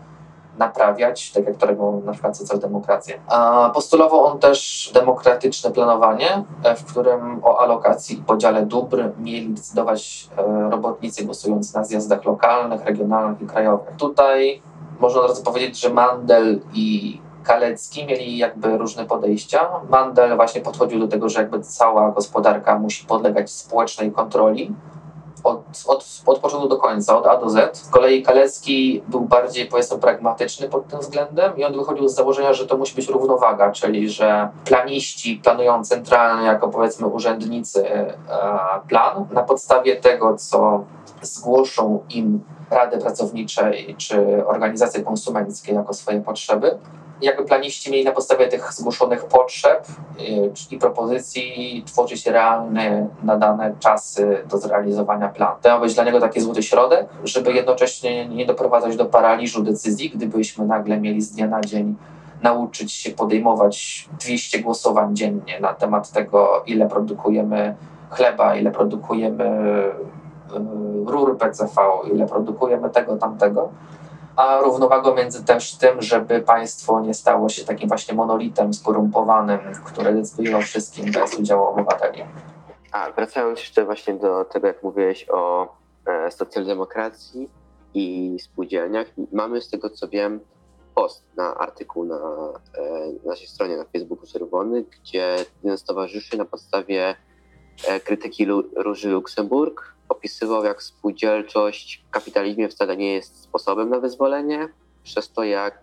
naprawiać, 0.58 1.32
tak 1.32 1.46
jak 1.46 1.56
to 1.56 1.66
robią 1.66 2.02
na 2.04 2.12
przykład 2.12 2.36
socjaldemokracje. 2.36 3.20
Postulował 3.74 4.24
on 4.24 4.38
też 4.38 4.90
demokratyczne 4.94 5.70
planowanie, 5.70 6.44
e, 6.64 6.76
w 6.76 6.84
którym 6.84 7.40
o 7.44 7.60
alokacji 7.60 8.18
i 8.18 8.22
podziale 8.22 8.66
dóbr 8.66 9.10
mieli 9.18 9.48
decydować 9.48 10.28
e, 10.38 10.70
robotnicy 10.70 11.24
głosujący 11.24 11.76
na 11.76 11.84
zjazdach 11.84 12.24
lokalnych, 12.24 12.84
regionalnych 12.84 13.42
i 13.42 13.46
krajowych. 13.46 13.96
Tutaj 13.96 14.62
można 15.00 15.20
od 15.20 15.28
razu 15.28 15.42
powiedzieć, 15.42 15.80
że 15.80 15.90
Mandel 15.90 16.60
i 16.74 17.20
Kalecki 17.42 18.06
mieli 18.06 18.38
jakby 18.38 18.78
różne 18.78 19.04
podejścia. 19.04 19.68
Mandel 19.90 20.36
właśnie 20.36 20.60
podchodził 20.60 21.00
do 21.00 21.08
tego, 21.08 21.28
że 21.28 21.40
jakby 21.40 21.60
cała 21.60 22.10
gospodarka 22.10 22.78
musi 22.78 23.06
podlegać 23.06 23.50
społecznej 23.50 24.12
kontroli, 24.12 24.74
od, 25.44 25.62
od, 25.86 26.04
od 26.26 26.38
początku 26.38 26.68
do 26.68 26.76
końca, 26.76 27.18
od 27.18 27.26
A 27.26 27.36
do 27.36 27.50
Z. 27.50 27.76
Z 27.76 27.88
kolei 27.88 28.22
Kalecki 28.22 29.02
był 29.08 29.20
bardziej, 29.20 29.66
powiedzmy, 29.66 29.98
pragmatyczny 29.98 30.68
pod 30.68 30.88
tym 30.88 31.00
względem 31.00 31.56
i 31.56 31.64
on 31.64 31.72
wychodził 31.72 32.08
z 32.08 32.14
założenia, 32.14 32.52
że 32.52 32.66
to 32.66 32.76
musi 32.76 32.94
być 32.94 33.08
równowaga, 33.08 33.72
czyli 33.72 34.10
że 34.10 34.48
planiści 34.64 35.40
planują 35.44 35.84
centralnie 35.84 36.46
jako, 36.46 36.68
powiedzmy, 36.68 37.06
urzędnicy 37.06 37.90
e, 37.90 38.14
plan 38.88 39.26
na 39.32 39.42
podstawie 39.42 39.96
tego, 39.96 40.36
co 40.36 40.84
zgłoszą 41.22 42.04
im 42.10 42.40
rady 42.70 42.98
pracownicze 42.98 43.72
czy 43.96 44.46
organizacje 44.46 45.02
konsumenckie 45.02 45.74
jako 45.74 45.94
swoje 45.94 46.20
potrzeby 46.20 46.78
jakby 47.22 47.44
planiści 47.44 47.90
mieli 47.90 48.04
na 48.04 48.12
podstawie 48.12 48.48
tych 48.48 48.72
zgłoszonych 48.72 49.24
potrzeb 49.24 49.86
y, 50.20 50.52
i 50.70 50.78
propozycji 50.78 51.82
tworzyć 51.86 52.26
realne, 52.26 53.08
nadane 53.22 53.74
czasy 53.80 54.42
do 54.48 54.58
zrealizowania 54.58 55.28
planu. 55.28 55.56
To 55.62 55.68
ma 55.68 55.80
być 55.80 55.94
dla 55.94 56.04
niego 56.04 56.20
taki 56.20 56.40
złoty 56.40 56.62
środek, 56.62 57.06
żeby 57.24 57.52
jednocześnie 57.52 58.28
nie 58.28 58.46
doprowadzać 58.46 58.96
do 58.96 59.04
paraliżu 59.04 59.62
decyzji, 59.62 60.10
gdybyśmy 60.10 60.66
nagle 60.66 61.00
mieli 61.00 61.20
z 61.22 61.32
dnia 61.32 61.46
na 61.46 61.60
dzień 61.60 61.94
nauczyć 62.42 62.92
się 62.92 63.10
podejmować 63.10 64.08
200 64.20 64.58
głosowań 64.58 65.16
dziennie 65.16 65.60
na 65.60 65.74
temat 65.74 66.10
tego, 66.10 66.62
ile 66.66 66.88
produkujemy 66.88 67.74
chleba, 68.10 68.56
ile 68.56 68.70
produkujemy 68.70 69.44
y, 70.54 70.62
rur 71.06 71.38
PCV, 71.38 71.82
ile 72.14 72.26
produkujemy 72.26 72.90
tego, 72.90 73.16
tamtego 73.16 73.68
a 74.36 74.60
równowagą 74.60 75.14
między 75.14 75.44
też 75.44 75.74
tym, 75.74 76.02
żeby 76.02 76.40
państwo 76.40 77.00
nie 77.00 77.14
stało 77.14 77.48
się 77.48 77.64
takim 77.64 77.88
właśnie 77.88 78.14
monolitem 78.14 78.74
skorumpowanym, 78.74 79.60
które 79.84 80.12
decyduje 80.14 80.56
o 80.56 80.60
wszystkim 80.60 81.12
bez 81.12 81.38
udziału 81.38 81.64
obywateli. 81.64 82.24
A 82.92 83.10
wracając 83.10 83.60
jeszcze 83.60 83.84
właśnie 83.84 84.14
do 84.14 84.44
tego, 84.44 84.66
jak 84.66 84.82
mówiłeś 84.82 85.26
o 85.30 85.68
e, 86.06 86.30
socjaldemokracji 86.30 87.50
i 87.94 88.36
spółdzielniach, 88.40 89.06
mamy 89.32 89.60
z 89.60 89.70
tego 89.70 89.90
co 89.90 90.08
wiem 90.08 90.40
post 90.94 91.24
na 91.36 91.54
artykuł 91.54 92.04
na 92.04 92.16
e, 92.78 93.28
naszej 93.28 93.46
stronie 93.46 93.76
na 93.76 93.84
Facebooku 93.84 94.26
Czerwony, 94.26 94.84
gdzie 94.84 95.36
jeden 95.62 95.78
towarzyszy 95.86 96.38
na 96.38 96.44
podstawie 96.44 97.14
e, 97.88 98.00
krytyki 98.00 98.44
Lu 98.44 98.62
Róży 98.76 99.08
Luksemburg 99.08 99.94
opisywał, 100.12 100.64
jak 100.64 100.82
spółdzielczość 100.82 102.04
w 102.08 102.10
kapitalizmie 102.10 102.68
wcale 102.68 102.96
nie 102.96 103.12
jest 103.12 103.42
sposobem 103.42 103.90
na 103.90 104.00
wyzwolenie, 104.00 104.68
przez 105.04 105.32
to 105.32 105.44
jak 105.44 105.82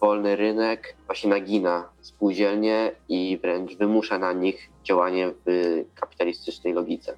wolny 0.00 0.36
rynek 0.36 0.96
właśnie 1.06 1.30
nagina 1.30 1.88
spółdzielnie 2.00 2.92
i 3.08 3.38
wręcz 3.42 3.76
wymusza 3.76 4.18
na 4.18 4.32
nich 4.32 4.70
działanie 4.84 5.30
w 5.46 5.84
kapitalistycznej 5.94 6.72
logice. 6.72 7.16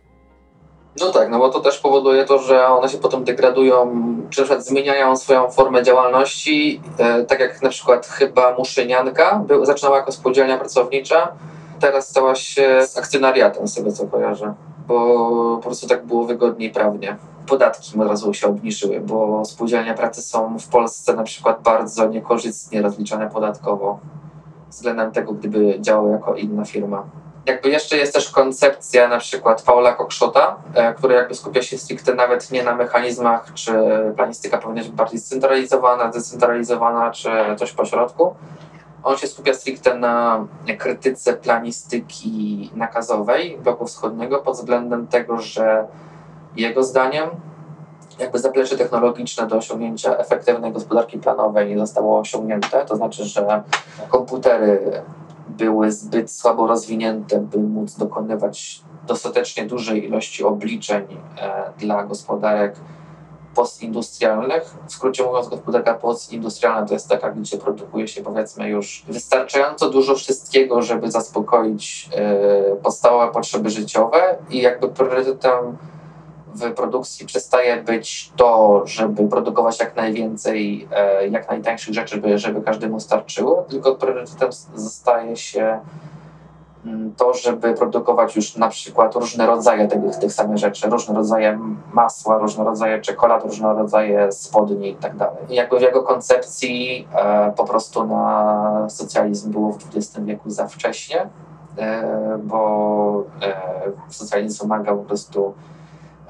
No 1.01 1.11
tak, 1.11 1.31
no 1.31 1.39
bo 1.39 1.49
to 1.49 1.61
też 1.61 1.79
powoduje 1.79 2.25
to, 2.25 2.39
że 2.39 2.67
one 2.67 2.89
się 2.89 2.99
potem 2.99 3.25
degradują, 3.25 3.87
czy 4.31 4.41
na 4.41 4.45
przykład 4.45 4.67
zmieniają 4.67 5.17
swoją 5.17 5.51
formę 5.51 5.83
działalności, 5.83 6.81
e, 6.99 7.25
tak 7.25 7.41
jak 7.41 7.63
na 7.63 7.69
przykład 7.69 8.07
chyba 8.07 8.55
Muszynianka 8.59 9.37
był, 9.47 9.65
zaczynała 9.65 9.97
jako 9.97 10.13
spółdzielnia 10.13 10.59
pracownicza, 10.59 11.33
teraz 11.81 12.09
stała 12.09 12.35
się 12.35 12.81
akcjonariatem, 12.97 13.69
z 13.69 13.75
tego 13.75 13.93
co 13.93 14.07
kojarzę, 14.07 14.55
bo 14.87 15.57
po 15.57 15.63
prostu 15.63 15.87
tak 15.87 16.07
było 16.07 16.25
wygodniej 16.25 16.71
prawnie. 16.71 17.17
Podatki 17.47 17.99
od 17.99 18.09
razu 18.09 18.35
się 18.35 18.47
obniżyły, 18.47 19.01
bo 19.01 19.45
spółdzielnie 19.45 19.95
pracy 19.95 20.23
są 20.23 20.59
w 20.59 20.69
Polsce 20.69 21.17
na 21.17 21.23
przykład 21.23 21.63
bardzo 21.63 22.09
niekorzystnie 22.09 22.83
rozliczane 22.83 23.31
podatkowo 23.31 23.99
względem 24.71 25.13
tego, 25.13 25.33
gdyby 25.33 25.81
działały 25.81 26.13
jako 26.13 26.35
inna 26.35 26.65
firma 26.65 27.05
jakby 27.47 27.69
jeszcze 27.69 27.97
jest 27.97 28.15
też 28.15 28.31
koncepcja 28.31 29.09
na 29.09 29.19
przykład 29.19 29.63
Paula 29.63 29.93
Kokszota, 29.93 30.57
e, 30.75 30.95
która 30.95 31.15
jakby 31.15 31.35
skupia 31.35 31.63
się 31.63 31.79
stricte 31.79 32.15
nawet 32.15 32.51
nie 32.51 32.63
na 32.63 32.75
mechanizmach, 32.75 33.55
czy 33.55 33.73
planistyka 34.17 34.59
powinna 34.59 34.83
być 34.83 34.91
bardziej 34.91 35.21
scentralizowana, 35.21 36.09
decentralizowana, 36.09 37.11
czy 37.11 37.31
coś 37.57 37.73
pośrodku. 37.73 38.35
On 39.05 39.17
się 39.17 39.27
skupia 39.27 39.55
stricte 39.55 39.95
na 39.95 40.47
krytyce 40.79 41.33
planistyki 41.33 42.71
nakazowej 42.75 43.59
bloku 43.63 43.87
wschodniego 43.87 44.39
pod 44.39 44.57
względem 44.57 45.07
tego, 45.07 45.39
że 45.39 45.87
jego 46.57 46.85
zdaniem 46.85 47.31
jakby 48.19 48.39
zaplecze 48.39 48.77
technologiczne 48.77 49.47
do 49.47 49.57
osiągnięcia 49.57 50.17
efektywnej 50.17 50.73
gospodarki 50.73 51.19
planowej 51.19 51.69
nie 51.69 51.79
zostało 51.79 52.19
osiągnięte. 52.19 52.85
To 52.85 52.97
znaczy, 52.97 53.25
że 53.25 53.63
komputery 54.09 55.03
były 55.49 55.93
zbyt 55.93 56.31
słabo 56.31 56.67
rozwinięte, 56.67 57.41
by 57.41 57.59
móc 57.59 57.97
dokonywać 57.97 58.83
dostatecznie 59.07 59.67
dużej 59.67 60.05
ilości 60.05 60.45
obliczeń 60.45 61.05
e, 61.41 61.73
dla 61.79 62.05
gospodarek 62.05 62.75
postindustrialnych. 63.55 64.75
W 64.89 64.93
skrócie 64.93 65.25
mówiąc, 65.25 65.49
gospodarka 65.49 65.95
postindustrialna 65.95 66.87
to 66.87 66.95
jest 66.95 67.09
taka, 67.09 67.31
gdzie 67.31 67.59
produkuje 67.59 68.09
się 68.09 68.23
powiedzmy 68.23 68.69
już 68.69 69.05
wystarczająco 69.09 69.91
dużo 69.91 70.15
wszystkiego, 70.15 70.83
żeby 70.83 71.11
zaspokoić 71.11 72.09
e, 72.17 72.77
podstawowe 72.77 73.33
potrzeby 73.33 73.71
życiowe 73.71 74.37
i 74.51 74.61
jakby 74.61 74.89
priorytetem 74.89 75.77
w 76.55 76.75
produkcji 76.75 77.27
przestaje 77.27 77.83
być 77.83 78.33
to, 78.37 78.83
żeby 78.87 79.29
produkować 79.29 79.81
jak 79.81 79.97
najwięcej, 79.97 80.89
e, 80.93 81.29
jak 81.29 81.51
najtańszych 81.51 81.95
rzeczy, 81.95 82.15
żeby, 82.15 82.39
żeby 82.39 82.63
każdemu 82.63 83.01
starczyło, 83.01 83.67
tylko 83.69 83.95
priorytetem 83.95 84.49
zostaje 84.75 85.37
się 85.37 85.81
to, 87.17 87.35
żeby 87.35 87.75
produkować 87.75 88.37
już 88.37 88.57
na 88.57 88.69
przykład 88.69 89.15
różne 89.15 89.47
rodzaje 89.47 89.89
tych, 89.89 90.17
tych 90.17 90.33
samych 90.33 90.59
rzeczy, 90.59 90.91
różne 90.91 91.15
rodzaje 91.15 91.59
masła, 91.93 92.39
różne 92.39 92.65
rodzaje 92.65 93.01
czekolad, 93.01 93.45
różne 93.45 93.75
rodzaje 93.75 94.33
spodni 94.33 94.91
i 94.91 94.97
tak 94.97 95.17
dalej. 95.17 95.45
Jakby 95.49 95.79
w 95.79 95.83
jego 95.83 96.03
koncepcji 96.03 97.09
e, 97.15 97.53
po 97.57 97.65
prostu 97.65 98.07
na 98.07 98.87
socjalizm 98.89 99.53
było 99.53 99.73
w 99.73 99.77
XX 99.77 100.19
wieku 100.19 100.51
za 100.51 100.67
wcześnie, 100.67 101.29
e, 101.79 102.39
bo 102.43 103.25
e, 103.43 103.55
socjalizm 104.09 104.63
wymagał 104.63 104.99
po 104.99 105.05
prostu 105.05 105.55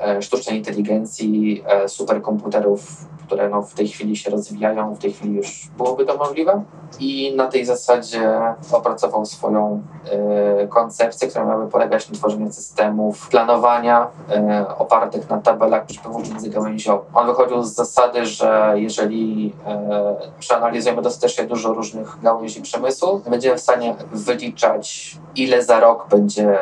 E, 0.02 0.22
sztucznej 0.22 0.58
inteligencji, 0.58 1.64
e, 1.66 1.88
superkomputerów, 1.88 3.06
które 3.32 3.48
no 3.48 3.62
w 3.62 3.74
tej 3.74 3.88
chwili 3.88 4.16
się 4.16 4.30
rozwijają, 4.30 4.94
w 4.94 4.98
tej 4.98 5.12
chwili 5.12 5.34
już 5.34 5.68
byłoby 5.76 6.04
to 6.06 6.16
możliwe. 6.16 6.62
I 7.00 7.36
na 7.36 7.46
tej 7.48 7.64
zasadzie 7.64 8.40
opracował 8.72 9.26
swoją 9.26 9.82
y, 10.64 10.68
koncepcję, 10.68 11.28
która 11.28 11.44
miałaby 11.44 11.70
polegać 11.70 12.10
na 12.10 12.14
tworzeniu 12.14 12.52
systemów 12.52 13.28
planowania 13.28 14.06
y, 14.06 14.76
opartych 14.78 15.30
na 15.30 15.38
tabelach 15.40 15.86
przepływów 15.86 16.30
międzygałęziowych. 16.30 17.06
On 17.14 17.26
wychodził 17.26 17.62
z 17.62 17.74
zasady, 17.74 18.26
że 18.26 18.72
jeżeli 18.76 19.52
y, 20.28 20.38
przeanalizujemy 20.38 21.02
dostatecznie 21.02 21.44
dużo 21.44 21.72
różnych 21.72 22.20
gałęzi 22.22 22.62
przemysłu, 22.62 23.20
będziemy 23.30 23.56
w 23.56 23.60
stanie 23.60 23.94
wyliczać, 24.12 25.16
ile 25.36 25.62
za 25.62 25.80
rok 25.80 26.08
będzie 26.08 26.58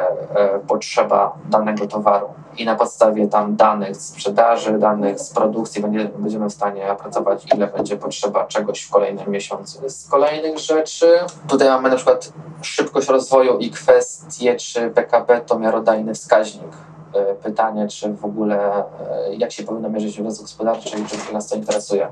potrzeba 0.68 1.32
danego 1.50 1.86
towaru. 1.86 2.26
I 2.56 2.64
na 2.64 2.76
podstawie 2.76 3.28
tam 3.28 3.56
danych 3.56 3.96
z 3.96 4.08
sprzedaży, 4.08 4.78
danych 4.78 5.20
z 5.20 5.30
produkcji 5.30 5.82
będziemy 6.16 6.46
w 6.46 6.52
stanie 6.52 6.92
opracować, 6.92 7.46
ile 7.54 7.66
będzie 7.66 7.96
potrzeba 7.96 8.46
czegoś 8.46 8.82
w 8.82 8.90
kolejnym 8.90 9.28
miesiącu. 9.28 9.88
Z 9.88 10.08
kolejnych 10.08 10.58
rzeczy, 10.58 11.18
tutaj 11.48 11.68
mamy 11.68 11.90
na 11.90 11.96
przykład 11.96 12.32
szybkość 12.62 13.08
rozwoju 13.08 13.58
i 13.58 13.70
kwestie, 13.70 14.56
czy 14.56 14.90
PKB 14.90 15.40
to 15.40 15.58
miarodajny 15.58 16.14
wskaźnik. 16.14 16.72
E, 17.14 17.34
pytanie, 17.34 17.88
czy 17.88 18.12
w 18.12 18.24
ogóle 18.24 18.84
e, 19.10 19.34
jak 19.34 19.52
się 19.52 19.62
powinno 19.62 19.88
mierzyć 19.90 20.20
wzrost 20.20 20.40
gospodarczy 20.40 20.98
i 20.98 21.04
czy 21.06 21.32
nas 21.32 21.48
to 21.48 21.56
interesuje. 21.56 22.08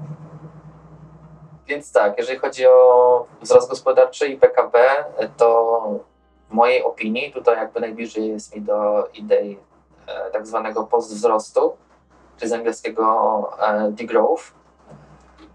Więc 1.66 1.93
tak, 1.93 2.18
jeżeli 2.18 2.39
chodzi 2.39 2.66
o 2.66 3.26
wzrost 3.43 3.70
gospodarczy 3.70 4.26
i 4.26 4.36
PKB, 4.36 4.78
to 5.36 5.80
w 6.51 6.53
mojej 6.55 6.84
opinii 6.84 7.32
tutaj 7.32 7.57
jakby 7.57 7.80
najbliżej 7.80 8.28
jest 8.28 8.57
mi 8.57 8.62
do 8.62 9.09
idei 9.14 9.59
tak 10.33 10.47
zwanego 10.47 10.85
postwzrostu, 10.85 11.77
czy 12.37 12.49
z 12.49 12.53
angielskiego 12.53 13.51
degrowth, 13.91 14.59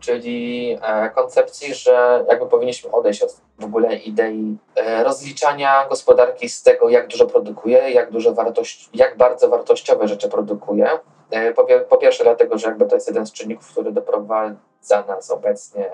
czyli 0.03 0.77
e, 0.81 1.09
koncepcji, 1.09 1.73
że 1.73 2.25
jakby 2.29 2.45
powinniśmy 2.45 2.91
odejść 2.91 3.21
od 3.21 3.41
w 3.59 3.65
ogóle 3.65 3.95
idei 3.95 4.57
e, 4.75 5.03
rozliczania 5.03 5.87
gospodarki 5.89 6.49
z 6.49 6.63
tego, 6.63 6.89
jak 6.89 7.07
dużo 7.07 7.25
produkuje, 7.25 7.91
jak, 7.91 8.11
dużo 8.11 8.33
wartość, 8.33 8.89
jak 8.93 9.17
bardzo 9.17 9.49
wartościowe 9.49 10.07
rzeczy 10.07 10.29
produkuje. 10.29 10.89
E, 11.31 11.53
po, 11.89 11.97
pierwsze 11.97 12.23
dlatego, 12.23 12.57
że 12.57 12.67
jakby 12.67 12.85
to 12.85 12.95
jest 12.95 13.07
jeden 13.07 13.25
z 13.25 13.31
czynników, 13.31 13.71
który 13.71 13.91
doprowadza 13.91 15.03
nas 15.07 15.31
obecnie 15.31 15.89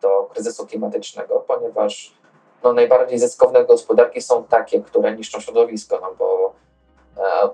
do 0.00 0.28
kryzysu 0.32 0.66
klimatycznego, 0.66 1.44
ponieważ 1.48 2.12
no, 2.62 2.72
najbardziej 2.72 3.18
zyskowne 3.18 3.64
gospodarki 3.64 4.22
są 4.22 4.44
takie, 4.44 4.80
które 4.80 5.16
niszczą 5.16 5.40
środowisko, 5.40 5.98
no 6.02 6.14
bo 6.18 6.52
E, 6.52 6.61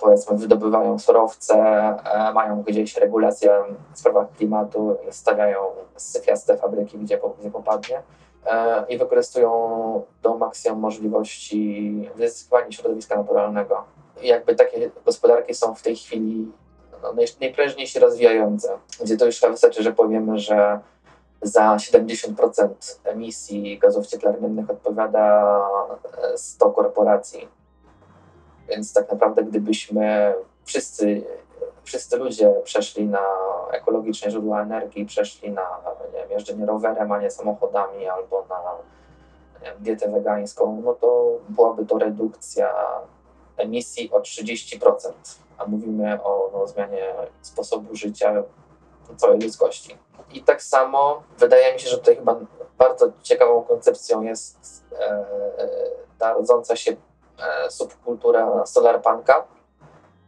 powiedzmy 0.01 0.37
wydobywają 0.37 0.99
surowce, 0.99 1.55
e, 1.55 2.33
mają 2.33 2.63
gdzieś 2.63 2.97
regulację 2.97 3.51
w 3.95 3.99
sprawach 3.99 4.33
klimatu, 4.37 4.97
stawiają 5.11 5.59
syfiaste 5.97 6.57
fabryki, 6.57 6.99
gdzie, 6.99 7.21
gdzie 7.41 7.51
popadnie 7.51 8.03
e, 8.47 8.85
i 8.89 8.99
wykorzystują 8.99 9.51
do 10.23 10.39
maksimum 10.39 10.81
możliwości 10.81 12.11
wyzyskiwania 12.15 12.73
środowiska 12.73 13.17
naturalnego. 13.17 13.85
Jakby 14.23 14.55
takie 14.55 14.91
gospodarki 15.05 15.55
są 15.55 15.75
w 15.75 15.83
tej 15.83 15.97
chwili 15.97 16.53
no, 17.03 17.15
najprężniej 17.41 17.87
się 17.87 18.01
rozwijające, 18.01 18.79
gdzie 19.01 19.17
to 19.17 19.27
już 19.27 19.41
wystarczy, 19.41 19.83
że 19.83 19.93
powiemy, 19.93 20.39
że 20.39 20.81
za 21.43 21.77
70% 21.77 22.69
emisji 23.05 23.79
gazów 23.79 24.07
cieplarnianych 24.07 24.71
odpowiada 24.71 25.61
100 26.37 26.71
korporacji 26.71 27.58
więc 28.69 28.93
tak 28.93 29.11
naprawdę, 29.11 29.43
gdybyśmy 29.45 30.35
wszyscy, 30.65 31.23
wszyscy 31.85 32.17
ludzie 32.17 32.55
przeszli 32.65 33.07
na 33.07 33.25
ekologiczne 33.71 34.31
źródła 34.31 34.63
energii, 34.63 35.07
przeszli 35.07 35.51
na 35.51 35.67
nie 36.13 36.21
wiem, 36.21 36.31
jeżdżenie 36.31 36.67
rowerem, 36.67 37.13
a 37.13 37.21
nie 37.21 37.31
samochodami, 37.31 38.09
albo 38.09 38.47
na 38.49 38.59
wiem, 39.63 39.75
dietę 39.81 40.09
wegańską, 40.09 40.83
no 40.85 40.95
to 40.95 41.39
byłaby 41.49 41.87
to 41.87 41.99
redukcja 41.99 42.75
emisji 43.57 44.11
o 44.13 44.21
30%. 44.21 45.13
A 45.59 45.67
mówimy 45.67 46.23
o 46.23 46.51
no, 46.53 46.67
zmianie 46.67 47.15
sposobu 47.43 47.97
życia 47.97 48.43
całej 49.17 49.41
ludzkości. 49.41 49.99
I 50.33 50.43
tak 50.43 50.63
samo 50.63 51.23
wydaje 51.39 51.75
mi 51.75 51.81
się, 51.81 51.89
że 51.89 51.99
tutaj 51.99 52.17
chyba 52.17 52.37
bardzo 52.79 53.13
ciekawą 53.23 53.63
koncepcją 53.63 54.23
jest 54.23 54.85
e, 54.93 55.05
e 55.05 55.69
ta 56.19 56.33
rodząca 56.33 56.77
się 56.77 56.97
E, 57.39 57.71
subkultura 57.71 58.67
solarpunka, 58.67 59.45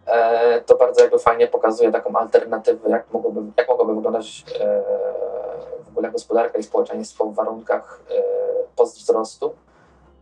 e, 0.07 0.61
to 0.61 0.77
bardzo 0.77 1.03
jakby 1.03 1.19
fajnie 1.19 1.47
pokazuje 1.47 1.93
taką 1.93 2.17
alternatywę, 2.17 2.91
jak 2.91 3.13
mogłoby, 3.13 3.41
jak 3.57 3.69
mogłoby 3.69 3.95
wyglądać 3.95 4.45
e, 4.61 4.83
w 5.85 5.89
ogóle 5.89 6.11
gospodarka 6.11 6.59
i 6.59 6.63
społeczeństwo 6.63 7.25
w 7.25 7.35
warunkach 7.35 8.01
postwzrostu 8.77 9.55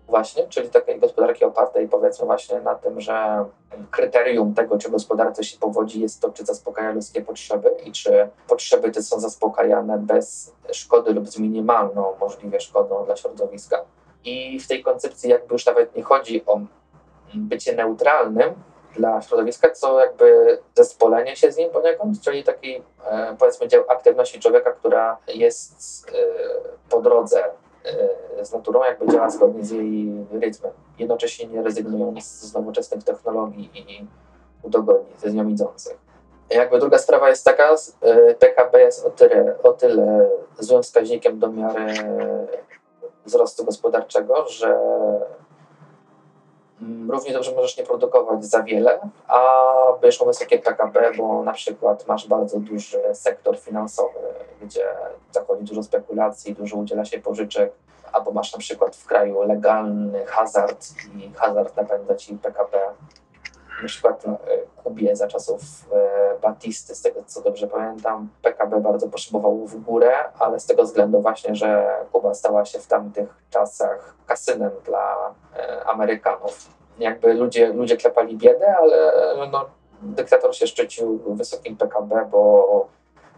właśnie, 0.09 0.49
czyli 0.49 0.71
takiej 0.71 1.01
gospodarki 1.01 1.45
opartej 1.45 1.89
powiedzmy 1.89 2.27
właśnie 2.27 2.61
na 2.61 2.75
tym, 2.75 3.01
że 3.01 3.45
kryterium 3.91 4.55
tego, 4.55 4.79
czy 4.79 4.91
gospodarce 4.91 5.45
się 5.45 5.59
powodzi 5.59 6.01
jest 6.01 6.23
to, 6.23 6.31
czy 6.31 6.45
zaspokaja 6.45 6.93
ludzkie 6.93 7.23
potrzeby 7.23 7.71
i 7.85 7.93
czy 7.93 8.29
potrzeby 8.49 8.91
te 8.91 9.03
są 9.03 9.21
zaspokajane 9.21 9.99
bez 9.99 10.53
szkody 10.73 11.13
lub 11.13 11.29
z 11.29 11.39
minimalną 11.39 12.15
możliwie 12.21 12.61
szkodą 12.61 13.05
dla 13.05 13.17
środowiska. 13.17 13.85
I 14.25 14.61
w 14.61 14.69
tej 14.69 14.83
koncepcji 14.83 15.31
jakby 15.31 15.55
już 15.55 15.67
nawet 15.67 15.97
nie 15.97 16.03
chodzi 16.03 16.47
o 16.47 16.61
bycie 17.35 17.77
neutralnym 17.77 18.55
dla 18.97 19.23
środowiska, 19.23 19.71
co 19.71 20.01
jakby 20.01 20.59
zespolenie 20.75 21.37
się 21.37 21.53
z 21.53 21.57
nim 21.57 21.71
poniekąd, 21.71 22.21
czyli 22.21 22.45
taki 22.45 22.83
e, 23.11 23.37
powiedzmy 23.39 23.69
dział 23.69 23.85
aktywności 23.89 24.41
człowieka, 24.41 24.73
która 24.73 25.17
jest 25.35 26.07
e, 26.09 26.13
po 26.91 27.01
drodze 27.01 27.45
e, 28.39 28.45
z 28.45 28.53
naturą, 28.53 28.85
jakby 28.85 29.13
działa 29.13 29.31
zgodnie 29.31 29.65
z 29.65 29.71
jej 29.71 30.27
rytmem, 30.33 30.73
jednocześnie 30.99 31.47
nie 31.47 31.63
rezygnując 31.63 32.25
z 32.25 32.55
nowoczesnych 32.55 33.05
technologii 33.05 33.71
i 33.75 34.07
udogodnień 34.63 35.19
ze 35.19 35.31
z 35.31 35.35
nią 35.35 35.49
idących. 35.49 35.99
Jakby 36.51 36.79
druga 36.79 36.99
sprawa 36.99 37.29
jest 37.29 37.45
taka, 37.45 37.75
PKB 38.39 38.81
jest 38.81 39.07
o 39.07 39.11
tyle, 39.11 39.55
o 39.63 39.73
tyle 39.73 40.31
złym 40.59 40.83
wskaźnikiem 40.83 41.39
do 41.39 41.53
miary 41.53 41.95
wzrostu 43.25 43.65
gospodarczego, 43.65 44.49
że 44.49 44.81
równie 47.09 47.33
dobrze 47.33 47.55
możesz 47.55 47.77
nie 47.77 47.85
produkować 47.85 48.45
za 48.45 48.63
wiele, 48.63 49.01
a 49.29 49.41
będziesz 50.01 50.21
miał 50.21 50.27
wysokie 50.27 50.59
PKB, 50.59 51.13
bo 51.17 51.43
na 51.43 51.53
przykład 51.53 52.07
masz 52.07 52.29
bardzo 52.29 52.61
duży 52.61 53.01
sektor 53.13 53.59
finansowy, 53.59 54.19
gdzie 54.63 54.87
zachodzi 55.33 55.65
dużo 55.65 55.83
spekulacji, 55.83 56.55
dużo 56.55 56.77
udziela 56.77 57.05
się 57.05 57.21
pożyczek, 57.21 57.73
albo 58.13 58.31
masz 58.31 58.53
na 58.53 58.59
przykład 58.59 58.97
w 58.97 59.07
kraju 59.07 59.43
legalny 59.43 60.27
hazard 60.27 60.87
i 61.17 61.33
hazard 61.35 61.77
napędza 61.77 62.15
ci 62.15 62.35
PKB. 62.35 62.79
Na 63.83 63.89
przykład 63.89 64.25
w 64.79 64.83
Kubie 64.83 65.17
za 65.17 65.29
czasów 65.29 65.61
e, 65.93 66.39
Batisty, 66.43 66.95
z 66.95 67.03
tego 67.03 67.21
co 67.27 67.43
dobrze 67.43 67.67
pamiętam, 67.67 68.29
PKB 68.43 68.81
bardzo 68.81 69.09
potrzebował 69.09 69.67
w 69.67 69.77
górę, 69.77 70.13
ale 70.39 70.61
z 70.61 70.67
tego 70.67 70.83
względu 70.83 71.23
właśnie, 71.23 71.55
że 71.55 71.97
Kuba 72.13 72.35
stała 72.35 72.65
się 72.65 72.79
w 72.79 72.87
tamtych 72.87 73.29
czasach 73.51 74.15
kasynem 74.27 74.71
dla 74.85 75.35
e, 75.57 75.85
Amerykanów. 75.85 76.69
Jakby 76.99 77.35
ludzie, 77.35 77.73
ludzie 77.73 77.97
klepali 77.97 78.37
biedę, 78.37 78.77
ale 78.77 79.13
no, 79.53 79.65
dyktator 80.03 80.57
się 80.57 80.67
szczycił 80.67 81.35
wysokim 81.35 81.77
PKB, 81.77 82.29
bo 82.31 82.89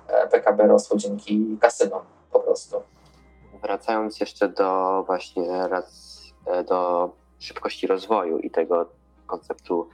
e, 0.08 0.28
PKB 0.28 0.66
rosło 0.66 0.96
dzięki 0.96 1.58
kasynom 1.60 2.02
po 2.32 2.40
prostu. 2.40 2.82
Wracając 3.62 4.20
jeszcze 4.20 4.48
do 4.48 5.02
właśnie 5.06 5.68
raz, 5.68 6.20
e, 6.46 6.64
do 6.64 7.10
szybkości 7.38 7.86
rozwoju 7.86 8.38
i 8.38 8.50
tego 8.50 8.86
konceptu 9.26 9.88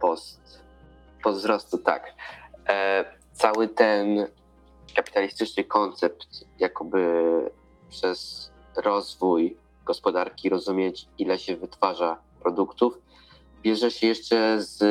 post, 0.00 0.62
post 1.22 1.46
tak. 1.84 2.14
Cały 3.32 3.68
ten 3.68 4.26
kapitalistyczny 4.96 5.64
koncept, 5.64 6.44
jakoby 6.58 7.02
przez 7.88 8.50
rozwój 8.76 9.56
gospodarki 9.84 10.48
rozumieć, 10.48 11.08
ile 11.18 11.38
się 11.38 11.56
wytwarza 11.56 12.16
produktów, 12.42 12.98
bierze 13.62 13.90
się 13.90 14.06
jeszcze 14.06 14.62
z 14.62 14.82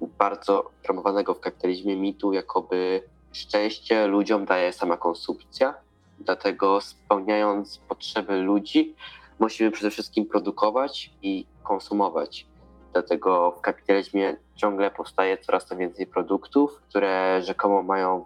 bardzo 0.00 0.70
promowanego 0.82 1.34
w 1.34 1.40
kapitalizmie 1.40 1.96
mitu, 1.96 2.32
jakoby 2.32 3.02
szczęście 3.32 4.06
ludziom 4.06 4.44
daje 4.44 4.72
sama 4.72 4.96
konsumpcja. 4.96 5.74
Dlatego 6.18 6.80
spełniając 6.80 7.78
potrzeby 7.78 8.36
ludzi, 8.36 8.94
musimy 9.38 9.70
przede 9.70 9.90
wszystkim 9.90 10.26
produkować 10.26 11.10
i 11.22 11.46
konsumować. 11.62 12.46
Dlatego 12.92 13.50
w 13.50 13.60
kapitalizmie 13.60 14.36
ciągle 14.54 14.90
powstaje 14.90 15.38
coraz 15.38 15.66
to 15.66 15.76
więcej 15.76 16.06
produktów, 16.06 16.80
które 16.88 17.42
rzekomo 17.42 17.82
mają 17.82 18.24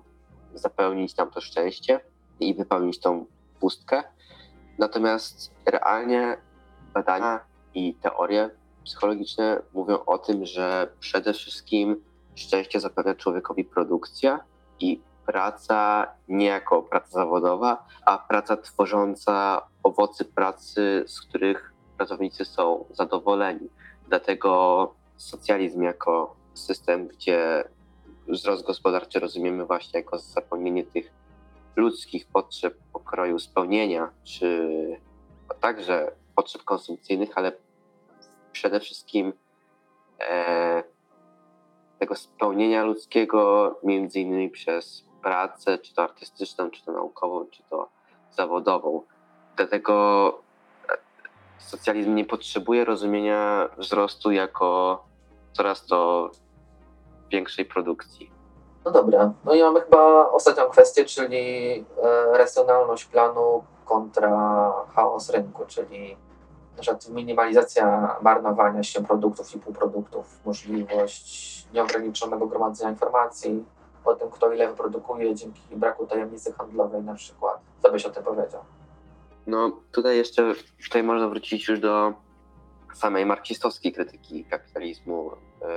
zapełnić 0.54 1.16
nam 1.16 1.30
to 1.30 1.40
szczęście 1.40 2.00
i 2.40 2.54
wypełnić 2.54 3.00
tą 3.00 3.26
pustkę. 3.60 4.02
Natomiast 4.78 5.50
realnie 5.66 6.36
badania 6.94 7.40
i 7.74 7.94
teorie 7.94 8.50
psychologiczne 8.84 9.62
mówią 9.74 9.98
o 10.06 10.18
tym, 10.18 10.46
że 10.46 10.92
przede 11.00 11.32
wszystkim 11.32 12.02
szczęście 12.34 12.80
zapewnia 12.80 13.14
człowiekowi 13.14 13.64
produkcja 13.64 14.40
i 14.80 15.00
praca 15.28 16.06
nie 16.28 16.46
jako 16.46 16.82
praca 16.82 17.10
zawodowa, 17.10 17.86
a 18.06 18.18
praca 18.18 18.56
tworząca 18.56 19.62
owoce 19.82 20.24
pracy, 20.24 21.04
z 21.06 21.20
których 21.20 21.72
pracownicy 21.96 22.44
są 22.44 22.84
zadowoleni. 22.90 23.68
Dlatego 24.08 24.94
socjalizm 25.16 25.82
jako 25.82 26.36
system, 26.54 27.08
gdzie 27.08 27.64
wzrost 28.28 28.66
gospodarczy 28.66 29.20
rozumiemy 29.20 29.66
właśnie 29.66 30.00
jako 30.00 30.18
zapełnienie 30.18 30.84
tych 30.84 31.12
ludzkich 31.76 32.26
potrzeb 32.26 32.74
pokroju 32.92 33.38
spełnienia, 33.38 34.10
czy 34.24 34.68
także 35.60 36.12
potrzeb 36.36 36.64
konsumpcyjnych, 36.64 37.30
ale 37.34 37.52
przede 38.52 38.80
wszystkim 38.80 39.32
e, 40.20 40.82
tego 41.98 42.16
spełnienia 42.16 42.84
ludzkiego, 42.84 43.74
między 43.84 44.20
innymi 44.20 44.50
przez 44.50 45.07
pracę, 45.22 45.78
czy 45.78 45.94
to 45.94 46.02
artystyczną, 46.02 46.70
czy 46.70 46.84
to 46.84 46.92
naukową, 46.92 47.46
czy 47.50 47.62
to 47.62 47.88
zawodową. 48.30 49.02
Dlatego 49.56 50.42
socjalizm 51.58 52.14
nie 52.14 52.24
potrzebuje 52.24 52.84
rozumienia 52.84 53.68
wzrostu 53.78 54.30
jako 54.30 55.02
coraz 55.52 55.86
to 55.86 56.30
większej 57.30 57.64
produkcji. 57.64 58.30
No 58.84 58.90
dobra, 58.90 59.32
no 59.44 59.54
i 59.54 59.62
mamy 59.62 59.80
chyba 59.80 60.30
ostatnią 60.30 60.68
kwestię, 60.68 61.04
czyli 61.04 61.74
e, 62.02 62.38
racjonalność 62.38 63.04
planu 63.04 63.64
kontra 63.84 64.72
chaos 64.94 65.30
rynku, 65.30 65.66
czyli 65.66 66.16
na 66.76 67.14
minimalizacja 67.14 68.16
marnowania 68.22 68.82
się 68.82 69.04
produktów 69.04 69.54
i 69.54 69.58
półproduktów, 69.58 70.40
możliwość 70.44 71.66
nieograniczonego 71.74 72.46
gromadzenia 72.46 72.90
informacji 72.90 73.64
o 74.08 74.16
tym, 74.16 74.30
kto 74.30 74.52
ile 74.52 74.68
wyprodukuje 74.68 75.34
dzięki 75.34 75.60
braku 75.76 76.06
tajemnicy 76.06 76.52
handlowej 76.52 77.02
na 77.02 77.14
przykład. 77.14 77.60
Co 77.82 77.92
byś 77.92 78.06
o 78.06 78.10
tym 78.10 78.22
powiedział? 78.22 78.62
No 79.46 79.80
tutaj 79.92 80.16
jeszcze 80.16 80.54
tutaj 80.84 81.02
można 81.02 81.28
wrócić 81.28 81.68
już 81.68 81.80
do 81.80 82.12
samej 82.94 83.26
marksistowskiej 83.26 83.92
krytyki 83.92 84.44
kapitalizmu, 84.44 85.30
yy, 85.60 85.68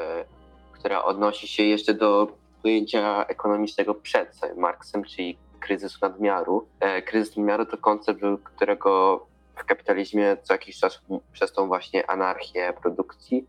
która 0.71 1.03
odnosi 1.03 1.47
się 1.47 1.63
jeszcze 1.63 1.93
do 1.93 2.27
pojęcia 2.61 3.25
ekonomicznego 3.25 3.95
przed 3.95 4.39
Marksem, 4.57 5.03
czyli 5.03 5.37
kryzysu 5.59 5.99
nadmiaru. 6.01 6.67
E, 6.79 7.01
kryzys 7.01 7.37
nadmiaru 7.37 7.65
to 7.65 7.77
koncept, 7.77 8.21
którego 8.43 9.19
w 9.55 9.63
kapitalizmie 9.65 10.37
co 10.43 10.53
jakiś 10.53 10.79
czas 10.79 11.01
przez 11.31 11.53
tą 11.53 11.67
właśnie 11.67 12.09
anarchię 12.09 12.73
produkcji 12.81 13.47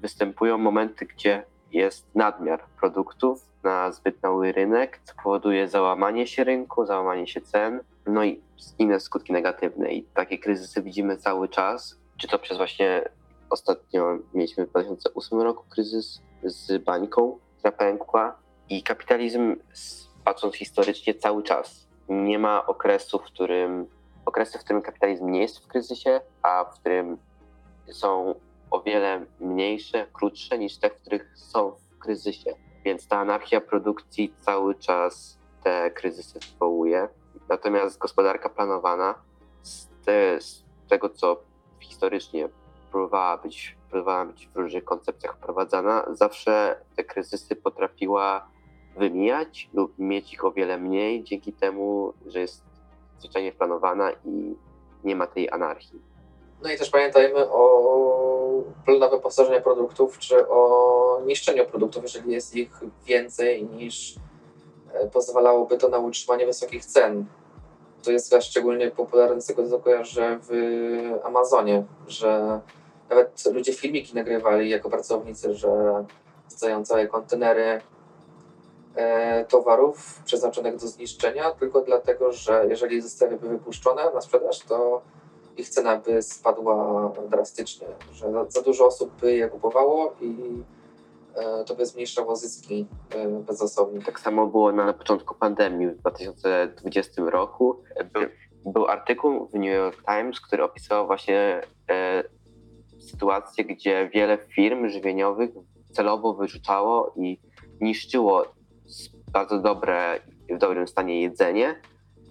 występują 0.00 0.58
momenty, 0.58 1.06
gdzie 1.06 1.44
jest 1.72 2.06
nadmiar 2.14 2.64
produktów 2.80 3.47
na 3.62 3.92
zbyt 3.92 4.22
mały 4.22 4.52
rynek, 4.52 5.00
co 5.04 5.14
powoduje 5.22 5.68
załamanie 5.68 6.26
się 6.26 6.44
rynku, 6.44 6.86
załamanie 6.86 7.26
się 7.26 7.40
cen, 7.40 7.80
no 8.06 8.24
i 8.24 8.40
inne 8.78 9.00
skutki 9.00 9.32
negatywne. 9.32 9.92
I 9.92 10.02
takie 10.02 10.38
kryzysy 10.38 10.82
widzimy 10.82 11.16
cały 11.16 11.48
czas, 11.48 11.98
czy 12.16 12.28
to 12.28 12.38
przez 12.38 12.56
właśnie 12.56 13.08
ostatnio 13.50 14.18
mieliśmy 14.34 14.66
w 14.66 14.70
2008 14.70 15.40
roku 15.40 15.64
kryzys 15.70 16.22
z 16.44 16.84
bańką, 16.84 17.38
która 17.58 17.72
pękła 17.72 18.36
i 18.68 18.82
kapitalizm 18.82 19.56
patrząc 20.24 20.54
historycznie 20.54 21.14
cały 21.14 21.42
czas 21.42 21.88
nie 22.08 22.38
ma 22.38 22.66
okresu, 22.66 23.18
w 23.18 23.22
którym 23.22 23.86
okresy, 24.26 24.58
w 24.58 24.64
którym 24.64 24.82
kapitalizm 24.82 25.30
nie 25.30 25.40
jest 25.40 25.58
w 25.58 25.66
kryzysie, 25.66 26.20
a 26.42 26.64
w 26.64 26.80
którym 26.80 27.18
są 27.92 28.34
o 28.70 28.82
wiele 28.82 29.26
mniejsze, 29.40 30.06
krótsze 30.12 30.58
niż 30.58 30.78
te, 30.78 30.90
w 30.90 30.94
których 30.94 31.32
są 31.34 31.70
w 31.70 31.98
kryzysie. 31.98 32.54
Więc 32.88 33.08
ta 33.08 33.18
anarchia 33.18 33.60
produkcji 33.60 34.34
cały 34.40 34.74
czas 34.74 35.38
te 35.64 35.90
kryzysy 35.90 36.38
wywołuje. 36.52 37.08
Natomiast 37.48 37.98
gospodarka 37.98 38.48
planowana 38.48 39.14
z, 39.62 39.86
te, 40.04 40.40
z 40.40 40.64
tego, 40.88 41.08
co 41.08 41.42
historycznie 41.80 42.48
próbowała 42.90 43.36
być, 43.36 43.76
próbowała 43.90 44.24
być 44.24 44.48
w 44.48 44.56
różnych 44.56 44.84
koncepcjach 44.84 45.36
wprowadzana, 45.36 46.06
zawsze 46.12 46.80
te 46.96 47.04
kryzysy 47.04 47.56
potrafiła 47.56 48.50
wymijać 48.96 49.70
lub 49.74 49.98
mieć 49.98 50.32
ich 50.32 50.44
o 50.44 50.52
wiele 50.52 50.78
mniej 50.78 51.24
dzięki 51.24 51.52
temu, 51.52 52.12
że 52.26 52.40
jest 52.40 52.64
zwyczajnie 53.18 53.52
planowana 53.52 54.12
i 54.24 54.54
nie 55.04 55.16
ma 55.16 55.26
tej 55.26 55.50
anarchii. 55.50 56.02
No 56.62 56.70
i 56.70 56.78
też 56.78 56.90
pamiętajmy 56.90 57.50
o 57.50 58.17
planowym 58.84 59.20
postarzeniu 59.20 59.62
produktów, 59.62 60.18
czy 60.18 60.48
o 60.48 61.20
niszczeniu 61.26 61.66
produktów, 61.66 62.02
jeżeli 62.02 62.32
jest 62.32 62.56
ich 62.56 62.80
więcej 63.06 63.64
niż 63.64 64.14
e, 64.92 65.08
pozwalałoby 65.08 65.78
to 65.78 65.88
na 65.88 65.98
utrzymanie 65.98 66.46
wysokich 66.46 66.84
cen. 66.84 67.24
To 68.02 68.10
jest 68.10 68.34
szczególnie 68.40 68.90
popularne 68.90 69.40
z 69.40 69.46
tego, 69.46 69.68
co 69.68 69.78
kojarzę 69.78 70.38
w 70.42 70.50
Amazonie, 71.24 71.84
że 72.06 72.60
nawet 73.10 73.44
ludzie 73.52 73.72
filmiki 73.72 74.14
nagrywali 74.14 74.70
jako 74.70 74.90
pracownicy, 74.90 75.54
że 75.54 76.04
stoją 76.48 76.84
całe 76.84 77.06
kontenery 77.06 77.80
e, 78.94 79.44
towarów 79.44 80.22
przeznaczonych 80.24 80.76
do 80.76 80.86
zniszczenia, 80.88 81.50
tylko 81.50 81.80
dlatego, 81.80 82.32
że 82.32 82.66
jeżeli 82.68 83.00
zostałyby 83.00 83.48
wypuszczone 83.48 84.10
na 84.14 84.20
sprzedaż, 84.20 84.58
to 84.58 85.02
ich 85.58 85.68
cena 85.68 85.96
by 85.96 86.22
spadła 86.22 87.12
drastycznie, 87.30 87.86
że 88.12 88.32
za, 88.48 88.62
dużo 88.62 88.86
osób 88.86 89.20
by 89.20 89.36
je 89.36 89.48
kupowało 89.48 90.14
i 90.20 90.34
e, 91.34 91.64
to 91.64 91.74
by 91.74 91.86
zmniejszało 91.86 92.36
zyski 92.36 92.86
e, 93.10 93.28
bezosobnych. 93.28 94.04
Tak 94.04 94.20
samo 94.20 94.46
było 94.46 94.72
na 94.72 94.92
początku 94.92 95.34
pandemii 95.34 95.88
w 95.88 95.96
2020 95.96 97.22
roku. 97.22 97.82
Był, 98.12 98.22
był 98.72 98.86
artykuł 98.86 99.48
w 99.48 99.54
New 99.54 99.74
York 99.74 100.04
Times, 100.04 100.40
który 100.40 100.64
opisywał 100.64 101.06
właśnie 101.06 101.60
e, 101.90 102.24
sytuację, 103.00 103.64
gdzie 103.64 104.10
wiele 104.14 104.38
firm 104.38 104.88
żywieniowych 104.88 105.50
celowo 105.92 106.34
wyrzucało 106.34 107.12
i 107.16 107.40
niszczyło 107.80 108.44
bardzo 109.32 109.58
dobre 109.58 110.20
w 110.50 110.58
dobrym 110.58 110.88
stanie 110.88 111.22
jedzenie, 111.22 111.80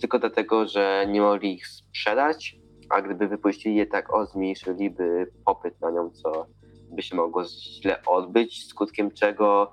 tylko 0.01 0.19
dlatego, 0.19 0.67
że 0.67 1.05
nie 1.09 1.21
mogli 1.21 1.53
ich 1.53 1.67
sprzedać, 1.67 2.57
a 2.89 3.01
gdyby 3.01 3.27
wypuścili 3.27 3.75
je 3.75 3.85
tak, 3.85 4.13
o, 4.13 4.25
zmniejszyliby 4.25 5.31
popyt 5.45 5.81
na 5.81 5.91
nią, 5.91 6.09
co 6.09 6.45
by 6.91 7.01
się 7.01 7.15
mogło 7.15 7.43
źle 7.45 8.01
odbyć, 8.05 8.67
skutkiem 8.67 9.11
czego 9.11 9.71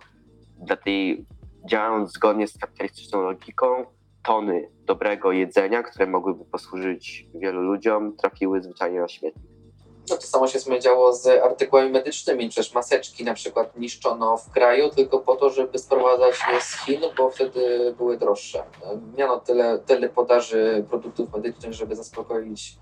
dla 0.58 0.76
tej, 0.76 1.26
działając 1.70 2.12
zgodnie 2.12 2.48
z 2.48 2.58
kapitalistyczną 2.58 3.22
logiką, 3.22 3.86
tony 4.24 4.68
dobrego 4.86 5.32
jedzenia, 5.32 5.82
które 5.82 6.06
mogłyby 6.06 6.44
posłużyć 6.44 7.26
wielu 7.34 7.62
ludziom, 7.62 8.16
trafiły 8.16 8.62
zwyczajnie 8.62 9.00
na 9.00 9.08
śmietnik. 9.08 9.54
No 10.10 10.16
to 10.16 10.22
samo 10.22 10.48
się 10.48 10.80
działo 10.80 11.12
z 11.12 11.26
artykułami 11.26 11.90
medycznymi, 11.90 12.48
przecież 12.48 12.74
maseczki 12.74 13.24
na 13.24 13.34
przykład 13.34 13.76
niszczono 13.76 14.36
w 14.36 14.50
kraju 14.50 14.90
tylko 14.90 15.18
po 15.18 15.36
to, 15.36 15.50
żeby 15.50 15.78
sprowadzać 15.78 16.34
je 16.52 16.60
z 16.60 16.84
Chin, 16.84 17.00
bo 17.18 17.30
wtedy 17.30 17.94
były 17.98 18.18
droższe. 18.18 18.62
Miano 19.16 19.40
tyle, 19.40 19.78
tyle 19.78 20.08
podaży 20.08 20.84
produktów 20.90 21.32
medycznych, 21.32 21.72
żeby 21.72 21.96
zaspokoić 21.96 22.78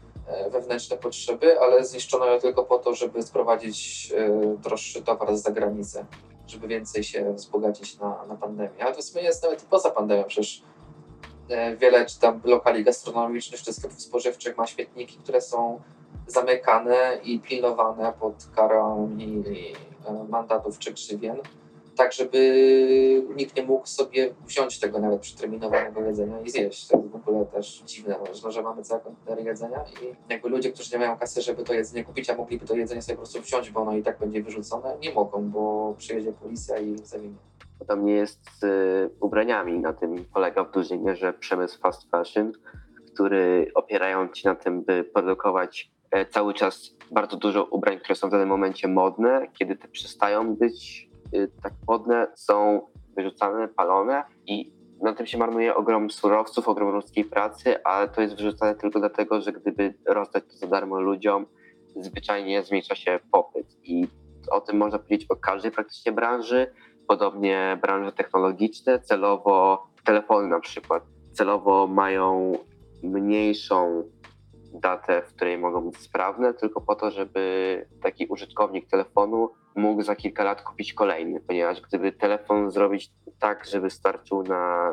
wewnętrzne 0.50 0.96
potrzeby, 0.96 1.60
ale 1.60 1.84
zniszczono 1.84 2.26
je 2.26 2.40
tylko 2.40 2.64
po 2.64 2.78
to, 2.78 2.94
żeby 2.94 3.22
sprowadzić 3.22 4.12
e, 4.16 4.56
droższy 4.56 5.02
towar 5.02 5.36
z 5.36 5.42
zagranicy, 5.42 6.04
żeby 6.46 6.68
więcej 6.68 7.04
się 7.04 7.34
wzbogacić 7.34 7.98
na, 7.98 8.24
na 8.28 8.36
pandemię. 8.36 8.84
Ale 8.84 8.94
to 8.94 9.02
w 9.02 9.04
sumie 9.04 9.24
jest 9.24 9.42
nawet 9.42 9.62
poza 9.62 9.90
pandemią, 9.90 10.24
przecież 10.24 10.62
e, 11.48 11.76
wiele 11.76 12.06
czy 12.06 12.20
tam 12.20 12.40
lokali 12.44 12.84
gastronomicznych 12.84 13.62
czy 13.62 13.72
sklepów 13.72 14.02
spożywczych 14.02 14.56
ma 14.56 14.66
śmietniki, 14.66 15.18
które 15.18 15.40
są 15.40 15.80
zamykane 16.26 17.18
i 17.24 17.40
pilnowane 17.40 18.12
pod 18.20 18.34
karą 18.56 19.10
i 19.18 19.42
e, 20.06 20.24
mandatów 20.28 20.78
czy 20.78 20.94
krzywien, 20.94 21.36
tak 21.97 22.12
żeby 22.12 23.26
nikt 23.36 23.57
nie 23.57 23.62
mógł 23.62 23.86
sobie 23.86 24.34
wziąć 24.47 24.80
tego 24.80 24.99
nawet 24.99 25.20
przeterminowanego 25.20 26.01
jedzenia 26.01 26.40
i 26.40 26.51
zjeść. 26.51 26.88
To 26.88 26.97
jest 26.97 27.09
w 27.09 27.16
ogóle 27.16 27.47
też 27.47 27.82
dziwne, 27.86 28.16
no, 28.45 28.51
że 28.51 28.62
mamy 28.62 28.82
całe 28.82 29.01
kontenery 29.01 29.43
jedzenia 29.43 29.84
i 30.03 30.32
jakby 30.32 30.49
ludzie, 30.49 30.72
którzy 30.72 30.93
nie 30.93 30.99
mają 30.99 31.18
kasy, 31.18 31.43
żeby 31.43 31.64
to 31.64 31.74
jedzenie 31.74 32.05
kupić, 32.05 32.30
a 32.30 32.36
mogliby 32.36 32.66
to 32.66 32.76
jedzenie 32.76 33.03
sobie 33.03 33.16
po 33.16 33.22
prostu 33.22 33.40
wziąć, 33.40 33.70
bo 33.70 33.80
ono 33.80 33.97
i 33.97 34.03
tak 34.03 34.18
będzie 34.18 34.43
wyrzucone, 34.43 34.97
nie 35.03 35.12
mogą, 35.12 35.51
bo 35.51 35.95
przyjedzie 35.99 36.32
policja 36.32 36.78
i 36.78 36.99
zawinie. 36.99 37.36
Tam 37.88 38.05
nie 38.05 38.14
jest 38.14 38.40
z 38.61 38.64
y, 38.64 39.11
ubraniami, 39.20 39.78
na 39.78 39.93
tym 39.93 40.24
polega 40.34 40.64
w 40.64 40.72
dużej 40.72 40.99
mierze 40.99 41.32
przemysł 41.32 41.80
fast 41.80 42.11
fashion, 42.11 42.53
który 43.14 43.70
opierając 43.74 44.38
się 44.38 44.49
na 44.49 44.55
tym, 44.55 44.82
by 44.82 45.05
produkować 45.05 45.93
E, 46.12 46.26
cały 46.26 46.55
czas 46.55 46.95
bardzo 47.11 47.36
dużo 47.36 47.64
ubrań, 47.64 47.99
które 47.99 48.14
są 48.14 48.28
w 48.28 48.30
danym 48.30 48.49
momencie 48.49 48.88
modne, 48.88 49.47
kiedy 49.59 49.76
te 49.76 49.88
przestają 49.88 50.57
być 50.57 51.09
tak 51.62 51.72
modne, 51.89 52.26
są 52.35 52.80
wyrzucane, 53.16 53.68
palone 53.68 54.24
i 54.47 54.72
na 55.03 55.12
tym 55.12 55.26
się 55.26 55.39
marnuje 55.39 55.74
ogrom 55.74 56.11
surowców, 56.11 56.68
ogrom 56.68 56.91
ludzkiej 56.91 57.24
pracy, 57.24 57.85
ale 57.85 58.09
to 58.09 58.20
jest 58.22 58.37
wyrzucane 58.37 58.74
tylko 58.74 58.99
dlatego, 58.99 59.41
że 59.41 59.53
gdyby 59.53 59.95
rozdać 60.07 60.45
to 60.45 60.57
za 60.57 60.66
darmo 60.66 61.01
ludziom, 61.01 61.47
zwyczajnie 61.97 62.62
zmniejsza 62.62 62.95
się 62.95 63.20
popyt. 63.33 63.66
I 63.85 64.09
o 64.51 64.61
tym 64.61 64.76
można 64.76 64.99
powiedzieć 64.99 65.30
o 65.30 65.37
każdej 65.37 65.70
praktycznie 65.70 66.12
branży. 66.12 66.72
Podobnie 67.09 67.78
branże 67.83 68.12
technologiczne, 68.12 69.01
celowo 69.01 69.87
telefony 70.05 70.49
na 70.49 70.61
przykład, 70.61 71.03
celowo 71.33 71.87
mają 71.87 72.53
mniejszą 73.03 74.05
datę, 74.72 75.22
w 75.22 75.34
której 75.34 75.58
mogą 75.58 75.90
być 75.90 76.00
sprawne, 76.00 76.54
tylko 76.54 76.80
po 76.80 76.94
to, 76.94 77.10
żeby 77.10 77.86
taki 78.02 78.26
użytkownik 78.26 78.90
telefonu 78.90 79.50
mógł 79.74 80.02
za 80.02 80.16
kilka 80.16 80.44
lat 80.44 80.62
kupić 80.62 80.94
kolejny, 80.94 81.40
ponieważ 81.40 81.80
gdyby 81.80 82.12
telefon 82.12 82.70
zrobić 82.70 83.10
tak, 83.38 83.66
żeby 83.66 83.90
starczył 83.90 84.42
na 84.42 84.92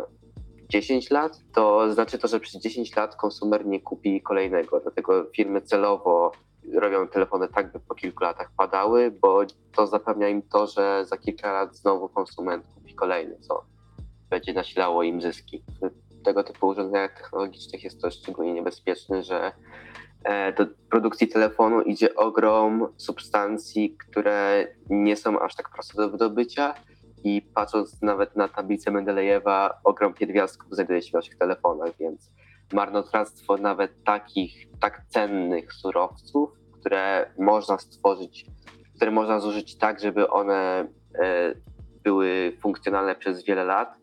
10 0.69 1.11
lat, 1.11 1.39
to 1.53 1.93
znaczy 1.93 2.17
to, 2.17 2.27
że 2.27 2.39
przez 2.39 2.61
10 2.61 2.95
lat 2.95 3.15
konsumer 3.15 3.65
nie 3.65 3.81
kupi 3.81 4.21
kolejnego. 4.21 4.79
Dlatego 4.79 5.25
firmy 5.35 5.61
celowo 5.61 6.31
robią 6.73 7.07
telefony 7.07 7.47
tak, 7.47 7.71
by 7.71 7.79
po 7.79 7.95
kilku 7.95 8.23
latach 8.23 8.51
padały, 8.57 9.11
bo 9.11 9.41
to 9.75 9.87
zapewnia 9.87 10.29
im 10.29 10.41
to, 10.41 10.67
że 10.67 11.05
za 11.05 11.17
kilka 11.17 11.53
lat 11.53 11.75
znowu 11.75 12.09
konsument 12.09 12.65
kupi 12.75 12.95
kolejny, 12.95 13.39
co 13.39 13.63
będzie 14.29 14.53
nasilało 14.53 15.03
im 15.03 15.21
zyski 15.21 15.63
tego 16.23 16.43
typu 16.43 16.67
urządzeniach 16.67 17.17
technologicznych 17.21 17.83
jest 17.83 18.01
to 18.01 18.11
szczególnie 18.11 18.53
niebezpieczne, 18.53 19.23
że 19.23 19.51
e, 20.23 20.53
do 20.53 20.65
produkcji 20.89 21.27
telefonu 21.27 21.81
idzie 21.81 22.15
ogrom 22.15 22.87
substancji, 22.97 23.97
które 23.97 24.67
nie 24.89 25.15
są 25.15 25.39
aż 25.39 25.55
tak 25.55 25.69
proste 25.69 25.97
do 25.97 26.09
wydobycia 26.09 26.73
i 27.23 27.41
patrząc 27.41 28.01
nawet 28.01 28.35
na 28.35 28.47
tablicę 28.47 28.91
Mendelejewa, 28.91 29.79
ogrom 29.83 30.13
pierwiastków 30.13 30.75
znajduje 30.75 31.01
się 31.01 31.09
w 31.09 31.13
naszych 31.13 31.37
telefonach, 31.37 31.91
więc 31.99 32.33
marnotrawstwo 32.73 33.57
nawet 33.57 34.03
takich 34.03 34.67
tak 34.79 35.01
cennych 35.07 35.73
surowców, 35.73 36.49
które 36.79 37.31
można 37.39 37.77
stworzyć, 37.77 38.45
które 38.95 39.11
można 39.11 39.39
zużyć 39.39 39.77
tak, 39.77 39.99
żeby 39.99 40.29
one 40.29 40.87
e, 41.19 41.53
były 42.03 42.57
funkcjonalne 42.61 43.15
przez 43.15 43.43
wiele 43.43 43.63
lat, 43.63 43.98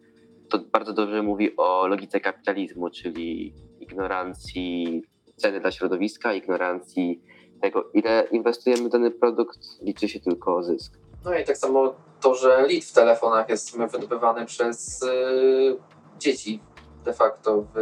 to 0.51 0.59
bardzo 0.59 0.93
dobrze 0.93 1.23
mówi 1.23 1.57
o 1.57 1.87
logice 1.87 2.21
kapitalizmu, 2.21 2.91
czyli 2.91 3.55
ignorancji 3.81 5.03
ceny 5.37 5.61
dla 5.61 5.71
środowiska, 5.71 6.35
ignorancji 6.35 7.23
tego, 7.61 7.91
ile 7.95 8.29
inwestujemy 8.33 8.89
w 8.89 8.93
dany 8.93 9.11
produkt, 9.11 9.59
liczy 9.83 10.09
się 10.09 10.21
tylko 10.21 10.63
zysk. 10.63 10.99
No 11.25 11.39
i 11.39 11.45
tak 11.45 11.57
samo 11.57 11.95
to, 12.21 12.35
że 12.35 12.67
lit 12.69 12.85
w 12.85 12.93
telefonach 12.93 13.49
jest 13.49 13.79
wydobywany 13.79 14.47
przez 14.47 15.03
yy, 15.03 15.79
dzieci 16.19 16.61
de 17.05 17.13
facto 17.13 17.65
w 17.75 17.79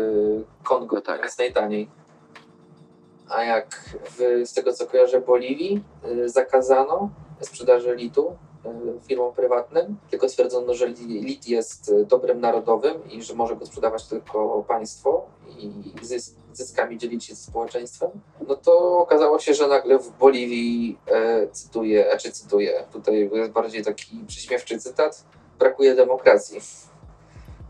Kongo, 0.64 0.96
no 0.96 1.02
tak. 1.02 1.22
jest 1.22 1.38
najtaniej. 1.38 1.88
A 3.28 3.44
jak 3.44 3.96
w, 4.04 4.46
z 4.48 4.54
tego 4.54 4.72
co 4.72 4.86
kojarzę 4.86 5.20
Boliwii 5.20 5.82
yy, 6.04 6.28
zakazano 6.28 7.10
sprzedaży 7.40 7.94
litu 7.94 8.36
firmom 9.08 9.32
prywatnym, 9.34 9.96
tylko 10.10 10.28
stwierdzono, 10.28 10.74
że 10.74 10.86
lit 11.08 11.48
jest 11.48 11.92
e, 11.92 12.04
dobrem 12.04 12.40
narodowym 12.40 13.10
i 13.10 13.22
że 13.22 13.34
może 13.34 13.56
go 13.56 13.66
sprzedawać 13.66 14.04
tylko 14.06 14.64
państwo 14.68 15.26
i 15.58 15.70
zysk, 16.02 16.34
zyskami 16.52 16.98
dzielić 16.98 17.24
się 17.24 17.34
z 17.34 17.42
społeczeństwem, 17.42 18.10
no 18.48 18.56
to 18.56 18.98
okazało 18.98 19.38
się, 19.38 19.54
że 19.54 19.68
nagle 19.68 19.98
w 19.98 20.10
Boliwii, 20.10 20.98
e, 21.06 21.48
cytuję, 21.48 22.12
a 22.12 22.16
czy 22.16 22.32
cytuję, 22.32 22.84
tutaj 22.92 23.30
jest 23.32 23.50
bardziej 23.50 23.84
taki 23.84 24.24
prześmiewczy 24.26 24.78
cytat, 24.78 25.24
brakuje 25.58 25.94
demokracji, 25.94 26.60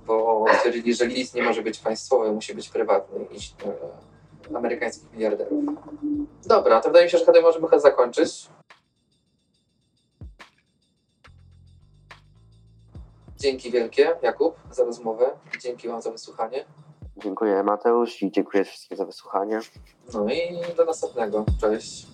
bo 0.06 0.44
stwierdzili, 0.58 0.94
że 0.94 1.06
lit 1.06 1.34
nie 1.34 1.42
może 1.42 1.62
być 1.62 1.78
państwowy, 1.78 2.32
musi 2.32 2.54
być 2.54 2.68
prywatny 2.68 3.18
i 3.30 3.66
e, 3.68 4.56
amerykańskich 4.56 5.12
miliarderów. 5.12 5.64
Dobra, 6.46 6.80
to 6.80 6.88
wydaje 6.88 7.04
mi 7.04 7.10
się, 7.10 7.18
że 7.18 7.24
chyba 7.24 7.40
możemy 7.40 7.68
chyba 7.68 7.80
zakończyć. 7.80 8.48
Dzięki 13.44 13.70
wielkie, 13.70 14.16
Jakub, 14.22 14.56
za 14.70 14.84
rozmowę. 14.84 15.30
Dzięki 15.60 15.88
Wam 15.88 16.02
za 16.02 16.10
wysłuchanie. 16.10 16.64
Dziękuję 17.16 17.62
Mateusz 17.62 18.22
i 18.22 18.30
dziękuję 18.30 18.64
wszystkim 18.64 18.96
za 18.96 19.04
wysłuchanie. 19.04 19.60
No 20.14 20.32
i 20.32 20.74
do 20.76 20.84
następnego. 20.84 21.44
Cześć. 21.60 22.13